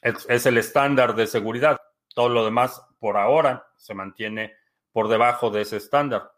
es 0.02 0.46
el 0.46 0.58
estándar 0.58 1.14
de 1.14 1.26
seguridad. 1.26 1.78
Todo 2.14 2.28
lo 2.28 2.44
demás, 2.44 2.82
por 2.98 3.16
ahora, 3.16 3.66
se 3.76 3.94
mantiene 3.94 4.54
por 4.92 5.08
debajo 5.08 5.50
de 5.50 5.62
ese 5.62 5.78
estándar. 5.78 6.32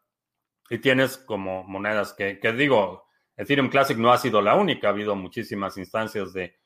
Y 0.71 0.79
tienes 0.79 1.19
como 1.19 1.65
monedas 1.65 2.15
que, 2.15 2.39
digo, 2.57 3.07
Ethereum 3.37 3.69
Classic 3.69 3.99
no 3.99 4.13
ha 4.13 4.19
sido 4.19 4.41
la 4.41 4.55
única, 4.55 4.89
ha 4.89 4.91
habido 4.91 5.15
muchísimas 5.15 5.77
instancias 5.77 6.33
de, 6.33 6.57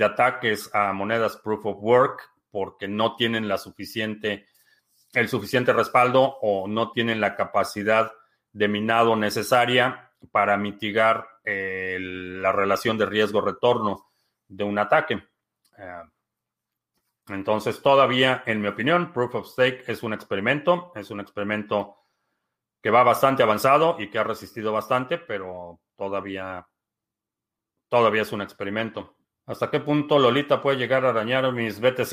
ataques 0.00 0.70
a 0.74 0.92
monedas 0.92 1.36
proof 1.36 1.64
of 1.66 1.78
work 1.80 2.20
porque 2.50 2.88
no 2.88 3.16
tienen 3.16 3.48
la 3.48 3.58
suficiente, 3.58 4.46
el 5.12 5.28
suficiente 5.28 5.72
respaldo 5.72 6.38
o 6.42 6.66
no 6.66 6.92
tienen 6.92 7.20
la 7.20 7.36
capacidad 7.36 8.12
de 8.52 8.68
minado 8.68 9.16
necesaria 9.16 10.07
para 10.30 10.56
mitigar 10.56 11.26
eh, 11.44 11.98
la 12.00 12.52
relación 12.52 12.98
de 12.98 13.06
riesgo-retorno 13.06 14.10
de 14.48 14.64
un 14.64 14.78
ataque. 14.78 15.22
Eh, 15.78 16.02
entonces, 17.28 17.82
todavía, 17.82 18.42
en 18.46 18.60
mi 18.60 18.68
opinión, 18.68 19.12
Proof 19.12 19.34
of 19.34 19.48
Stake 19.48 19.84
es 19.86 20.02
un 20.02 20.12
experimento, 20.12 20.92
es 20.94 21.10
un 21.10 21.20
experimento 21.20 21.96
que 22.82 22.90
va 22.90 23.02
bastante 23.02 23.42
avanzado 23.42 23.96
y 23.98 24.08
que 24.08 24.18
ha 24.18 24.24
resistido 24.24 24.72
bastante, 24.72 25.18
pero 25.18 25.80
todavía, 25.96 26.66
todavía 27.88 28.22
es 28.22 28.32
un 28.32 28.42
experimento. 28.42 29.16
¿Hasta 29.46 29.70
qué 29.70 29.80
punto 29.80 30.18
Lolita 30.18 30.60
puede 30.60 30.78
llegar 30.78 31.04
a 31.04 31.10
arañar 31.10 31.50
mis 31.52 31.80
BTC? 31.80 32.12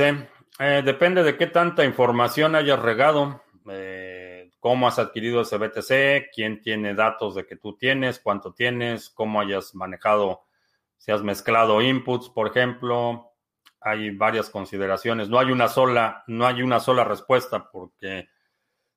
Eh, 0.60 0.82
depende 0.86 1.22
de 1.22 1.38
qué 1.38 1.47
tanta 1.47 1.84
información 1.84 2.56
hayas 2.56 2.80
regado, 2.80 3.43
cómo 4.66 4.88
has 4.88 4.97
adquirido 4.97 5.41
ese 5.41 5.59
BTC, 5.59 6.34
quién 6.34 6.59
tiene 6.59 6.95
datos 6.95 7.36
de 7.36 7.45
que 7.45 7.55
tú 7.55 7.78
tienes, 7.78 8.20
cuánto 8.20 8.51
tienes, 8.51 9.11
cómo 9.11 9.39
hayas 9.39 9.76
manejado, 9.76 10.47
si 10.97 11.11
has 11.11 11.22
mezclado 11.22 11.84
inputs, 11.84 12.30
por 12.30 12.47
ejemplo, 12.47 13.32
hay 13.80 14.09
varias 14.09 14.49
consideraciones. 14.49 15.30
No 15.30 15.38
hay 15.38 15.51
una 15.51 15.68
sola, 15.68 16.24
no 16.26 16.47
hay 16.47 16.63
una 16.63 16.80
sola 16.80 17.03
respuesta, 17.03 17.70
porque 17.70 18.28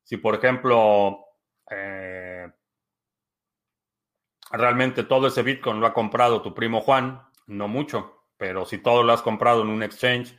si, 0.05 0.17
por 0.17 0.37
ejemplo, 0.37 1.27
eh, 1.71 2.51
realmente 4.51 5.03
todo 5.03 5.27
ese 5.27 5.43
Bitcoin 5.43 5.81
lo 5.81 5.87
ha 5.87 5.93
comprado 5.93 6.41
tu 6.41 6.55
primo 6.55 6.81
Juan, 6.81 7.29
no 7.47 7.69
mucho, 7.69 8.23
pero 8.39 8.65
si 8.65 8.79
todo 8.79 9.03
lo 9.03 9.13
has 9.13 9.21
comprado 9.21 9.61
en 9.61 9.69
un 9.69 9.83
exchange 9.83 10.35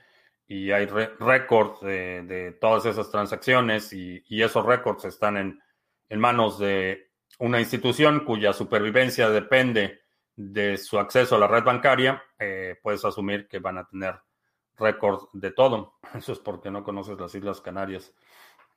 y 0.52 0.72
hay 0.72 0.88
récords 0.88 1.80
de, 1.82 2.58
todas 2.60 2.84
esas 2.88 3.12
transacciones 3.12 3.94
y, 3.94 4.24
esos 4.30 4.66
récords 4.66 5.06
están 5.06 5.38
en, 5.38 6.20
manos 6.20 6.58
de 6.58 7.12
una 7.38 7.60
institución 7.60 8.26
cuya 8.26 8.52
supervivencia 8.52 9.30
depende 9.30 10.02
de 10.36 10.78
su 10.78 10.98
acceso 10.98 11.36
a 11.36 11.40
la 11.40 11.48
red 11.48 11.64
bancaria, 11.64 12.24
eh, 12.40 12.80
puedes 12.82 13.06
asumir 13.06 13.48
que 13.48 13.60
van 13.60 13.78
a 13.78 13.88
tener 13.88 14.20
récord 14.76 15.30
de 15.34 15.52
todo. 15.52 16.00
Eso 16.16 16.34
es 16.34 16.40
porque 16.40 16.72
no 16.72 16.84
conoces 16.84 17.20
las 17.20 17.36
Islas 17.36 17.62
Canarias. 17.62 18.12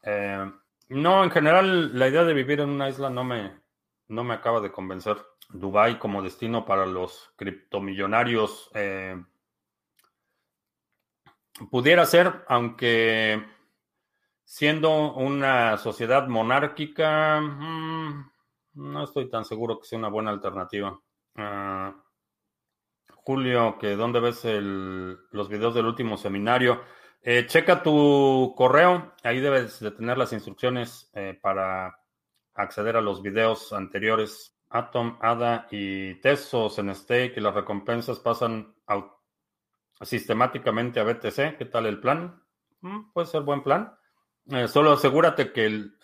Eh, 0.03 0.53
no, 0.91 1.25
en 1.25 1.31
general, 1.31 1.99
la 1.99 2.07
idea 2.07 2.25
de 2.25 2.35
vivir 2.35 2.61
en 2.61 2.69
una 2.69 2.91
isla 2.91 3.09
no 3.09 3.25
me, 3.25 3.59
no 4.09 4.25
me 4.25 4.35
acaba 4.35 4.61
de 4.61 4.73
convencer. 4.73 5.17
Dubai 5.49 5.99
como 5.99 6.23
destino 6.23 6.67
para 6.67 6.85
los 6.85 7.33
criptomillonarios 7.37 8.71
eh, 8.75 9.17
pudiera 11.71 12.07
ser, 12.07 12.45
aunque 12.49 13.45
siendo 14.45 15.15
una 15.15 15.79
sociedad 15.79 16.29
monárquica, 16.29 17.41
mm, 17.41 18.31
no 18.75 19.05
estoy 19.05 19.29
tan 19.29 19.45
seguro 19.45 19.79
que 19.79 19.87
sea 19.87 19.99
una 19.99 20.09
buena 20.09 20.31
alternativa. 20.31 20.99
Ah, 21.37 21.95
Julio, 23.25 23.79
que 23.79 23.97
dónde 23.97 24.21
ves 24.21 24.45
los 24.45 25.49
videos 25.49 25.75
del 25.75 25.87
último 25.87 26.17
seminario. 26.17 26.83
Eh, 27.23 27.47
checa 27.47 27.83
tu 27.83 28.53
correo, 28.57 29.15
ahí 29.23 29.41
debes 29.41 29.79
de 29.79 29.93
tener 29.93 30.19
las 30.19 30.33
instrucciones 30.33 31.09
eh, 31.15 31.39
para 31.41 31.97
acceder 32.55 32.97
a 32.97 33.01
los 33.01 33.23
videos 33.23 33.73
anteriores. 33.73 34.57
Atom, 34.71 35.19
ADA 35.21 35.69
y 35.71 36.15
Tesos 36.21 36.79
en 36.79 36.95
Stake 36.95 37.35
y 37.37 37.41
las 37.41 37.55
recompensas 37.55 38.19
pasan 38.19 38.75
sistemáticamente 40.01 41.01
a 41.01 41.05
BTC. 41.05 41.57
¿Qué 41.59 41.69
tal 41.71 41.87
el 41.87 42.01
plan? 42.01 42.43
Mm, 42.81 43.13
puede 43.13 43.27
ser 43.27 43.43
buen 43.43 43.63
plan. 43.63 43.95
Eh, 44.51 44.69
solo 44.69 44.93
asegúrate 44.93 45.53
que 45.53 45.67
el, 45.67 45.99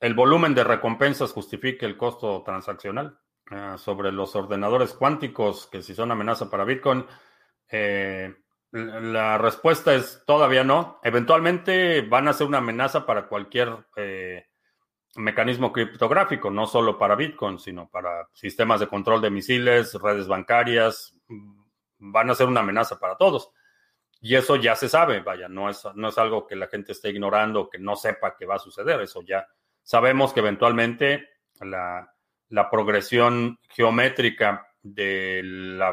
el 0.00 0.14
volumen 0.14 0.54
de 0.54 0.64
recompensas 0.64 1.32
justifique 1.32 1.86
el 1.86 1.96
costo 1.96 2.42
transaccional. 2.44 3.18
ah, 3.50 3.76
sobre 3.78 4.12
los 4.12 4.36
ordenadores 4.36 4.92
cuánticos, 4.94 5.66
que 5.66 5.82
si 5.82 5.94
son 5.94 6.10
amenaza 6.10 6.50
para 6.50 6.64
Bitcoin. 6.64 7.06
Eh, 7.70 8.34
la 8.72 9.38
respuesta 9.38 9.94
es 9.94 10.22
todavía 10.26 10.64
no. 10.64 10.98
Eventualmente 11.02 12.02
van 12.02 12.28
a 12.28 12.32
ser 12.32 12.46
una 12.46 12.58
amenaza 12.58 13.06
para 13.06 13.28
cualquier 13.28 13.86
eh, 13.96 14.46
mecanismo 15.16 15.72
criptográfico, 15.72 16.50
no 16.50 16.66
solo 16.66 16.98
para 16.98 17.14
Bitcoin, 17.14 17.58
sino 17.58 17.88
para 17.88 18.28
sistemas 18.32 18.80
de 18.80 18.88
control 18.88 19.22
de 19.22 19.30
misiles, 19.30 19.94
redes 19.94 20.26
bancarias. 20.26 21.14
Van 22.06 22.30
a 22.30 22.34
ser 22.34 22.46
una 22.46 22.60
amenaza 22.60 22.98
para 22.98 23.16
todos. 23.16 23.50
Y 24.20 24.36
eso 24.36 24.56
ya 24.56 24.74
se 24.74 24.88
sabe, 24.88 25.20
vaya, 25.20 25.48
no 25.48 25.68
es, 25.68 25.82
no 25.94 26.08
es 26.08 26.18
algo 26.18 26.46
que 26.46 26.56
la 26.56 26.66
gente 26.66 26.92
esté 26.92 27.10
ignorando, 27.10 27.68
que 27.68 27.78
no 27.78 27.94
sepa 27.94 28.36
que 28.36 28.46
va 28.46 28.54
a 28.54 28.58
suceder. 28.58 29.00
Eso 29.00 29.22
ya 29.22 29.46
sabemos 29.82 30.32
que 30.32 30.40
eventualmente 30.40 31.28
la, 31.60 32.10
la 32.48 32.70
progresión 32.70 33.58
geométrica 33.68 34.66
de 34.84 35.40
la 35.42 35.92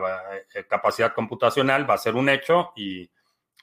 eh, 0.53 0.65
capacidad 0.67 1.13
computacional 1.13 1.89
va 1.89 1.95
a 1.95 1.99
ser 1.99 2.15
un 2.15 2.29
hecho 2.29 2.71
y, 2.75 3.09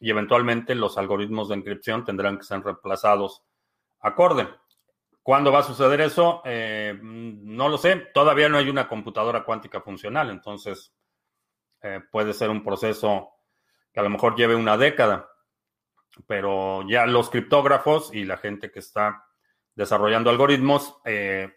eventualmente 0.00 0.76
los 0.76 0.96
algoritmos 0.96 1.48
de 1.48 1.56
encripción 1.56 2.04
tendrán 2.04 2.38
que 2.38 2.44
ser 2.44 2.62
reemplazados 2.62 3.42
acorde. 4.00 4.48
¿Cuándo 5.22 5.50
va 5.50 5.58
a 5.58 5.64
suceder 5.64 6.00
eso? 6.00 6.40
Eh, 6.44 6.96
no 7.02 7.68
lo 7.68 7.78
sé. 7.78 7.96
Todavía 8.14 8.48
no 8.48 8.58
hay 8.58 8.70
una 8.70 8.88
computadora 8.88 9.44
cuántica 9.44 9.80
funcional, 9.80 10.30
entonces 10.30 10.94
eh, 11.82 12.00
puede 12.10 12.32
ser 12.32 12.50
un 12.50 12.62
proceso 12.62 13.30
que 13.92 14.00
a 14.00 14.02
lo 14.02 14.10
mejor 14.10 14.36
lleve 14.36 14.54
una 14.54 14.76
década, 14.76 15.28
pero 16.26 16.86
ya 16.88 17.06
los 17.06 17.30
criptógrafos 17.30 18.12
y 18.12 18.24
la 18.24 18.36
gente 18.36 18.70
que 18.70 18.80
está 18.80 19.24
desarrollando 19.74 20.30
algoritmos 20.30 20.96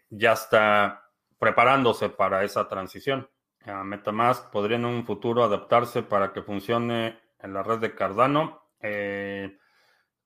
ya 0.10 0.34
está 0.34 1.04
preparándose 1.40 2.10
para 2.10 2.44
esa 2.44 2.68
transición. 2.68 3.28
Metamask 3.84 4.52
podría 4.52 4.78
en 4.78 4.86
un 4.86 5.06
futuro 5.06 5.44
adaptarse 5.44 6.04
para 6.04 6.34
que 6.34 6.42
funcione 6.42 7.20
en 7.40 7.54
la 7.54 7.64
red 7.64 7.80
de 7.80 7.96
Cardano. 7.96 8.70
Eh, 8.80 9.58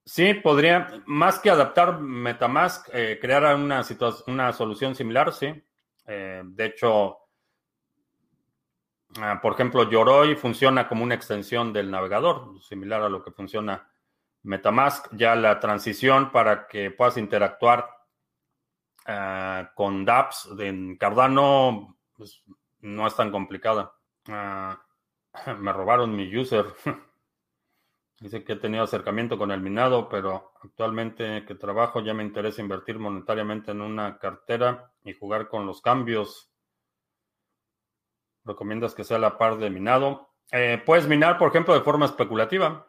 sí, 0.04 0.34
podría, 0.36 1.04
más 1.06 1.39
que 1.39 1.50
adaptar 1.50 2.00
Metamask, 2.00 2.89
eh, 2.93 3.18
crear 3.20 3.56
una, 3.56 3.84
una 4.28 4.54
solución 4.54 4.96
similar, 4.96 5.34
sí. 5.34 5.54
Eh, 6.08 6.41
de 6.46 6.66
hecho, 6.66 7.18
por 9.41 9.53
ejemplo, 9.53 9.89
Yoroi 9.89 10.36
funciona 10.36 10.88
como 10.88 11.03
una 11.03 11.16
extensión 11.16 11.72
del 11.72 11.89
navegador, 11.89 12.61
similar 12.61 13.01
a 13.01 13.09
lo 13.09 13.24
que 13.24 13.32
funciona 13.32 13.89
Metamask. 14.43 15.07
Ya 15.13 15.36
la 15.36 15.59
transición 15.59 16.32
para 16.32 16.68
que 16.68 16.91
puedas 16.91 17.18
interactuar 17.18 17.89
ah, 19.05 19.72
con 19.76 20.05
dApps 20.05 20.49
en 20.59 20.97
Cardano, 20.97 21.97
pues, 22.16 22.43
no 22.80 23.07
es 23.07 23.16
tan 23.16 23.32
complicada. 23.32 23.93
Ah, 24.28 24.82
me 25.59 25.74
robaron 25.74 26.16
mi 26.16 26.36
user. 26.36 26.66
Dice 28.20 28.43
que 28.43 28.53
he 28.53 28.57
tenido 28.57 28.84
acercamiento 28.84 29.38
con 29.38 29.51
el 29.51 29.59
minado, 29.61 30.07
pero 30.07 30.53
actualmente 30.63 31.45
que 31.45 31.55
trabajo 31.55 31.99
ya 31.99 32.13
me 32.13 32.24
interesa 32.24 32.61
invertir 32.61 32.97
monetariamente 32.97 33.72
en 33.72 33.82
una 33.82 34.18
cartera 34.20 34.93
y 35.03 35.13
jugar 35.13 35.49
con 35.49 35.66
los 35.66 35.82
cambios. 35.82 36.55
¿Recomiendas 38.46 38.93
que 38.93 39.04
sea 39.04 39.18
la 39.18 39.38
par 39.38 39.58
de 39.58 39.70
minado? 39.70 40.30
Eh, 40.52 40.82
puedes 40.86 41.08
minar, 41.08 41.38
por 41.38 41.50
ejemplo, 41.50 41.74
de 41.74 41.82
forma 41.82 42.06
especulativa. 42.06 42.88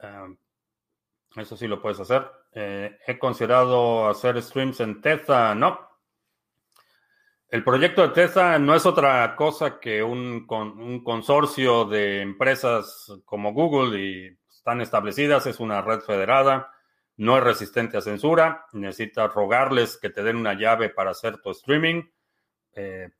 Ah, 0.00 0.28
eso 1.36 1.56
sí 1.56 1.66
lo 1.66 1.80
puedes 1.80 1.98
hacer. 1.98 2.30
Eh, 2.52 2.98
he 3.06 3.18
considerado 3.18 4.08
hacer 4.08 4.40
streams 4.42 4.80
en 4.80 5.00
Tether. 5.00 5.56
No, 5.56 5.92
el 7.52 7.62
proyecto 7.64 8.00
de 8.00 8.14
Tesla 8.14 8.58
no 8.58 8.74
es 8.74 8.86
otra 8.86 9.36
cosa 9.36 9.78
que 9.78 10.02
un, 10.02 10.46
un, 10.48 11.04
consorcio 11.04 11.84
de 11.84 12.22
empresas 12.22 13.12
como 13.26 13.52
Google 13.52 14.00
y 14.00 14.38
están 14.48 14.80
establecidas, 14.80 15.46
es 15.46 15.60
una 15.60 15.82
red 15.82 16.00
federada, 16.00 16.72
no 17.18 17.36
es 17.36 17.44
resistente 17.44 17.98
a 17.98 18.00
censura, 18.00 18.64
necesitas 18.72 19.34
rogarles 19.34 19.98
que 19.98 20.08
te 20.08 20.22
den 20.22 20.36
una 20.36 20.54
llave 20.54 20.88
para 20.88 21.10
hacer 21.10 21.42
tu 21.42 21.50
streaming. 21.50 22.04
Eh, 22.74 23.10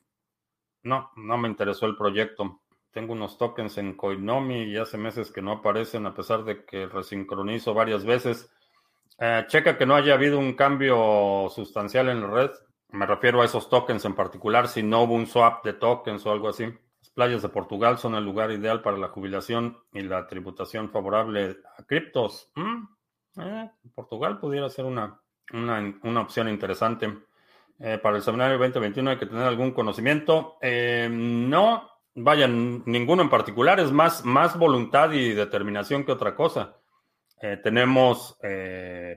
no, 0.82 1.10
no 1.16 1.38
me 1.38 1.48
interesó 1.48 1.86
el 1.86 1.96
proyecto. 1.96 2.60
Tengo 2.90 3.12
unos 3.12 3.38
tokens 3.38 3.78
en 3.78 3.94
Coinomi 3.96 4.64
y 4.64 4.76
hace 4.76 4.98
meses 4.98 5.32
que 5.32 5.42
no 5.42 5.52
aparecen 5.52 6.06
a 6.06 6.14
pesar 6.14 6.44
de 6.44 6.64
que 6.64 6.86
resincronizo 6.86 7.72
varias 7.72 8.04
veces. 8.04 8.50
Eh, 9.18 9.44
checa 9.48 9.78
que 9.78 9.86
no 9.86 9.94
haya 9.94 10.14
habido 10.14 10.38
un 10.38 10.54
cambio 10.54 11.48
sustancial 11.48 12.08
en 12.08 12.20
la 12.20 12.26
red. 12.26 12.50
Me 12.90 13.06
refiero 13.06 13.40
a 13.40 13.44
esos 13.44 13.70
tokens 13.70 14.04
en 14.04 14.14
particular, 14.14 14.68
si 14.68 14.82
no 14.82 15.02
hubo 15.02 15.14
un 15.14 15.26
swap 15.26 15.64
de 15.64 15.72
tokens 15.72 16.26
o 16.26 16.32
algo 16.32 16.48
así. 16.48 16.64
Las 16.64 17.10
playas 17.14 17.42
de 17.42 17.48
Portugal 17.48 17.98
son 17.98 18.14
el 18.14 18.24
lugar 18.24 18.50
ideal 18.50 18.82
para 18.82 18.98
la 18.98 19.08
jubilación 19.08 19.78
y 19.92 20.02
la 20.02 20.26
tributación 20.26 20.90
favorable 20.90 21.56
a 21.78 21.84
criptos. 21.84 22.50
Mm, 22.54 22.84
eh, 23.38 23.70
Portugal 23.94 24.38
pudiera 24.38 24.68
ser 24.68 24.84
una, 24.84 25.20
una, 25.52 26.20
opción 26.20 26.48
interesante. 26.48 27.18
Eh, 27.82 27.98
para 27.98 28.16
el 28.16 28.22
seminario 28.22 28.58
2021 28.58 29.10
hay 29.10 29.18
que 29.18 29.26
tener 29.26 29.42
algún 29.42 29.72
conocimiento. 29.72 30.56
Eh, 30.62 31.08
no, 31.10 31.90
vayan, 32.14 32.82
ninguno 32.86 33.22
en 33.22 33.30
particular, 33.30 33.80
es 33.80 33.90
más, 33.90 34.24
más 34.24 34.56
voluntad 34.56 35.12
y 35.12 35.32
determinación 35.32 36.04
que 36.04 36.12
otra 36.12 36.34
cosa. 36.34 36.76
tenemos, 37.64 38.38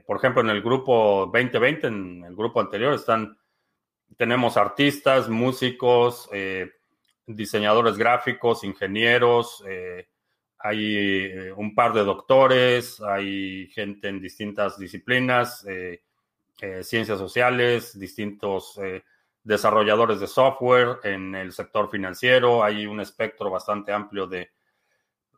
por 0.04 0.16
ejemplo, 0.16 0.40
en 0.42 0.50
el 0.50 0.60
grupo 0.60 1.30
2020, 1.32 1.86
en 1.86 2.24
el 2.24 2.34
grupo 2.34 2.60
anterior, 2.60 2.92
están 2.92 3.38
tenemos 4.16 4.56
artistas, 4.56 5.28
músicos, 5.28 6.28
eh, 6.32 6.70
diseñadores 7.26 7.96
gráficos, 7.96 8.64
ingenieros, 8.64 9.64
eh, 9.66 10.08
hay 10.58 10.96
eh, 10.96 11.52
un 11.52 11.74
par 11.74 11.92
de 11.92 12.04
doctores, 12.04 13.00
hay 13.00 13.68
gente 13.68 14.08
en 14.08 14.20
distintas 14.20 14.78
disciplinas, 14.78 15.66
ciencias 16.82 17.18
sociales, 17.18 17.98
distintos 17.98 18.80
desarrolladores 19.42 20.20
de 20.20 20.26
software 20.26 20.98
en 21.04 21.34
el 21.34 21.52
sector 21.52 21.90
financiero, 21.90 22.64
hay 22.64 22.86
un 22.86 23.00
espectro 23.00 23.50
bastante 23.50 23.92
amplio 23.92 24.26
de, 24.26 24.50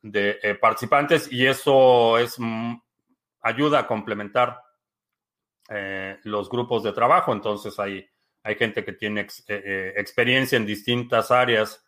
de 0.02 0.58
participantes 0.60 1.30
y 1.32 1.46
eso 1.46 2.18
es 2.18 2.36
mm, 2.38 2.74
ayuda 3.42 3.80
a 3.80 3.86
complementar 3.86 4.62
los 6.22 6.48
grupos 6.48 6.82
de 6.82 6.92
trabajo. 6.92 7.32
Entonces 7.32 7.78
hay 7.78 8.08
hay 8.48 8.54
gente 8.54 8.82
que 8.82 8.94
tiene 8.94 9.20
eh, 9.20 9.26
eh, 9.48 9.92
experiencia 9.96 10.56
en 10.56 10.64
distintas 10.64 11.30
áreas, 11.30 11.84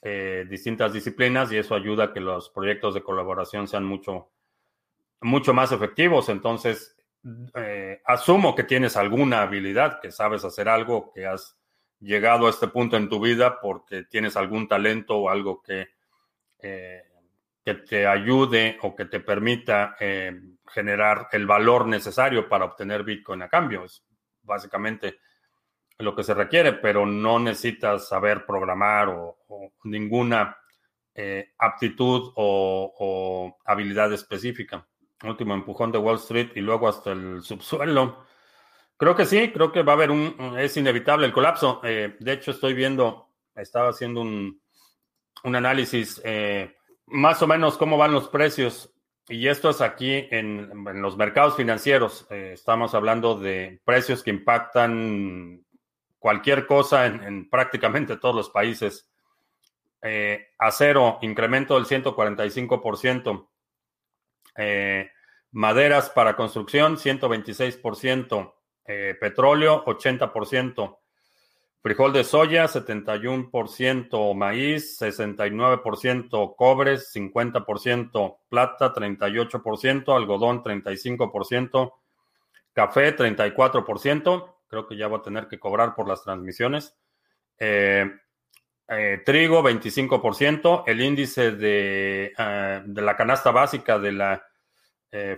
eh, 0.00 0.46
distintas 0.48 0.92
disciplinas, 0.92 1.52
y 1.52 1.58
eso 1.58 1.74
ayuda 1.74 2.04
a 2.04 2.12
que 2.14 2.20
los 2.20 2.48
proyectos 2.48 2.94
de 2.94 3.02
colaboración 3.02 3.68
sean 3.68 3.84
mucho, 3.84 4.30
mucho 5.20 5.52
más 5.52 5.70
efectivos. 5.70 6.30
Entonces, 6.30 6.96
asumo 8.04 8.54
que 8.54 8.64
tienes 8.64 8.96
alguna 8.96 9.42
habilidad, 9.42 10.00
que 10.00 10.10
sabes 10.10 10.44
hacer 10.44 10.68
algo, 10.68 11.12
que 11.12 11.26
has 11.26 11.56
llegado 12.00 12.46
a 12.46 12.50
este 12.50 12.68
punto 12.68 12.96
en 12.96 13.08
tu 13.08 13.20
vida 13.20 13.60
porque 13.60 14.04
tienes 14.04 14.36
algún 14.36 14.66
talento 14.66 15.16
o 15.16 15.28
algo 15.28 15.62
que, 15.62 15.88
que 16.58 17.74
te 17.88 18.06
ayude 18.06 18.78
o 18.82 18.96
que 18.96 19.04
te 19.04 19.20
permita 19.20 19.96
generar 20.66 21.28
el 21.32 21.46
valor 21.46 21.86
necesario 21.86 22.48
para 22.48 22.64
obtener 22.64 23.04
Bitcoin 23.04 23.42
a 23.42 23.48
cambio. 23.48 23.84
Es 23.84 24.04
básicamente 24.42 25.18
lo 25.98 26.14
que 26.14 26.24
se 26.24 26.34
requiere, 26.34 26.74
pero 26.74 27.06
no 27.06 27.38
necesitas 27.38 28.08
saber 28.08 28.44
programar 28.44 29.08
o, 29.08 29.38
ninguna 29.84 30.56
eh, 31.14 31.52
aptitud 31.58 32.32
o, 32.36 33.58
habilidad 33.64 34.12
específica. 34.12 34.86
Último 35.22 35.54
empujón 35.54 35.92
de 35.92 35.98
Wall 35.98 36.16
Street 36.16 36.50
y 36.54 36.60
luego 36.60 36.88
hasta 36.88 37.12
el 37.12 37.42
subsuelo. 37.42 38.24
Creo 38.96 39.14
que 39.14 39.26
sí, 39.26 39.50
creo 39.52 39.72
que 39.72 39.82
va 39.82 39.92
a 39.92 39.96
haber 39.96 40.10
un, 40.10 40.56
es 40.58 40.76
inevitable 40.76 41.26
el 41.26 41.32
colapso. 41.32 41.80
Eh, 41.84 42.16
de 42.18 42.32
hecho, 42.32 42.50
estoy 42.50 42.74
viendo, 42.74 43.28
estaba 43.54 43.90
haciendo 43.90 44.20
un, 44.20 44.60
un 45.44 45.56
análisis 45.56 46.20
eh, 46.24 46.76
más 47.06 47.42
o 47.42 47.46
menos 47.46 47.76
cómo 47.76 47.96
van 47.96 48.12
los 48.12 48.28
precios. 48.28 48.92
Y 49.28 49.46
esto 49.48 49.70
es 49.70 49.80
aquí 49.80 50.26
en, 50.30 50.70
en 50.88 51.02
los 51.02 51.16
mercados 51.16 51.56
financieros. 51.56 52.26
estamos 52.30 52.94
hablando 52.94 53.38
de 53.38 53.80
precios 53.84 54.22
que 54.22 54.30
impactan 54.30 55.64
cualquier 56.22 56.66
cosa 56.66 57.06
en, 57.06 57.50
prácticamente 57.50 58.16
todos 58.16 58.34
los 58.34 58.48
países. 58.48 59.10
Eh, 60.00 60.46
acero, 60.56 61.18
incremento 61.20 61.74
del 61.74 61.84
145%. 61.84 63.48
Eh, 64.56 65.10
maderas 65.52 66.10
para 66.10 66.36
construcción, 66.36 66.96
126%. 66.96 68.54
Eh, 68.84 69.16
petróleo, 69.20 69.84
80%. 69.84 70.98
Frijol 71.82 72.12
de 72.12 72.24
soya, 72.24 72.68
71%. 72.68 74.34
Maíz, 74.34 74.96
69%. 74.98 76.54
Cobre, 76.56 76.98
50%. 76.98 78.38
Plata, 78.48 78.92
38%. 78.92 80.14
Algodón, 80.14 80.62
35%. 80.62 81.94
Café, 82.72 83.16
34%. 83.16 84.56
Creo 84.68 84.86
que 84.86 84.96
ya 84.96 85.08
va 85.08 85.18
a 85.18 85.22
tener 85.22 85.48
que 85.48 85.58
cobrar 85.58 85.94
por 85.94 86.08
las 86.08 86.22
transmisiones. 86.22 86.96
Trigo, 89.24 89.62
25%. 89.62 90.84
El 90.86 91.00
índice 91.00 91.52
de, 91.52 92.32
de, 92.84 93.02
la 93.02 93.16
canasta 93.16 93.50
básica 93.50 93.98
de 93.98 94.12
la 94.12 94.42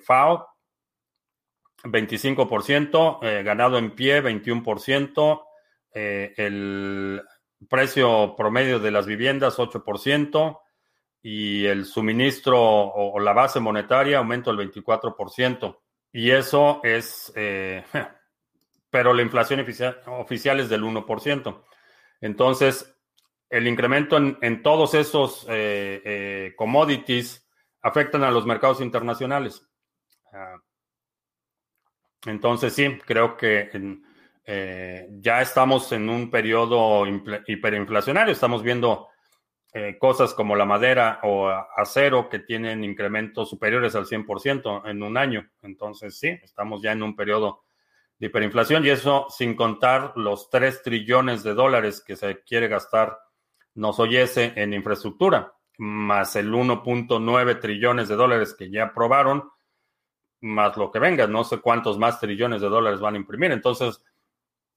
FAO, 0.05 0.49
25%. 1.85 3.45
ganado 3.45 3.79
en 3.79 3.95
pie, 3.95 4.23
21%. 4.23 5.43
el 5.93 7.23
precio 7.69 8.35
promedio 8.37 8.79
de 8.79 8.91
las 8.91 9.07
viviendas, 9.07 9.59
8% 9.59 10.59
y 11.27 11.65
el 11.65 11.87
suministro 11.87 12.61
o, 12.61 13.19
la 13.19 13.33
base 13.33 13.59
monetaria 13.59 14.19
aumenta 14.19 14.51
el 14.51 14.59
24%. 14.59 15.79
Y 16.13 16.31
eso 16.31 16.81
es, 16.85 17.33
eh, 17.35 17.83
pero 18.91 19.15
la 19.15 19.23
inflación 19.23 19.61
oficial, 20.07 20.61
es 20.61 20.69
del 20.69 20.83
1%. 20.83 21.63
Entonces, 22.21 22.94
el 23.51 23.67
incremento 23.67 24.17
en, 24.17 24.63
todos 24.63 24.95
esos 24.95 25.47
eh, 25.49 26.03
eh, 26.05 26.55
commodities 26.57 27.47
afectan 27.83 28.25
a 28.25 28.31
los 28.31 28.47
mercados 28.47 28.81
internacionales. 28.81 29.67
Ah, 30.33 30.57
entonces, 32.27 32.73
sí, 32.73 32.99
creo 33.05 33.37
que 33.37 33.71
ya 35.21 35.41
estamos 35.41 35.93
en 35.93 36.09
un 36.09 36.31
periodo 36.31 37.05
hiperinflacionario. 37.47 38.33
Estamos 38.33 38.63
viendo 38.63 39.09
eh, 39.77 39.99
cosas 39.99 40.35
como 40.35 40.55
la 40.55 40.65
madera 40.65 41.19
o 41.25 41.49
acero 41.49 42.29
que 42.29 42.39
tienen 42.39 42.85
incrementos 42.85 43.51
superiores 43.51 43.97
al 43.97 44.07
100% 44.07 44.89
en 44.89 45.03
un 45.03 45.17
año. 45.17 45.51
Entonces, 45.63 46.17
sí, 46.17 46.29
estamos 46.45 46.81
ya 46.81 46.93
en 46.93 47.03
un 47.03 47.17
periodo 47.17 47.65
de 48.21 48.29
hiperinflación 48.29 48.87
y 48.87 48.91
eso 48.91 49.27
sin 49.31 49.57
contar 49.57 50.13
los 50.15 50.49
3 50.49 50.81
trillones 50.85 51.43
de 51.43 51.55
dólares 51.55 52.01
que 52.07 52.15
se 52.15 52.45
quiere 52.45 52.69
gastar 52.69 53.19
nos 53.75 53.99
oyese 54.01 54.53
en 54.57 54.73
infraestructura, 54.73 55.55
más 55.79 56.37
el 56.37 56.53
1.9 56.53 57.61
trillones 57.61 58.09
de 58.09 58.17
dólares 58.17 58.55
que 58.55 58.71
ya 58.71 58.85
aprobaron, 58.85 59.51
más 60.41 60.77
lo 60.77 60.91
que 60.91 60.99
venga. 60.99 61.27
No 61.27 61.45
sé 61.45 61.59
cuántos 61.59 61.99
más 61.99 62.21
trillones 62.21 62.61
de 62.61 62.69
dólares 62.69 63.01
van 63.01 63.15
a 63.15 63.19
imprimir. 63.19 63.51
Entonces, 63.53 64.05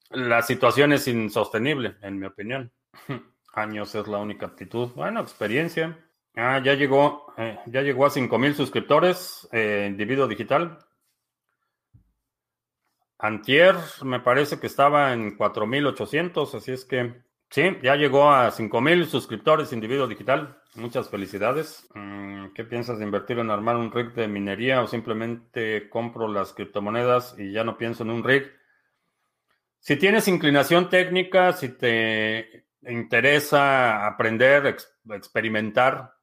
la 0.10 0.42
situación 0.42 0.94
es 0.94 1.08
insostenible, 1.08 1.98
en 2.02 2.20
mi 2.20 2.26
opinión. 2.26 2.72
años 3.58 3.94
es 3.96 4.08
la 4.08 4.20
única 4.20 4.46
aptitud. 4.46 4.90
Bueno, 4.96 5.20
experiencia. 5.20 5.98
Ah, 6.36 6.62
ya 6.64 6.76
llegó, 6.76 7.34
eh, 7.38 7.60
ya 7.66 7.82
llegó 7.82 8.06
a 8.06 8.12
5000 8.12 8.56
suscriptores 8.56 9.48
eh, 9.52 9.88
individuo 9.90 10.28
digital. 10.28 10.78
Antier 13.20 13.76
me 14.04 14.20
parece 14.20 14.60
que 14.60 14.68
estaba 14.68 15.12
en 15.12 15.36
4800, 15.36 16.54
así 16.54 16.72
es 16.72 16.86
que 16.86 17.24
sí, 17.50 17.78
ya 17.82 17.96
llegó 17.96 18.32
a 18.32 18.52
5000 18.52 19.08
suscriptores 19.08 19.74
individuo 19.74 20.08
digital. 20.08 20.58
Muchas 20.76 21.10
felicidades. 21.10 21.88
Mm, 21.94 22.54
¿Qué 22.54 22.64
piensas 22.64 23.00
de 23.00 23.06
invertir 23.06 23.40
en 23.40 23.50
armar 23.50 23.78
un 23.78 23.92
rig 23.92 24.14
de 24.14 24.28
minería 24.28 24.82
o 24.82 24.88
simplemente 24.88 25.90
compro 25.90 26.28
las 26.28 26.54
criptomonedas 26.54 27.36
y 27.38 27.52
ya 27.52 27.64
no 27.64 27.78
pienso 27.78 28.04
en 28.04 28.12
un 28.12 28.24
rig? 28.24 28.52
Si 29.80 29.96
tienes 29.96 30.28
inclinación 30.28 30.90
técnica, 30.90 31.54
si 31.54 31.70
te 31.70 32.68
interesa 32.82 34.06
aprender, 34.06 34.78
experimentar 35.10 36.14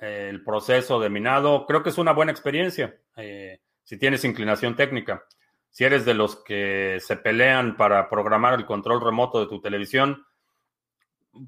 eh, 0.00 0.28
el 0.30 0.42
proceso 0.42 0.98
de 0.98 1.10
minado, 1.10 1.66
creo 1.66 1.82
que 1.82 1.90
es 1.90 1.98
una 1.98 2.12
buena 2.12 2.32
experiencia 2.32 2.96
eh, 3.16 3.60
si 3.84 3.98
tienes 3.98 4.24
inclinación 4.24 4.76
técnica. 4.76 5.24
Si 5.68 5.84
eres 5.84 6.04
de 6.04 6.14
los 6.14 6.36
que 6.36 6.98
se 7.00 7.16
pelean 7.16 7.76
para 7.76 8.08
programar 8.08 8.54
el 8.54 8.66
control 8.66 9.00
remoto 9.00 9.40
de 9.40 9.46
tu 9.46 9.60
televisión, 9.60 10.24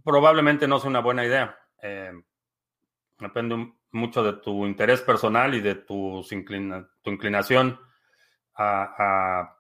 probablemente 0.05 0.69
no 0.69 0.79
sea 0.79 0.91
una 0.91 1.01
buena 1.01 1.25
idea. 1.25 1.59
Eh, 1.83 2.13
depende 3.19 3.73
mucho 3.91 4.23
de 4.23 4.35
tu 4.35 4.67
interés 4.67 5.03
personal 5.03 5.55
y 5.55 5.61
de 5.61 5.75
tu 5.75 6.25
inclinación 7.05 7.79
a, 8.57 9.57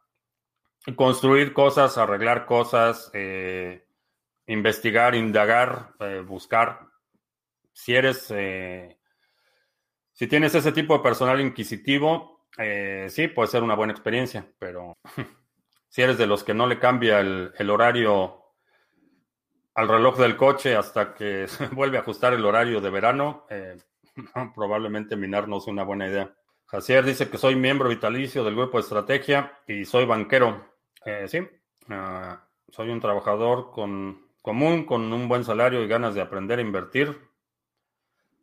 construir 0.96 1.52
cosas, 1.52 1.96
arreglar 1.96 2.44
cosas, 2.44 3.10
investigar, 4.46 5.14
indagar, 5.14 5.94
eh, 6.00 6.22
buscar. 6.26 6.80
Si 7.72 7.94
eres, 7.94 8.30
eh, 8.30 8.98
si 10.12 10.26
tienes 10.26 10.54
ese 10.54 10.72
tipo 10.72 10.96
de 10.96 11.02
personal 11.02 11.40
inquisitivo, 11.40 12.46
eh, 12.58 13.06
sí, 13.08 13.28
puede 13.28 13.48
ser 13.48 13.62
una 13.62 13.74
buena 13.74 13.92
experiencia, 13.92 14.46
pero 14.58 14.98
si 15.88 16.02
eres 16.02 16.18
de 16.18 16.26
los 16.26 16.44
que 16.44 16.54
no 16.54 16.66
le 16.66 16.78
cambia 16.78 17.20
el, 17.20 17.70
horario 17.70 18.41
al 19.74 19.88
reloj 19.88 20.18
del 20.18 20.36
coche 20.36 20.76
hasta 20.76 21.14
que 21.14 21.46
vuelve 21.72 21.98
a 21.98 22.00
ajustar 22.00 22.32
el 22.34 22.44
horario 22.44 22.80
de 22.80 22.90
verano, 22.90 23.46
probablemente 24.54 25.16
minar 25.16 25.48
no 25.48 25.60
sea 25.60 25.72
una 25.72 25.84
buena 25.84 26.08
idea. 26.08 26.34
Jacier 26.66 27.04
dice 27.04 27.28
que 27.28 27.38
soy 27.38 27.54
miembro 27.54 27.88
vitalicio 27.88 28.44
del 28.44 28.56
grupo 28.56 28.78
de 28.78 28.82
estrategia 28.82 29.58
y 29.66 29.84
soy 29.84 30.06
banquero. 30.06 30.66
sí, 31.26 31.40
ah, 31.90 32.42
soy 32.70 32.88
un 32.88 33.00
trabajador 33.00 33.70
con 33.70 34.32
común, 34.42 34.84
con 34.84 35.12
un 35.12 35.28
buen 35.28 35.44
salario 35.44 35.82
y 35.82 35.88
ganas 35.88 36.14
de 36.14 36.20
aprender 36.20 36.58
a 36.58 36.62
invertir. 36.62 37.16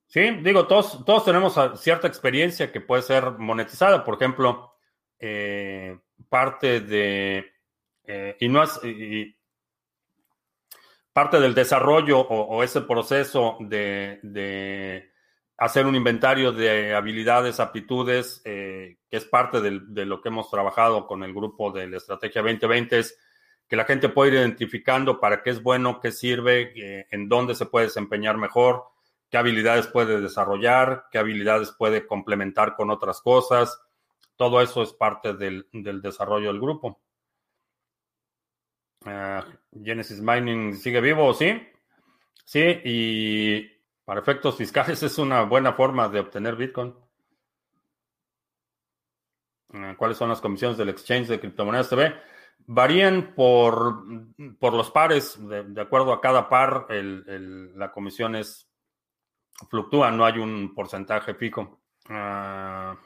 Sí, 0.07 0.21
digo, 0.41 0.65
todos, 0.65 1.05
todos 1.05 1.25
tenemos 1.25 1.59
cierta 1.79 2.07
experiencia 2.07 2.71
que 2.71 2.81
puede 2.81 3.03
ser 3.03 3.31
monetizada. 3.37 4.03
Por 4.03 4.15
ejemplo, 4.15 4.73
eh, 5.19 5.99
parte 6.29 6.79
de, 6.79 7.45
eh, 8.05 8.35
y 8.39 8.47
no 8.47 8.63
es, 8.63 8.79
parte 11.19 11.41
del 11.41 11.53
desarrollo 11.53 12.21
o, 12.21 12.63
ese 12.63 12.79
proceso 12.79 13.57
de, 13.59 15.11
hacer 15.57 15.85
un 15.85 15.97
inventario 15.97 16.53
de 16.53 16.95
habilidades, 16.95 17.59
aptitudes, 17.59 18.41
eh, 18.45 18.99
que 19.09 19.17
es 19.17 19.25
parte 19.25 19.59
de 19.59 20.05
lo 20.05 20.21
que 20.21 20.29
hemos 20.29 20.49
trabajado 20.49 21.07
con 21.07 21.25
el 21.25 21.33
grupo 21.33 21.73
de 21.73 21.89
la 21.89 21.97
Estrategia 21.97 22.41
2020, 22.41 22.99
es 22.99 23.19
que 23.67 23.75
la 23.75 23.83
gente 23.83 24.07
puede 24.07 24.31
ir 24.31 24.37
identificando 24.37 25.19
para 25.19 25.43
qué 25.43 25.49
es 25.49 25.61
bueno, 25.61 25.99
qué 25.99 26.13
sirve, 26.13 26.71
eh, 26.77 27.07
en 27.11 27.27
dónde 27.27 27.53
se 27.53 27.65
puede 27.65 27.87
desempeñar 27.87 28.37
mejor, 28.37 28.85
qué 29.29 29.37
habilidades 29.37 29.87
puede 29.87 30.21
desarrollar, 30.21 31.07
qué 31.11 31.17
habilidades 31.17 31.73
puede 31.77 32.07
complementar 32.07 32.77
con 32.77 32.91
otras 32.91 33.19
cosas. 33.19 33.77
Todo 34.37 34.61
eso 34.61 34.83
es 34.83 34.93
parte 34.93 35.33
del, 35.33 35.67
desarrollo 35.73 36.47
del 36.47 36.61
grupo. 36.61 37.01
Ah, 39.05 39.45
Genesis 39.71 40.21
Mining 40.21 40.75
sigue 40.75 41.01
vivo, 41.01 41.33
¿sí? 41.33 41.61
Sí, 42.45 42.81
y 42.83 43.61
para 44.03 44.21
efectos 44.21 44.57
fiscales 44.57 45.01
es 45.03 45.17
una 45.17 45.43
buena 45.43 45.73
forma 45.73 46.09
de 46.09 46.19
obtener 46.19 46.55
Bitcoin. 46.55 46.95
Ah, 49.73 49.95
¿Cuáles 49.97 50.17
son 50.17 50.29
las 50.29 50.41
comisiones 50.41 50.77
del 50.77 50.89
exchange 50.89 51.27
de 51.27 51.39
criptomonedas 51.39 51.89
TV? 51.89 52.15
Varían 52.65 53.33
por, 53.35 54.03
por 54.59 54.73
los 54.73 54.91
pares, 54.91 55.37
de, 55.47 55.81
acuerdo 55.81 56.11
a 56.11 56.21
cada 56.21 56.49
par, 56.49 56.87
la 56.89 57.91
comisión 57.91 58.35
es 58.35 58.69
fluctúa, 59.69 60.11
no 60.11 60.25
hay 60.25 60.39
un 60.39 60.73
porcentaje 60.75 61.33
fijo. 61.33 61.81
Ah, 62.09 62.97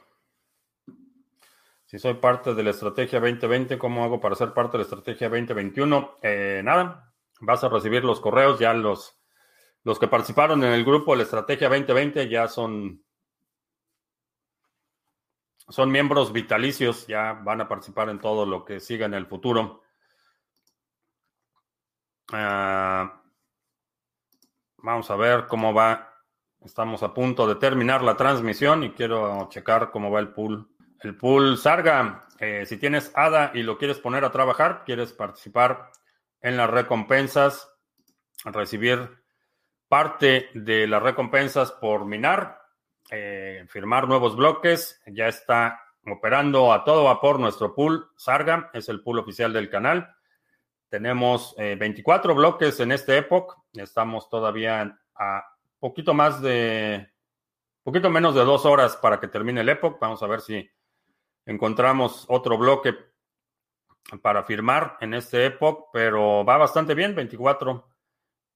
si 1.86 1.98
soy 1.98 2.14
parte 2.14 2.54
de 2.54 2.62
la 2.62 2.70
estrategia 2.70 3.20
2020, 3.20 3.78
¿cómo 3.78 4.04
hago 4.04 4.20
para 4.20 4.34
ser 4.34 4.52
parte 4.52 4.72
de 4.72 4.78
la 4.78 4.84
estrategia 4.84 5.28
2021? 5.28 6.16
Eh, 6.22 6.62
nada, 6.64 7.12
vas 7.40 7.62
a 7.64 7.68
recibir 7.68 8.04
los 8.04 8.20
correos, 8.20 8.58
ya 8.58 8.72
los, 8.74 9.20
los 9.82 9.98
que 9.98 10.08
participaron 10.08 10.64
en 10.64 10.72
el 10.72 10.84
grupo 10.84 11.12
de 11.12 11.18
la 11.18 11.22
estrategia 11.24 11.68
2020 11.68 12.28
ya 12.28 12.48
son 12.48 13.04
son 15.68 15.90
miembros 15.90 16.32
vitalicios, 16.32 17.06
ya 17.06 17.32
van 17.32 17.60
a 17.62 17.68
participar 17.68 18.10
en 18.10 18.20
todo 18.20 18.44
lo 18.44 18.64
que 18.64 18.80
siga 18.80 19.06
en 19.06 19.14
el 19.14 19.26
futuro. 19.26 19.82
Ah, 22.32 23.22
vamos 24.78 25.10
a 25.10 25.16
ver 25.16 25.46
cómo 25.46 25.72
va. 25.72 26.10
Estamos 26.60 27.02
a 27.02 27.12
punto 27.12 27.46
de 27.46 27.56
terminar 27.56 28.02
la 28.02 28.16
transmisión 28.16 28.84
y 28.84 28.90
quiero 28.92 29.48
checar 29.50 29.90
cómo 29.90 30.10
va 30.10 30.20
el 30.20 30.32
pool. 30.32 30.73
El 31.04 31.16
pool 31.18 31.58
Sarga, 31.58 32.26
eh, 32.38 32.64
si 32.64 32.78
tienes 32.78 33.12
ADA 33.14 33.50
y 33.52 33.62
lo 33.62 33.76
quieres 33.76 33.98
poner 33.98 34.24
a 34.24 34.32
trabajar, 34.32 34.84
quieres 34.86 35.12
participar 35.12 35.90
en 36.40 36.56
las 36.56 36.70
recompensas, 36.70 37.70
recibir 38.46 39.10
parte 39.86 40.48
de 40.54 40.86
las 40.86 41.02
recompensas 41.02 41.72
por 41.72 42.06
minar, 42.06 42.58
eh, 43.10 43.66
firmar 43.68 44.08
nuevos 44.08 44.34
bloques. 44.34 44.98
Ya 45.06 45.28
está 45.28 45.78
operando 46.06 46.72
a 46.72 46.84
todo 46.84 47.04
vapor 47.04 47.38
nuestro 47.38 47.74
pool. 47.74 48.08
Sarga 48.16 48.70
es 48.72 48.88
el 48.88 49.02
pool 49.02 49.18
oficial 49.18 49.52
del 49.52 49.68
canal. 49.68 50.16
Tenemos 50.88 51.54
24 51.58 52.32
eh, 52.32 52.34
bloques 52.34 52.80
en 52.80 52.92
este 52.92 53.18
Epoch. 53.18 53.58
Estamos 53.74 54.30
todavía 54.30 54.98
a 55.16 55.44
poquito 55.78 56.14
más 56.14 56.40
de, 56.40 57.12
poquito 57.82 58.08
menos 58.08 58.34
de 58.34 58.42
dos 58.42 58.64
horas 58.64 58.96
para 58.96 59.20
que 59.20 59.28
termine 59.28 59.60
el 59.60 59.68
Epoch. 59.68 59.98
Vamos 60.00 60.22
a 60.22 60.26
ver 60.26 60.40
si 60.40 60.66
encontramos 61.46 62.24
otro 62.28 62.58
bloque 62.58 62.94
para 64.22 64.44
firmar 64.44 64.96
en 65.00 65.14
este 65.14 65.46
Epoch, 65.46 65.88
pero 65.92 66.44
va 66.44 66.56
bastante 66.58 66.94
bien, 66.94 67.14
24 67.14 67.88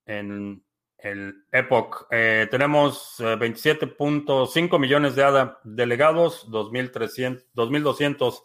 en 0.06 0.62
el 0.98 1.44
Epoch. 1.52 2.06
Eh, 2.10 2.48
tenemos 2.50 3.16
27.5 3.18 4.74
eh, 4.74 4.78
millones 4.78 5.14
de 5.14 5.22
ADA 5.22 5.60
delegados, 5.64 6.50
2.200 6.50 8.42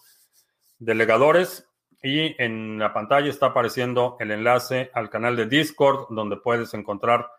delegadores 0.79 1.67
y 2.01 2.41
en 2.41 2.79
la 2.79 2.93
pantalla 2.93 3.29
está 3.29 3.47
apareciendo 3.47 4.17
el 4.19 4.31
enlace 4.31 4.91
al 4.93 5.09
canal 5.09 5.35
de 5.37 5.47
Discord 5.47 6.07
donde 6.09 6.37
puedes 6.37 6.73
encontrar 6.73 7.29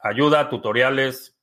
ayuda, 0.00 0.48
tutoriales, 0.50 1.38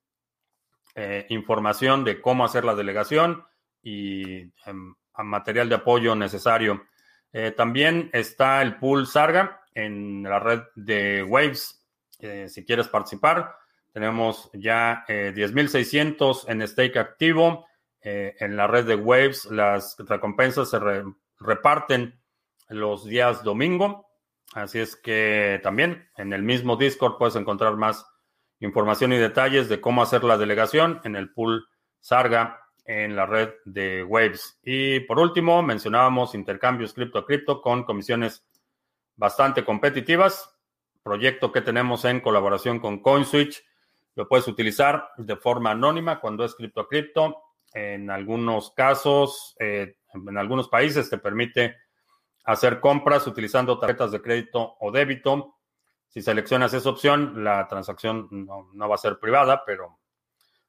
eh, 0.96 1.26
información 1.30 2.04
de 2.04 2.22
cómo 2.22 2.46
hacer 2.46 2.64
la 2.64 2.76
delegación 2.76 3.44
y 3.82 4.42
em, 4.66 4.96
material 5.24 5.70
de 5.70 5.76
apoyo 5.76 6.16
necesario. 6.16 6.86
también 7.56 8.10
está 8.14 8.62
el 8.62 8.78
pool 8.78 9.06
Sarga 9.06 9.62
en 9.74 10.24
la 10.24 10.40
red 10.40 10.62
de 10.76 11.24
Waves 11.24 11.78
eh, 12.20 12.48
si 12.50 12.66
quieres 12.66 12.88
participar. 12.88 13.56
Tenemos 13.94 14.50
ya 14.54 15.06
10.600 15.08 16.44
eh, 16.44 16.52
en 16.52 16.68
stake 16.68 16.98
activo. 16.98 17.68
Eh, 18.02 18.36
en 18.40 18.56
la 18.56 18.68
red 18.68 18.86
de 18.86 18.96
Waves 18.96 19.46
las 19.46 19.96
recompensas 20.00 20.70
se 20.70 20.80
reparten 21.40 22.20
los 22.70 23.06
días 23.06 23.44
domingo. 23.44 24.10
Así 24.54 24.80
es 24.80 24.96
que 24.96 25.60
también 25.62 26.10
en 26.18 26.34
el 26.34 26.44
mismo 26.44 26.76
Discord 26.76 27.18
puedes 27.18 27.36
encontrar 27.36 27.76
más 27.76 28.06
información 28.60 29.14
y 29.14 29.18
detalles 29.18 29.70
de 29.70 29.82
cómo 29.82 30.02
hacer 30.02 30.24
la 30.24 30.38
delegación 30.38 31.02
en 31.04 31.16
el 31.16 31.32
pool 31.32 31.68
Sarga 32.00 32.67
en 32.88 33.16
la 33.16 33.28
red 33.28 33.50
de 33.66 34.04
Waves. 34.04 34.60
Y 34.64 35.02
por 35.02 35.20
último, 35.20 35.62
mencionábamos 35.62 36.34
intercambios 36.34 36.94
cripto 36.94 37.20
a 37.20 37.26
cripto 37.26 37.62
con 37.62 37.84
comisiones 37.84 38.44
bastante 39.16 39.64
competitivas 39.64 40.58
proyecto 41.08 41.54
que 41.54 41.62
tenemos 41.62 42.04
en 42.04 42.20
colaboración 42.20 42.80
con 42.80 43.00
CoinSwitch. 43.00 43.64
Lo 44.16 44.28
puedes 44.28 44.46
utilizar 44.50 45.10
de 45.16 45.38
forma 45.38 45.72
anónima 45.72 46.20
cuando 46.20 46.44
es 46.44 46.54
cripto 46.54 46.82
a 46.82 46.88
cripto. 46.90 47.44
En 47.74 48.10
algunos 48.10 48.72
casos, 48.72 49.56
eh, 49.58 49.96
en 50.14 50.38
algunos 50.38 50.68
países 50.68 51.10
te 51.10 51.18
permite 51.18 51.78
hacer 52.44 52.82
compras 52.82 53.26
utilizando 53.26 53.80
tarjetas 53.80 54.12
de 54.12 54.22
crédito 54.22 54.76
o 54.82 54.92
débito. 54.92 55.56
Si 56.10 56.22
seleccionas 56.22 56.74
esa 56.74 56.90
opción, 56.90 57.42
la 57.42 57.66
transacción 57.70 58.28
no, 58.30 58.90
va 58.90 58.96
a 58.96 58.98
ser 58.98 59.18
privada, 59.18 59.64
pero 59.66 60.00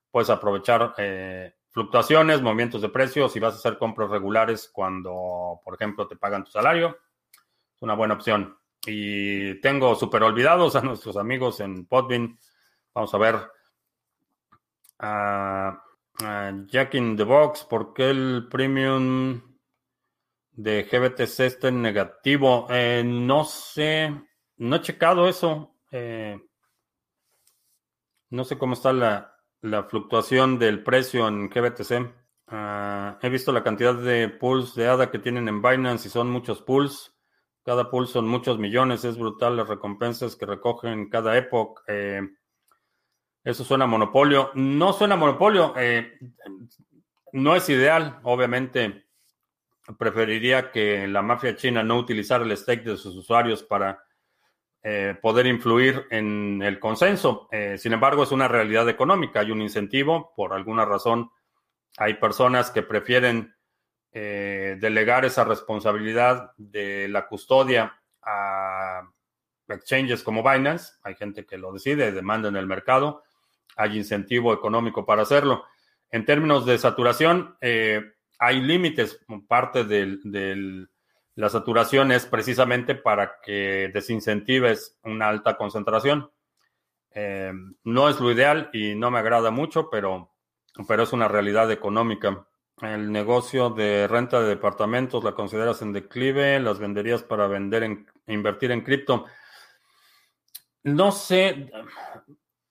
puedes 0.09 0.31
aprovechar 0.31 0.95
eh, 0.99 1.53
fluctuaciones, 1.79 2.43
movimientos 2.43 2.83
de 2.83 2.89
precios 2.89 3.37
y 3.37 3.39
vas 3.39 3.55
a 3.55 3.59
hacer 3.59 3.79
compras 3.79 4.11
regulares 4.11 4.69
cuando, 4.73 5.61
por 5.65 5.75
ejemplo, 5.75 6.09
te 6.09 6.17
pagan 6.17 6.43
tu 6.43 6.51
salario. 6.51 6.99
Es 7.77 7.83
una 7.83 7.95
buena 7.95 8.15
opción. 8.15 8.59
Y 8.85 9.61
tengo 9.61 9.95
súper 9.95 10.25
olvidados 10.25 10.75
a 10.75 10.81
nuestros 10.81 11.17
amigos 11.17 11.61
en 11.61 11.87
Podbean. 11.87 12.37
Vamos 12.93 13.15
a 13.15 13.19
ver. 13.19 13.37
Jack 16.67 16.95
in 16.95 17.17
the 17.17 17.23
Box, 17.23 17.63
¿por 17.63 17.95
qué 17.95 18.11
el 18.11 18.49
premium 18.51 19.41
de 20.51 20.83
GBTC 20.83 21.41
está 21.41 21.69
en 21.69 21.81
negativo? 21.81 22.67
Eh, 22.71 23.05
no 23.07 23.45
sé, 23.45 24.21
no 24.57 24.77
he 24.77 24.81
checado 24.81 25.29
eso. 25.29 25.77
Eh, 25.93 26.41
no 28.31 28.43
sé 28.43 28.59
cómo 28.59 28.73
está 28.73 28.93
la, 28.93 29.38
fluctuación 29.89 30.59
del 30.59 30.83
precio 30.83 31.29
en 31.29 31.49
GBTC. 31.49 32.13
Ah, 32.49 33.19
he 33.21 33.29
visto 33.29 33.53
la 33.53 33.63
cantidad 33.63 33.95
de 33.95 34.29
pools 34.29 34.75
de 34.75 34.89
ADA 34.89 35.11
que 35.11 35.19
tienen 35.19 35.49
en 35.49 35.61
Binance 35.61 36.09
y 36.09 36.11
son 36.11 36.31
muchos 36.31 36.63
pools. 36.63 37.15
Cada 37.65 37.91
pool 37.91 38.09
son 38.09 38.27
muchos 38.27 38.59
millones, 38.59 39.05
es 39.05 39.19
brutal 39.19 39.57
las 39.57 39.69
recompensas 39.69 40.37
que 40.37 40.47
recogen 40.47 41.11
cada 41.11 41.37
época. 41.37 41.83
Eh, 41.87 42.23
eso 43.45 43.65
suena 43.65 43.87
monopolio. 43.87 44.51
No 44.55 44.93
suena 44.93 45.17
monopolio. 45.17 45.75
Eh, 45.77 46.19
no 47.33 47.55
es 47.57 47.69
ideal, 47.69 48.21
obviamente. 48.23 49.07
Preferiría 49.99 50.71
que 50.71 51.07
la 51.09 51.23
mafia 51.23 51.57
china 51.57 51.83
no 51.83 51.99
utilizara 51.99 52.45
el 52.45 52.57
stake 52.57 52.85
de 52.85 52.97
sus 52.97 53.17
usuarios 53.17 53.63
para 53.63 54.03
eh, 54.91 55.15
poder 55.21 55.47
influir 55.47 56.07
en 56.11 56.63
el 56.63 56.79
consenso. 56.79 57.49
sin 57.77 57.93
embargo, 57.93 58.23
es 58.23 58.33
una 58.33 58.49
realidad 58.49 58.89
económica. 58.89 59.41
Hay 59.41 59.51
un 59.51 59.61
incentivo. 59.61 60.33
Por 60.35 60.53
alguna 60.53 60.85
razón, 60.85 61.31
hay 61.99 62.15
personas 62.15 62.71
que 62.71 62.83
prefieren 62.83 63.55
eh, 64.13 64.77
delegar 64.81 65.25
esa 65.27 65.45
responsabilidad 65.45 66.53
de 66.57 67.09
la 67.09 67.27
custodia 67.27 68.01
a 68.23 69.03
exchanges 69.69 70.23
como 70.23 70.43
Binance. 70.43 70.95
Hay 71.03 71.15
gente 71.15 71.45
que 71.45 71.59
lo 71.59 71.73
decide, 71.73 72.13
demanda 72.13 72.49
en 72.49 72.57
el 72.57 72.67
mercado. 72.67 73.23
Hay 73.77 73.97
incentivo 73.97 74.55
económico 74.55 75.05
para 75.05 75.23
hacerlo. 75.23 75.65
En 76.11 76.25
términos 76.25 76.65
de 76.65 76.79
saturación, 76.79 77.57
eh, 77.61 78.03
hay 78.39 78.61
límites. 78.61 79.25
Parte 79.47 79.85
de 79.85 80.87
la 81.39 81.49
saturación 81.49 82.11
es 82.11 82.27
precisamente 82.27 82.97
para 82.97 83.39
que 83.41 83.93
desincentives 83.95 84.99
una 85.05 85.29
alta 85.29 85.57
concentración. 85.57 86.33
Eh, 87.15 87.53
no 87.85 88.09
es 88.09 88.19
lo 88.19 88.33
ideal 88.33 88.71
y 88.73 88.97
no 88.97 89.13
me 89.13 89.21
agrada 89.21 89.53
mucho, 89.53 89.89
pero, 89.89 90.35
pero 90.89 91.05
es 91.05 91.13
una 91.13 91.29
realidad 91.29 91.71
económica. 91.71 92.45
El 92.83 93.13
negocio 93.13 93.71
de 93.71 94.09
renta 94.09 94.41
de 94.41 94.49
departamentos 94.49 95.23
la 95.23 95.37
consideras 95.37 95.81
en 95.81 95.93
declive, 95.93 96.59
las 96.59 96.81
venderías 96.81 97.23
para 97.23 97.47
vender 97.47 97.85
en, 97.85 98.09
invertir 98.27 98.73
en 98.73 98.81
cripto. 98.81 99.27
No 100.83 101.13
sé, 101.13 101.71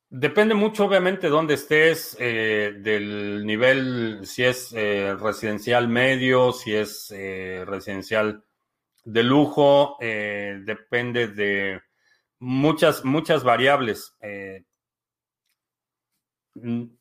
depende 0.09 0.55
mucho 0.55 0.83
obviamente 0.83 1.27
de 1.27 1.31
dónde 1.31 1.53
estés, 1.53 2.17
eh, 2.19 2.73
del 2.79 3.45
nivel, 3.45 4.25
si 4.25 4.43
es 4.43 4.73
eh, 4.73 5.15
residencial 5.17 5.87
medio, 5.87 6.51
si 6.51 6.75
es 6.75 7.13
residencial 7.65 8.43
de 9.07 9.23
lujo, 9.23 9.97
depende 9.99 11.27
de 11.29 11.81
muchas, 12.39 13.05
muchas 13.05 13.43
variables. 13.43 14.15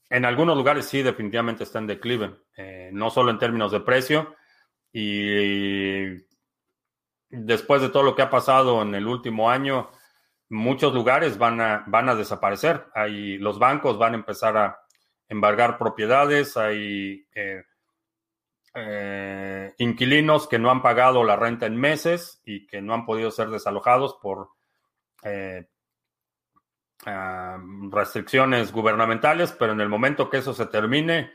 En 0.08 0.24
algunos 0.24 0.56
lugares 0.56 0.86
sí, 0.86 1.02
definitivamente 1.02 1.64
está 1.64 1.80
en 1.80 1.88
declive, 1.88 2.36
eh, 2.56 2.90
no 2.92 3.10
solo 3.10 3.30
en 3.30 3.38
términos 3.38 3.72
de 3.72 3.80
precio. 3.80 4.36
Y 4.92 6.24
después 7.28 7.82
de 7.82 7.88
todo 7.88 8.04
lo 8.04 8.14
que 8.14 8.22
ha 8.22 8.30
pasado 8.30 8.82
en 8.82 8.94
el 8.94 9.06
último 9.06 9.50
año, 9.50 9.90
muchos 10.48 10.94
lugares 10.94 11.38
van 11.38 11.60
a, 11.60 11.84
van 11.88 12.08
a 12.08 12.14
desaparecer. 12.14 12.86
Hay, 12.94 13.38
los 13.38 13.58
bancos 13.58 13.98
van 13.98 14.12
a 14.12 14.18
empezar 14.18 14.56
a 14.56 14.78
embargar 15.28 15.76
propiedades, 15.76 16.56
hay 16.56 17.26
eh, 18.76 19.72
eh, 19.72 19.74
inquilinos 19.78 20.46
que 20.46 20.58
no 20.58 20.70
han 20.70 20.82
pagado 20.82 21.24
la 21.24 21.36
renta 21.36 21.66
en 21.66 21.76
meses 21.76 22.40
y 22.44 22.66
que 22.66 22.82
no 22.82 22.94
han 22.94 23.06
podido 23.06 23.30
ser 23.30 23.48
desalojados 23.48 24.18
por 24.20 24.50
restricciones 27.90 28.70
gubernamentales, 28.72 29.52
pero 29.52 29.72
en 29.72 29.80
el 29.80 29.88
momento 29.88 30.30
que 30.30 30.38
eso 30.38 30.54
se 30.54 30.66
termine, 30.66 31.32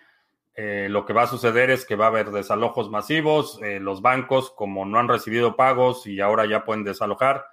eh, 0.53 0.87
lo 0.89 1.05
que 1.05 1.13
va 1.13 1.23
a 1.23 1.27
suceder 1.27 1.69
es 1.69 1.85
que 1.85 1.95
va 1.95 2.05
a 2.05 2.09
haber 2.09 2.31
desalojos 2.31 2.89
masivos, 2.89 3.59
eh, 3.61 3.79
los 3.79 4.01
bancos 4.01 4.51
como 4.51 4.85
no 4.85 4.99
han 4.99 5.07
recibido 5.07 5.55
pagos 5.55 6.05
y 6.07 6.19
ahora 6.19 6.45
ya 6.45 6.65
pueden 6.65 6.83
desalojar, 6.83 7.45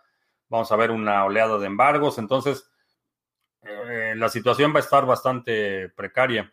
vamos 0.49 0.73
a 0.73 0.77
ver 0.77 0.91
una 0.91 1.25
oleada 1.25 1.59
de 1.59 1.67
embargos, 1.67 2.19
entonces 2.19 2.69
eh, 3.63 4.15
la 4.17 4.29
situación 4.29 4.73
va 4.75 4.79
a 4.79 4.83
estar 4.83 5.07
bastante 5.07 5.89
precaria, 5.91 6.53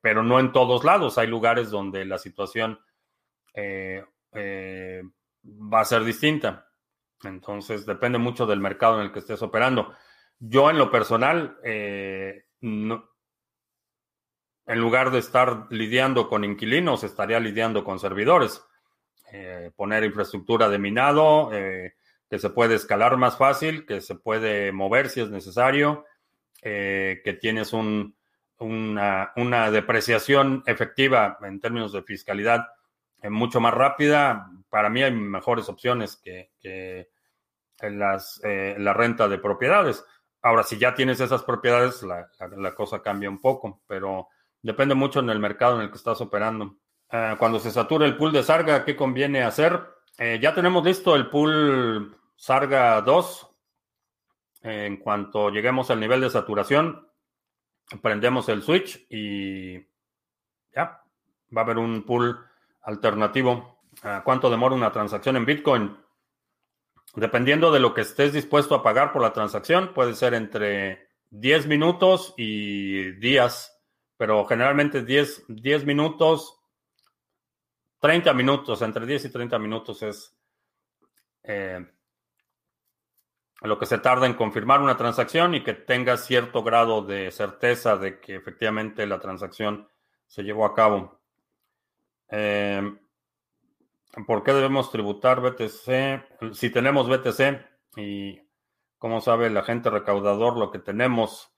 pero 0.00 0.22
no 0.22 0.40
en 0.40 0.52
todos 0.52 0.84
lados, 0.84 1.18
hay 1.18 1.26
lugares 1.26 1.70
donde 1.70 2.04
la 2.04 2.18
situación 2.18 2.80
va 5.44 5.80
a 5.80 5.84
ser 5.84 6.04
distinta, 6.04 6.70
entonces 7.24 7.84
depende 7.86 8.18
mucho 8.18 8.46
del 8.46 8.60
mercado 8.60 8.98
en 8.98 9.06
el 9.06 9.12
que 9.12 9.18
estés 9.18 9.42
operando. 9.42 9.94
Yo 10.38 10.70
en 10.70 10.78
lo 10.78 10.90
personal, 10.90 11.58
eh, 11.62 12.44
en 12.62 12.98
lugar 14.66 15.10
de 15.10 15.18
estar 15.18 15.66
lidiando 15.70 16.28
con 16.28 16.44
inquilinos, 16.44 17.04
estaría 17.04 17.38
lidiando 17.40 17.84
con 17.84 17.98
servidores. 17.98 18.64
Eh, 19.32 19.70
poner 19.76 20.02
infraestructura 20.04 20.68
de 20.68 20.78
minado, 20.78 21.52
eh, 21.52 21.94
que 22.28 22.38
se 22.38 22.50
puede 22.50 22.76
escalar 22.76 23.16
más 23.16 23.36
fácil, 23.36 23.84
que 23.84 24.00
se 24.00 24.14
puede 24.14 24.72
mover 24.72 25.08
si 25.10 25.20
es 25.20 25.30
necesario, 25.30 26.06
que 26.62 27.38
tienes 27.40 27.72
una, 28.60 29.70
depreciación 29.70 30.62
efectiva 30.66 31.38
en 31.42 31.60
términos 31.60 31.92
de 31.92 32.02
fiscalidad 32.02 32.66
mucho 33.28 33.60
más 33.60 33.74
rápida. 33.74 34.50
Para 34.68 34.88
mí 34.88 35.02
hay 35.02 35.12
mejores 35.12 35.68
opciones 35.68 36.16
que, 36.16 36.50
la 37.82 38.92
renta 38.94 39.28
de 39.28 39.38
propiedades. 39.38 40.04
Ahora, 40.42 40.62
si 40.62 40.78
ya 40.78 40.94
tienes 40.94 41.20
esas 41.20 41.42
propiedades, 41.42 42.02
la, 42.02 42.74
cosa 42.74 43.02
cambia 43.02 43.28
un 43.28 43.40
poco, 43.40 43.82
pero 43.86 44.28
depende 44.62 44.94
mucho 44.94 45.20
en 45.20 45.30
el 45.30 45.38
mercado 45.38 45.76
en 45.76 45.82
el 45.82 45.90
que 45.90 45.96
estás 45.96 46.20
operando. 46.20 46.76
Eh, 47.10 47.34
cuando 47.38 47.58
se 47.58 47.70
satura 47.70 48.06
el 48.06 48.16
pool 48.16 48.32
de 48.32 48.42
Sarga, 48.42 48.84
¿qué 48.84 48.96
conviene 48.96 49.42
hacer? 49.42 49.80
Eh, 50.16 50.38
ya 50.40 50.54
tenemos 50.54 50.84
listo 50.84 51.14
el 51.16 51.28
pool 51.28 52.16
Sarga 52.36 53.00
2. 53.02 53.46
En 54.62 54.98
cuanto 54.98 55.50
lleguemos 55.50 55.90
al 55.90 56.00
nivel 56.00 56.20
de 56.20 56.30
saturación, 56.30 57.09
prendemos 58.02 58.48
el 58.48 58.62
switch 58.62 59.06
y 59.08 59.78
ya, 60.74 61.02
va 61.56 61.60
a 61.60 61.64
haber 61.64 61.78
un 61.78 62.04
pool 62.04 62.38
alternativo. 62.82 63.82
¿Cuánto 64.24 64.50
demora 64.50 64.74
una 64.74 64.92
transacción 64.92 65.36
en 65.36 65.44
Bitcoin? 65.44 65.96
Dependiendo 67.14 67.72
de 67.72 67.80
lo 67.80 67.92
que 67.92 68.02
estés 68.02 68.32
dispuesto 68.32 68.74
a 68.74 68.82
pagar 68.82 69.12
por 69.12 69.22
la 69.22 69.32
transacción, 69.32 69.92
puede 69.92 70.14
ser 70.14 70.34
entre 70.34 71.08
10 71.30 71.66
minutos 71.66 72.34
y 72.36 73.12
días, 73.12 73.76
pero 74.16 74.44
generalmente 74.46 75.02
10, 75.02 75.44
10 75.48 75.86
minutos, 75.86 76.60
30 78.00 78.32
minutos, 78.32 78.80
entre 78.82 79.06
10 79.06 79.24
y 79.24 79.30
30 79.30 79.58
minutos 79.58 80.02
es 80.02 80.36
eh, 81.42 81.84
lo 83.62 83.78
que 83.78 83.86
se 83.86 83.98
tarda 83.98 84.26
en 84.26 84.34
confirmar 84.34 84.80
una 84.80 84.96
transacción 84.96 85.54
y 85.54 85.62
que 85.62 85.74
tenga 85.74 86.16
cierto 86.16 86.62
grado 86.62 87.02
de 87.02 87.30
certeza 87.30 87.96
de 87.96 88.18
que 88.18 88.36
efectivamente 88.36 89.06
la 89.06 89.20
transacción 89.20 89.88
se 90.26 90.42
llevó 90.42 90.64
a 90.64 90.74
cabo. 90.74 91.20
Eh, 92.30 92.82
¿Por 94.26 94.42
qué 94.42 94.52
debemos 94.52 94.90
tributar 94.90 95.40
BTC? 95.40 96.54
Si 96.54 96.70
tenemos 96.70 97.08
BTC 97.08 97.60
y 97.96 98.40
cómo 98.98 99.20
sabe 99.20 99.46
el 99.46 99.56
agente 99.56 99.90
recaudador 99.90 100.56
lo 100.56 100.70
que 100.70 100.78
tenemos. 100.78 101.52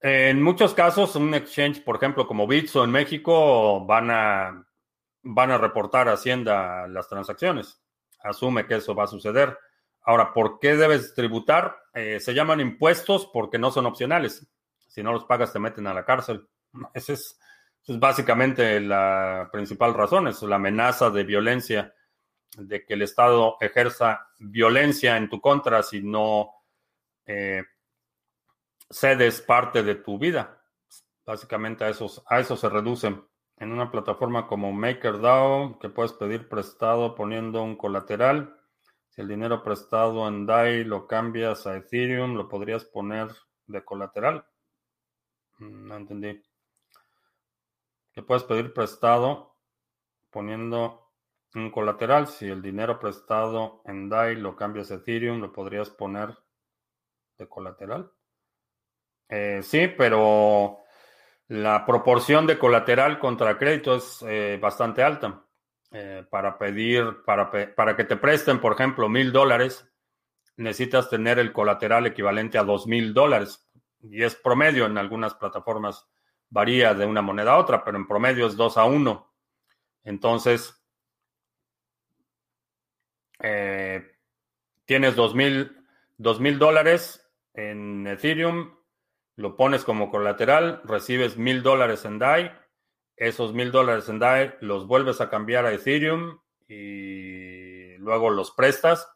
En 0.00 0.42
muchos 0.42 0.74
casos, 0.74 1.16
un 1.16 1.34
exchange, 1.34 1.82
por 1.82 1.96
ejemplo, 1.96 2.26
como 2.26 2.46
Bitso 2.46 2.84
en 2.84 2.90
México, 2.90 3.84
van 3.86 4.10
a, 4.10 4.66
van 5.22 5.50
a 5.50 5.58
reportar 5.58 6.08
a 6.08 6.12
Hacienda 6.12 6.86
las 6.88 7.08
transacciones. 7.08 7.80
Asume 8.22 8.66
que 8.66 8.76
eso 8.76 8.94
va 8.94 9.04
a 9.04 9.08
suceder. 9.08 9.58
Ahora, 10.06 10.32
¿por 10.32 10.58
qué 10.58 10.76
debes 10.76 11.14
tributar? 11.14 11.76
Eh, 11.92 12.20
se 12.20 12.32
llaman 12.32 12.60
impuestos 12.60 13.28
porque 13.30 13.58
no 13.58 13.70
son 13.70 13.84
opcionales. 13.84 14.48
Si 14.88 15.02
no 15.02 15.12
los 15.12 15.24
pagas, 15.24 15.52
te 15.52 15.58
meten 15.58 15.86
a 15.86 15.94
la 15.94 16.06
cárcel. 16.06 16.48
Ese 16.94 17.12
es 17.12 17.38
es 17.86 18.00
básicamente 18.00 18.80
la 18.80 19.48
principal 19.52 19.94
razón, 19.94 20.26
es 20.26 20.42
la 20.42 20.56
amenaza 20.56 21.10
de 21.10 21.22
violencia, 21.22 21.94
de 22.56 22.84
que 22.84 22.94
el 22.94 23.02
Estado 23.02 23.56
ejerza 23.60 24.28
violencia 24.38 25.16
en 25.16 25.28
tu 25.28 25.40
contra 25.40 25.82
si 25.82 26.02
no 26.02 26.50
eh, 27.26 27.62
cedes 28.90 29.40
parte 29.40 29.82
de 29.82 29.96
tu 29.96 30.18
vida. 30.18 30.60
Básicamente 31.24 31.84
a, 31.84 31.88
esos, 31.88 32.24
a 32.26 32.40
eso 32.40 32.56
se 32.56 32.68
reduce. 32.68 33.14
En 33.58 33.72
una 33.72 33.90
plataforma 33.90 34.46
como 34.48 34.72
MakerDAO, 34.72 35.78
que 35.78 35.88
puedes 35.88 36.12
pedir 36.12 36.48
prestado 36.48 37.14
poniendo 37.14 37.62
un 37.62 37.76
colateral. 37.76 38.55
Si 39.16 39.22
el 39.22 39.28
dinero 39.28 39.62
prestado 39.62 40.28
en 40.28 40.44
DAI 40.44 40.84
lo 40.84 41.06
cambias 41.06 41.66
a 41.66 41.74
Ethereum, 41.74 42.34
lo 42.34 42.50
podrías 42.50 42.84
poner 42.84 43.28
de 43.66 43.82
colateral. 43.82 44.44
Mm, 45.56 45.88
no 45.88 45.96
entendí 45.96 46.42
que 48.12 48.22
puedes 48.22 48.44
pedir 48.44 48.74
prestado 48.74 49.56
poniendo 50.28 51.12
un 51.54 51.70
colateral. 51.70 52.26
Si 52.26 52.46
el 52.46 52.60
dinero 52.60 53.00
prestado 53.00 53.80
en 53.86 54.10
DAI 54.10 54.36
lo 54.36 54.54
cambias 54.54 54.90
a 54.90 54.96
Ethereum, 54.96 55.40
lo 55.40 55.50
podrías 55.50 55.88
poner 55.88 56.36
de 57.38 57.48
colateral. 57.48 58.12
Eh, 59.30 59.60
sí, 59.62 59.88
pero 59.96 60.80
la 61.48 61.86
proporción 61.86 62.46
de 62.46 62.58
colateral 62.58 63.18
contra 63.18 63.56
crédito 63.56 63.96
es 63.96 64.22
eh, 64.28 64.58
bastante 64.60 65.02
alta. 65.02 65.45
Eh, 65.92 66.24
para 66.28 66.58
pedir, 66.58 67.22
para, 67.24 67.50
para 67.74 67.96
que 67.96 68.04
te 68.04 68.16
presten, 68.16 68.60
por 68.60 68.72
ejemplo, 68.72 69.08
mil 69.08 69.32
dólares, 69.32 69.88
necesitas 70.56 71.08
tener 71.08 71.38
el 71.38 71.52
colateral 71.52 72.06
equivalente 72.06 72.58
a 72.58 72.64
dos 72.64 72.86
mil 72.86 73.14
dólares. 73.14 73.68
Y 74.02 74.22
es 74.22 74.34
promedio 74.34 74.86
en 74.86 74.98
algunas 74.98 75.34
plataformas 75.34 76.08
varía 76.50 76.94
de 76.94 77.06
una 77.06 77.22
moneda 77.22 77.52
a 77.52 77.58
otra, 77.58 77.84
pero 77.84 77.96
en 77.96 78.06
promedio 78.06 78.46
es 78.46 78.56
2 78.56 78.78
a 78.78 78.84
1. 78.84 79.34
Entonces, 80.04 80.82
eh, 83.40 84.12
tienes 84.84 85.16
2 85.16 85.34
mil 85.34 86.58
dólares 86.58 87.28
en 87.54 88.06
Ethereum, 88.06 88.76
lo 89.36 89.56
pones 89.56 89.84
como 89.84 90.10
colateral, 90.10 90.80
recibes 90.84 91.36
mil 91.36 91.62
dólares 91.62 92.04
en 92.04 92.18
DAI, 92.18 92.52
esos 93.16 93.54
mil 93.54 93.72
dólares 93.72 94.08
en 94.08 94.18
DAI 94.18 94.54
los 94.60 94.86
vuelves 94.86 95.20
a 95.20 95.30
cambiar 95.30 95.64
a 95.64 95.72
Ethereum 95.72 96.38
y 96.68 97.96
luego 97.98 98.30
los 98.30 98.50
prestas. 98.50 99.10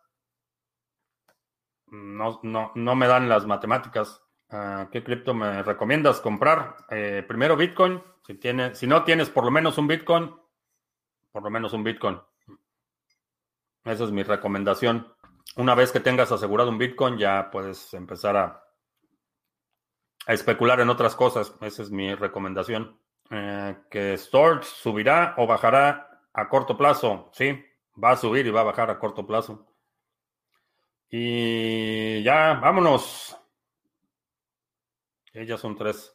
No, 1.87 2.41
no, 2.43 2.73
no 2.75 2.95
me 2.95 3.07
dan 3.07 3.29
las 3.29 3.47
matemáticas. 3.47 4.23
Ah, 4.49 4.89
¿Qué 4.91 5.05
cripto 5.05 5.35
me 5.35 5.63
recomiendas 5.63 6.21
comprar? 6.21 6.77
Eh, 6.91 7.25
primero 7.27 7.57
Bitcoin. 7.57 8.03
Si, 8.27 8.39
si 8.75 8.87
no 8.87 9.05
tienes 9.05 9.29
por 9.29 9.45
lo 9.45 9.51
menos 9.51 9.77
un 9.79 9.87
Bitcoin, 9.87 10.35
por 11.33 11.43
lo 11.43 11.51
menos 11.51 11.73
un 11.73 11.85
Bitcoin. 11.85 12.21
Esa 13.85 14.05
es 14.05 14.11
mi 14.11 14.23
recomendación. 14.23 15.15
Una 15.57 15.75
vez 15.75 15.91
que 15.91 16.01
tengas 16.01 16.31
asegurado 16.33 16.71
un 16.71 16.79
Bitcoin, 16.79 17.19
ya 17.19 17.51
puedes 17.51 17.93
empezar 17.95 18.37
a, 18.37 18.63
a 20.27 20.33
especular 20.33 20.81
en 20.81 20.91
otras 20.91 21.17
cosas. 21.17 21.55
Esa 21.61 21.83
es 21.83 21.91
mi 21.91 22.15
recomendación. 22.15 22.99
Eh, 23.31 23.77
que 23.89 24.19
Storage 24.19 24.65
subirá 24.65 25.35
o 25.39 25.47
bajará 25.47 26.21
a 26.33 26.49
corto 26.49 26.77
plazo. 26.77 27.31
Sí, 27.33 27.63
va 28.03 28.13
a 28.13 28.17
subir 28.17 28.47
y 28.47 28.51
va 28.51 28.63
a 28.63 28.65
bajar 28.65 28.91
a 28.91 28.99
corto 28.99 29.27
plazo. 29.27 29.67
Y 31.09 32.23
ya, 32.23 32.55
vámonos. 32.55 33.37
Ellas 35.33 35.61
son 35.61 35.77
tres. 35.77 36.13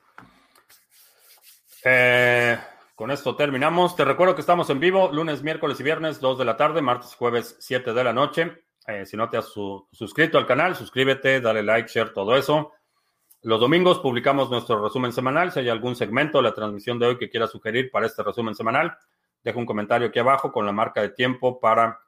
Eh, 1.84 2.58
con 2.96 3.12
esto 3.12 3.36
terminamos. 3.36 3.96
Te 3.96 4.06
recuerdo 4.06 4.36
que 4.36 4.42
estamos 4.42 4.70
en 4.70 4.80
vivo 4.80 5.12
lunes, 5.12 5.44
miércoles 5.44 5.80
y 5.80 5.84
viernes, 5.84 6.20
2 6.20 6.38
de 6.38 6.46
la 6.46 6.58
tarde, 6.58 6.82
martes 6.82 7.14
y 7.14 7.18
jueves, 7.18 7.58
7 7.60 7.94
de 7.94 8.04
la 8.04 8.14
noche. 8.14 8.64
Eh, 8.88 9.06
si 9.06 9.18
no 9.18 9.30
te 9.30 9.38
has 9.38 9.52
suscrito 9.92 10.38
al 10.38 10.46
canal, 10.46 10.76
suscríbete, 10.76 11.42
dale 11.42 11.64
like, 11.64 11.90
share, 11.90 12.14
todo 12.14 12.36
eso. 12.36 12.72
Los 13.46 13.60
domingos 13.60 14.00
publicamos 14.00 14.50
nuestro 14.50 14.84
resumen 14.84 15.14
semanal. 15.14 15.52
Si 15.52 15.60
hay 15.60 15.70
algún 15.70 15.96
segmento 15.96 16.40
de 16.40 16.46
la 16.46 16.56
transmisión 16.56 16.98
de 16.98 17.06
hoy 17.06 17.18
que 17.20 17.30
quieras 17.30 17.52
sugerir 17.52 17.92
para 17.92 18.08
este 18.08 18.24
resumen 18.24 18.56
semanal, 18.56 18.98
deja 19.44 19.60
un 19.60 19.68
comentario 19.68 20.08
aquí 20.08 20.18
abajo 20.18 20.52
con 20.52 20.66
la 20.66 20.72
marca 20.72 21.04
de 21.04 21.10
tiempo 21.10 21.60
para 21.60 22.00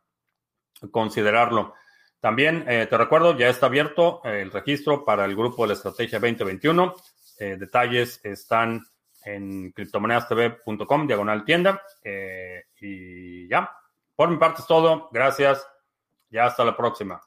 considerarlo. 0.90 1.76
También 2.20 2.66
eh, 2.68 2.88
te 2.90 2.98
recuerdo, 2.98 3.38
ya 3.38 3.50
está 3.50 3.68
abierto 3.68 4.20
el 4.24 4.50
registro 4.50 5.06
para 5.06 5.26
el 5.26 5.36
grupo 5.36 5.62
de 5.62 5.68
la 5.68 5.74
Estrategia 5.76 6.20
2021. 6.20 6.96
Eh, 7.38 7.56
detalles 7.60 8.20
están 8.24 8.84
en 9.24 9.72
criptomonedastv.com, 9.74 11.06
diagonal 11.06 11.46
tienda. 11.46 11.84
Eh, 12.04 12.64
y 12.82 13.48
ya, 13.48 13.72
por 14.16 14.32
mi 14.32 14.38
parte 14.38 14.62
es 14.62 14.68
todo. 14.68 15.10
Gracias. 15.12 15.64
Ya 16.32 16.46
hasta 16.46 16.66
la 16.66 16.76
próxima. 16.76 17.22